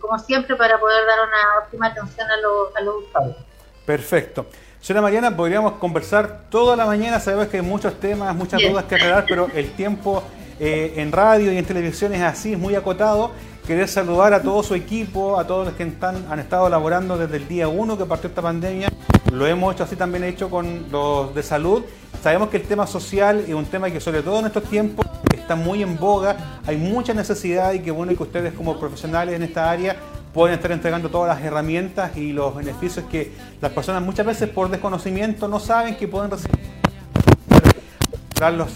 como 0.00 0.18
siempre 0.18 0.56
para 0.56 0.78
poder 0.78 1.04
dar 1.06 1.18
una 1.26 1.64
óptima 1.64 1.86
atención 1.88 2.30
a 2.30 2.36
los, 2.36 2.76
a 2.76 2.80
los 2.80 3.04
usuarios. 3.04 3.36
Perfecto. 3.84 4.46
Señora 4.80 5.02
Mariana, 5.02 5.36
podríamos 5.36 5.74
conversar 5.74 6.44
toda 6.50 6.76
la 6.76 6.86
mañana, 6.86 7.20
sabemos 7.20 7.48
que 7.48 7.58
hay 7.58 7.62
muchos 7.62 7.98
temas, 8.00 8.34
muchas 8.34 8.60
dudas 8.60 8.84
que 8.84 8.96
aclarar, 8.96 9.24
pero 9.28 9.48
el 9.54 9.72
tiempo 9.72 10.22
eh, 10.58 10.94
en 10.96 11.12
radio 11.12 11.52
y 11.52 11.58
en 11.58 11.64
televisión 11.64 12.12
es 12.14 12.22
así, 12.22 12.52
es 12.52 12.58
muy 12.58 12.74
acotado. 12.74 13.32
Quería 13.66 13.86
saludar 13.86 14.34
a 14.34 14.42
todo 14.42 14.60
su 14.64 14.74
equipo, 14.74 15.38
a 15.38 15.46
todos 15.46 15.68
los 15.68 15.76
que 15.76 15.84
están, 15.84 16.26
han 16.28 16.40
estado 16.40 16.68
laborando 16.68 17.16
desde 17.16 17.36
el 17.36 17.46
día 17.46 17.68
1 17.68 17.96
que 17.96 18.04
partió 18.04 18.28
esta 18.28 18.42
pandemia. 18.42 18.88
Lo 19.32 19.46
hemos 19.46 19.72
hecho 19.72 19.84
así 19.84 19.94
también 19.94 20.24
hecho 20.24 20.50
con 20.50 20.90
los 20.90 21.32
de 21.32 21.44
salud. 21.44 21.84
Sabemos 22.20 22.48
que 22.48 22.56
el 22.56 22.64
tema 22.64 22.88
social 22.88 23.44
es 23.46 23.54
un 23.54 23.64
tema 23.66 23.88
que 23.88 24.00
sobre 24.00 24.22
todo 24.22 24.40
en 24.40 24.46
estos 24.46 24.64
tiempos 24.64 25.06
está 25.32 25.54
muy 25.54 25.80
en 25.82 25.96
boga, 25.96 26.60
hay 26.66 26.76
mucha 26.76 27.14
necesidad 27.14 27.72
y 27.72 27.78
que 27.78 27.92
bueno 27.92 28.16
que 28.16 28.22
ustedes 28.22 28.52
como 28.52 28.78
profesionales 28.80 29.36
en 29.36 29.44
esta 29.44 29.70
área 29.70 29.96
pueden 30.34 30.56
estar 30.56 30.72
entregando 30.72 31.08
todas 31.08 31.36
las 31.36 31.44
herramientas 31.44 32.16
y 32.16 32.32
los 32.32 32.56
beneficios 32.56 33.04
que 33.10 33.32
las 33.60 33.70
personas 33.70 34.02
muchas 34.02 34.26
veces 34.26 34.48
por 34.48 34.70
desconocimiento 34.70 35.46
no 35.46 35.60
saben 35.60 35.96
que 35.96 36.08
pueden 36.08 36.32
recibir 36.32 36.58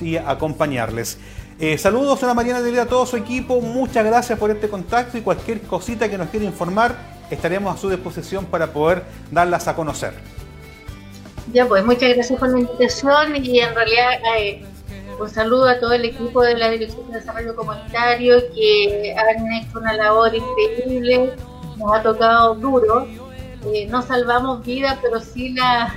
y 0.01 0.17
acompañarles. 0.17 1.19
Eh, 1.59 1.79
saludos 1.79 2.23
a 2.23 2.35
Mariana 2.35 2.61
de 2.61 2.79
a 2.79 2.87
todo 2.87 3.07
su 3.07 3.17
equipo, 3.17 3.63
muchas 3.63 4.05
gracias 4.05 4.39
por 4.39 4.51
este 4.51 4.69
contacto 4.69 5.17
y 5.17 5.23
cualquier 5.23 5.63
cosita 5.63 6.07
que 6.11 6.19
nos 6.19 6.29
quiera 6.29 6.45
informar 6.45 6.95
estaremos 7.31 7.75
a 7.75 7.79
su 7.79 7.89
disposición 7.89 8.45
para 8.45 8.67
poder 8.75 9.05
darlas 9.31 9.67
a 9.67 9.75
conocer. 9.75 10.13
Ya 11.55 11.67
pues, 11.67 11.83
muchas 11.83 12.15
gracias 12.15 12.39
por 12.39 12.51
la 12.51 12.61
invitación 12.61 13.37
y 13.43 13.61
en 13.61 13.75
realidad 13.75 14.11
eh, 14.39 14.65
un 15.19 15.31
saludo 15.31 15.67
a 15.69 15.81
todo 15.81 15.95
el 15.95 16.05
equipo 16.05 16.43
de 16.43 16.59
la 16.59 16.69
Dirección 16.69 17.11
de 17.11 17.21
Desarrollo 17.21 17.57
Comunitario 17.57 18.37
que 18.55 19.15
han 19.17 19.51
hecho 19.53 19.79
una 19.79 19.95
labor 19.95 20.33
increíble, 20.35 21.33
nos 21.79 21.93
ha 21.95 22.03
tocado 22.03 22.55
duro. 22.57 23.07
Eh, 23.73 23.87
no 23.89 24.03
salvamos 24.03 24.63
vidas, 24.63 24.99
pero 25.01 25.21
sí, 25.21 25.55
la, 25.55 25.95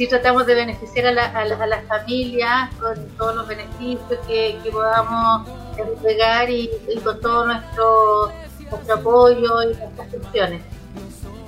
sí 0.00 0.08
tratamos 0.08 0.46
de 0.46 0.54
beneficiar 0.54 1.08
a, 1.08 1.12
la, 1.12 1.24
a, 1.26 1.66
las 1.66 1.84
familias 1.84 2.74
con 2.76 3.06
todos 3.18 3.36
los 3.36 3.46
beneficios 3.46 4.18
que, 4.26 4.58
podamos 4.72 5.46
entregar 5.76 6.48
y, 6.48 6.70
con 7.04 7.20
todo 7.20 7.44
nuestro, 7.44 8.32
nuestro 8.70 8.94
apoyo 8.94 9.62
y 9.64 9.76
nuestras 9.76 10.10
gestiones. 10.10 10.62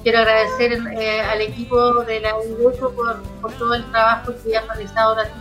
Quiero 0.02 0.18
agradecer 0.18 0.72
eh, 0.72 1.22
al 1.22 1.40
equipo 1.40 2.04
de 2.04 2.20
la 2.20 2.36
UNESCO 2.36 2.90
por, 2.90 3.22
por 3.40 3.52
todo 3.52 3.72
el 3.72 3.90
trabajo 3.90 4.34
que 4.44 4.54
han 4.54 4.68
realizado 4.68 5.14
durante 5.14 5.32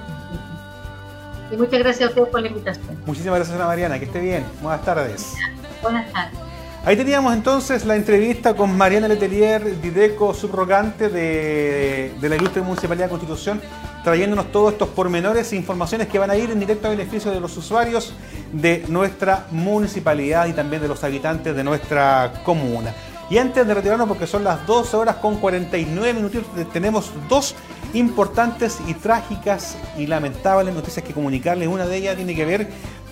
y 1.52 1.58
muchas 1.58 1.80
gracias 1.80 2.08
a 2.08 2.10
ustedes 2.12 2.30
por 2.30 2.40
la 2.40 2.48
invitación. 2.48 2.98
Muchísimas 3.06 3.40
gracias, 3.40 3.58
Ana 3.58 3.68
Mariana. 3.68 4.00
Que 4.00 4.06
esté 4.06 4.22
bien. 4.22 4.46
Buenas 4.62 4.86
tardes. 4.86 5.34
Buenas 5.82 6.10
tardes. 6.14 6.51
Ahí 6.84 6.98
teníamos 6.98 7.36
entonces 7.36 7.86
la 7.86 7.96
entrevista 7.96 8.56
con 8.56 8.76
Mariana 8.76 9.08
Letelier, 9.08 9.80
Dideco 9.82 10.34
subrogante 10.34 11.10
de, 11.10 12.12
la 12.20 12.36
Ilustre 12.36 12.64
Municipalidad 12.64 13.06
de 13.06 13.10
Constitución, 13.12 13.62
trayéndonos 14.04 14.52
todos 14.52 14.74
estos 14.74 14.90
pormenores 14.90 15.54
e 15.54 15.58
informaciones 15.58 16.08
que 16.08 16.18
van 16.18 16.32
a 16.32 16.38
ir 16.38 16.50
en 16.50 16.60
directo 16.60 16.88
a 16.88 16.90
beneficio 16.90 17.30
de 17.30 17.40
los 17.40 17.56
usuarios 17.56 18.16
de 18.52 18.84
nuestra 18.88 19.46
municipalidad 19.52 20.48
y 20.48 20.54
también 20.54 20.82
de 20.82 20.88
los 20.88 21.04
habitantes 21.04 21.56
de 21.56 21.64
nuestra 21.64 22.42
comuna. 22.44 22.96
Y 23.30 23.38
antes 23.38 23.66
de 23.66 23.74
retirarnos, 23.76 24.08
porque 24.08 24.26
son 24.26 24.44
las 24.44 24.66
12 24.66 24.98
horas 24.98 25.18
con 25.18 25.38
49 25.38 26.14
minutos, 26.16 26.44
tenemos 26.74 27.12
dos 27.30 27.56
importantes 27.94 28.80
y 28.88 28.94
trágicas 28.96 29.78
y 29.98 30.08
lamentables 30.08 30.74
noticias 30.74 31.06
que 31.06 31.14
comunicarles. 31.14 31.68
Una 31.68 31.86
de 31.86 31.96
ellas 31.96 32.16
tiene 32.18 32.36
que 32.36 32.44
ver 32.44 32.68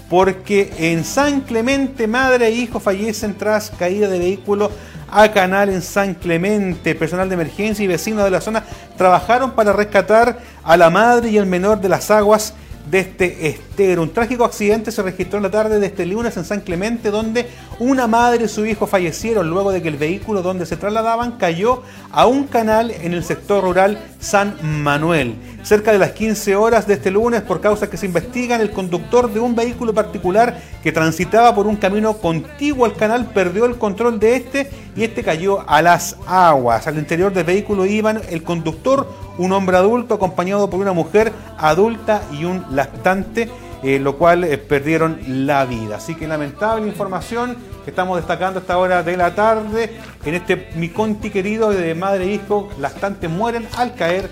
porque 0.10 0.74
en 0.80 1.04
San 1.04 1.42
Clemente 1.42 2.08
madre 2.08 2.48
e 2.48 2.52
hijo 2.52 2.80
fallecen 2.80 3.36
tras 3.36 3.70
caída 3.70 4.08
de 4.08 4.20
vehículo 4.20 4.72
a 5.12 5.32
canal 5.32 5.70
en 5.70 5.82
San 5.82 6.16
Clemente. 6.16 6.96
Personal 6.96 7.30
de 7.30 7.36
emergencia 7.36 7.84
y 7.84 7.88
vecinos 7.88 8.24
de 8.24 8.32
la 8.32 8.42
zona 8.42 8.64
trabajaron 8.98 9.52
para 9.52 9.72
rescatar 9.72 10.40
a 10.64 10.78
la 10.78 10.90
madre 10.90 11.30
y 11.30 11.38
el 11.38 11.46
menor 11.46 11.80
de 11.80 11.90
las 11.90 12.10
aguas 12.10 12.54
de 12.90 13.00
este 13.00 13.48
estero. 13.48 14.02
Un 14.02 14.12
trágico 14.12 14.46
accidente 14.46 14.92
se 14.92 15.04
registró 15.04 15.38
en 15.38 15.44
la 15.44 15.52
tarde 15.52 15.80
de 15.80 15.86
este 15.86 16.06
lunes 16.06 16.36
en 16.38 16.46
San 16.46 16.62
Clemente, 16.62 17.12
donde 17.12 17.48
una 17.80 18.08
madre 18.08 18.46
y 18.46 18.48
su 18.50 18.66
hijo 18.66 18.88
fallecieron 18.88 19.50
luego 19.50 19.72
de 19.72 19.82
que 19.82 19.88
el 19.88 19.98
vehículo 19.98 20.42
donde 20.42 20.66
se 20.66 20.78
trasladaban 20.78 21.34
cayó 21.34 21.82
a 22.12 22.28
un 22.28 22.46
canal 22.46 22.92
en 22.92 23.14
el 23.14 23.24
sector 23.24 23.64
rural 23.64 24.00
San 24.20 24.58
Manuel. 24.84 25.36
Cerca 25.64 25.92
de 25.92 26.00
las 26.00 26.12
15 26.12 26.56
horas 26.56 26.88
de 26.88 26.96
este 26.96 27.12
lunes, 27.12 27.42
por 27.42 27.62
causas 27.62 27.90
que 27.90 27.98
se 27.98 28.06
investigan, 28.06 28.60
el 28.60 28.72
conductor 28.72 29.32
de 29.32 29.40
un 29.40 29.56
vehículo 29.56 29.94
particular 29.94 30.60
que 30.84 30.92
transitaba 30.92 31.56
por 31.56 31.68
un 31.68 31.78
camino 31.78 32.18
contiguo 32.18 32.86
al 32.86 32.96
canal 32.96 33.28
perdió 33.28 33.66
el 33.66 33.78
control 33.78 34.20
de 34.20 34.36
este 34.36 34.70
y 34.96 35.04
este 35.04 35.24
cayó 35.24 35.70
a 35.70 35.82
las 35.82 36.18
aguas. 36.28 36.88
Al 36.88 36.98
interior 36.98 37.32
del 37.32 37.46
vehículo 37.46 37.86
iban 37.86 38.22
el 38.30 38.44
conductor, 38.44 39.08
un 39.38 39.54
hombre 39.54 39.78
adulto 39.78 40.16
acompañado 40.16 40.70
por 40.70 40.82
una 40.82 40.92
mujer 40.92 41.32
adulta 41.58 42.24
y 42.32 42.44
un 42.44 42.66
lactante, 42.72 43.50
eh, 43.84 44.00
lo 44.00 44.18
cual 44.18 44.44
eh, 44.44 44.58
perdieron 44.58 45.20
la 45.28 45.66
vida. 45.66 45.98
Así 45.98 46.16
que 46.16 46.28
lamentable 46.28 46.88
información 46.88 47.56
que 47.84 47.92
estamos 47.92 48.18
destacando 48.18 48.60
a 48.60 48.62
esta 48.62 48.78
hora 48.78 49.04
de 49.04 49.18
la 49.18 49.36
tarde. 49.36 49.92
En 50.26 50.36
este 50.36 50.70
mi 50.76 50.90
conti 50.90 51.30
querido 51.30 51.72
de 51.72 51.96
madre 51.96 52.26
e 52.26 52.34
hijo, 52.34 52.70
lactantes 52.80 53.30
mueren 53.30 53.68
al 53.78 53.96
caer 53.96 54.30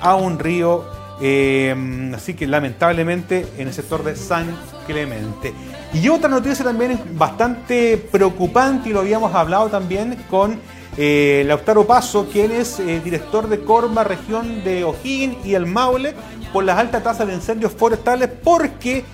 a 0.00 0.14
un 0.16 0.38
río. 0.38 0.84
eh, 1.22 2.12
así 2.14 2.34
que 2.34 2.46
lamentablemente 2.46 3.46
en 3.58 3.68
el 3.68 3.74
sector 3.74 4.02
de 4.02 4.16
San 4.16 4.46
Clemente. 4.86 5.52
Y 5.92 6.08
otra 6.08 6.28
noticia 6.28 6.64
también 6.64 6.98
bastante 7.12 7.96
preocupante, 7.98 8.88
y 8.88 8.92
lo 8.92 9.00
habíamos 9.00 9.34
hablado 9.34 9.68
también 9.68 10.16
con 10.30 10.58
eh, 10.96 11.44
Lautaro 11.46 11.86
Paso, 11.86 12.26
quien 12.30 12.50
es 12.50 12.80
eh, 12.80 13.00
director 13.02 13.48
de 13.48 13.60
Corma, 13.60 14.04
región 14.04 14.64
de 14.64 14.84
O'Higgins 14.84 15.44
y 15.44 15.54
el 15.54 15.66
Maule, 15.66 16.14
por 16.52 16.64
las 16.64 16.78
altas 16.78 17.02
tasas 17.02 17.26
de 17.26 17.34
incendios 17.34 17.72
forestales, 17.72 18.28
porque 18.42 19.04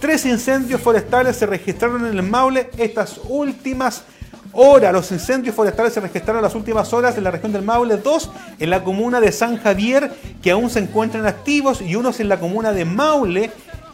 tres 0.00 0.24
incendios 0.24 0.80
forestales 0.80 1.36
se 1.36 1.46
registraron 1.46 2.06
en 2.06 2.18
el 2.18 2.22
Maule 2.22 2.70
estas 2.78 3.20
últimas 3.28 4.04
horas. 4.52 4.92
Los 4.92 5.12
incendios 5.12 5.54
forestales 5.54 5.92
se 5.92 6.00
registraron 6.00 6.42
las 6.42 6.54
últimas 6.54 6.92
horas 6.92 7.16
en 7.18 7.24
la 7.24 7.30
región 7.30 7.52
del 7.52 7.62
Maule, 7.62 7.96
dos 7.98 8.30
en 8.58 8.70
la 8.70 8.82
comuna 8.82 9.20
de 9.20 9.30
San 9.32 9.58
Javier, 9.58 10.10
que 10.42 10.50
aún 10.50 10.70
se 10.70 10.80
encuentran 10.80 11.26
activos, 11.26 11.80
y 11.82 11.96
unos 11.96 12.20
en 12.20 12.28
la 12.28 12.40
comuna 12.40 12.72
de 12.72 12.84
Maule, 12.84 13.50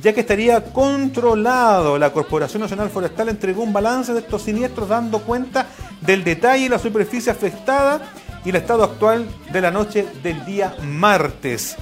ya 0.07 0.13
que 0.13 0.21
estaría 0.21 0.63
controlado. 0.63 1.99
La 1.99 2.13
Corporación 2.13 2.63
Nacional 2.63 2.91
Forestal 2.91 3.29
entregó 3.29 3.65
un 3.65 3.73
balance 3.73 4.13
de 4.13 4.21
estos 4.21 4.43
siniestros 4.43 4.89
dando 4.89 5.19
cuenta 5.19 5.67
del 6.01 6.23
detalle 6.23 6.67
y 6.67 6.69
la 6.69 6.79
superficie 6.79 7.33
afectada 7.33 8.01
y 8.45 8.51
el 8.51 8.55
estado 8.55 8.85
actual 8.85 9.27
de 9.53 9.61
la 9.61 9.73
noche 9.73 10.07
del 10.23 10.45
día 10.45 10.77
martes. 10.81 11.75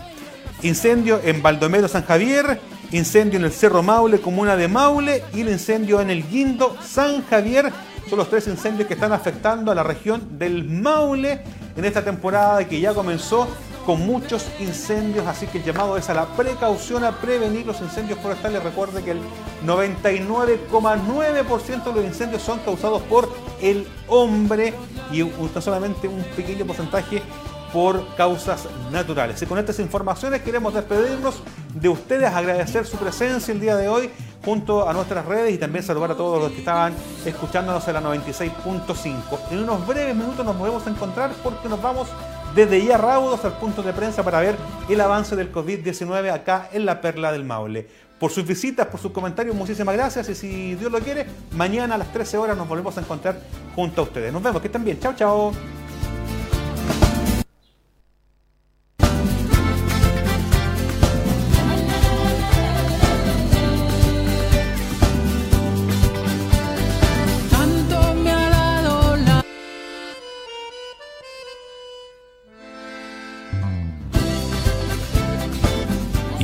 Incendio 0.63 1.21
en 1.23 1.43
Baldomero 1.43 1.87
San 1.87 2.07
Javier, 2.07 2.59
incendio 2.93 3.39
en 3.39 3.45
el 3.45 3.53
Cerro 3.53 3.83
Maule, 3.83 4.19
comuna 4.19 4.57
de 4.57 4.69
Maule, 4.69 5.23
y 5.35 5.43
el 5.43 5.51
incendio 5.51 6.01
en 6.01 6.09
el 6.09 6.27
Guindo 6.27 6.79
San 6.83 7.27
Javier. 7.27 7.71
Son 8.09 8.19
los 8.19 8.31
tres 8.31 8.49
incendios 8.49 8.89
que 8.89 8.95
están 8.95 9.13
afectando 9.13 9.71
a 9.71 9.75
la 9.75 9.83
región 9.83 10.39
del 10.39 10.65
Maule 10.65 11.43
en 11.77 11.85
esta 11.85 12.03
temporada 12.03 12.67
que 12.67 12.81
ya 12.81 12.95
comenzó 12.95 13.47
con 13.85 14.07
muchos 14.07 14.47
incendios, 14.61 15.27
así 15.27 15.47
que 15.47 15.59
el 15.59 15.65
llamado 15.65 15.97
es 15.97 16.09
a 16.11 16.15
la 16.15 16.27
precaución, 16.27 17.05
a 17.05 17.13
prevenir 17.13 17.65
los 17.67 17.81
incendios 17.81 18.19
forestales. 18.19 18.61
Recuerde 18.63 19.03
que 19.03 19.13
el 19.13 19.21
99,9% 19.65 21.85
de 21.85 21.93
los 21.93 22.05
incendios 22.05 22.43
son 22.43 22.59
causados 22.61 23.01
por 23.03 23.33
el 23.61 23.87
hombre 24.09 24.75
y 25.13 25.23
solamente 25.61 26.09
un 26.09 26.25
pequeño 26.37 26.65
porcentaje 26.65 27.23
por 27.73 28.17
causas 28.17 28.67
naturales. 28.93 29.43
Y 29.43 29.47
con 29.47 29.59
estas 29.59 29.81
informaciones 29.81 30.43
queremos 30.43 30.75
despedirnos 30.75 31.43
de 31.75 31.89
ustedes, 31.89 32.33
agradecer 32.33 32.87
su 32.87 32.97
presencia 32.97 33.53
el 33.53 33.61
día 33.61 33.77
de 33.77 33.89
hoy 33.89 34.11
junto 34.45 34.89
a 34.89 34.93
nuestras 34.93 35.25
redes 35.25 35.55
y 35.55 35.59
también 35.59 35.85
saludar 35.85 36.13
a 36.13 36.15
todos 36.15 36.41
los 36.41 36.53
que 36.53 36.59
estaban 36.59 36.95
escuchándonos 37.25 37.89
en 37.89 37.95
la 37.95 38.03
96.5. 38.03 39.15
En 39.51 39.59
unos 39.61 39.85
breves 39.87 40.15
minutos 40.15 40.45
nos 40.45 40.57
volvemos 40.57 40.87
a 40.87 40.91
encontrar 40.91 41.33
porque 41.43 41.69
nos 41.69 41.83
vamos 41.83 42.09
desde 42.55 42.85
ya 42.85 42.99
raudos 42.99 43.45
al 43.45 43.59
punto 43.59 43.83
de 43.83 43.93
prensa 43.93 44.23
para 44.23 44.41
ver 44.41 44.57
el 44.89 45.01
avance 45.01 45.37
del 45.37 45.53
COVID-19 45.53 46.33
acá 46.33 46.69
en 46.73 46.87
la 46.87 47.01
Perla 47.01 47.33
del 47.33 47.45
Maule. 47.45 47.89
Por 48.19 48.31
sus 48.31 48.47
visitas, 48.47 48.87
por 48.87 49.01
sus 49.01 49.11
comentarios, 49.11 49.57
muchísimas 49.57 49.95
gracias 49.95 50.29
y 50.29 50.35
si 50.35 50.75
Dios 50.77 50.91
lo 50.91 51.01
quiere, 51.01 51.27
mañana 51.53 51.97
a 51.97 51.99
las 51.99 52.13
13 52.13 52.39
horas 52.39 52.57
nos 52.57 52.69
volvemos 52.69 52.97
a 52.97 53.01
encontrar 53.01 53.41
junto 53.75 54.03
a 54.03 54.05
ustedes. 54.05 54.33
Nos 54.33 54.43
vemos, 54.43 54.61
que 54.61 54.69
estén 54.69 54.85
bien. 54.85 55.01
Chao, 55.01 55.15
chao. 55.15 55.53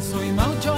Soy 0.00 0.32
maucho 0.32 0.77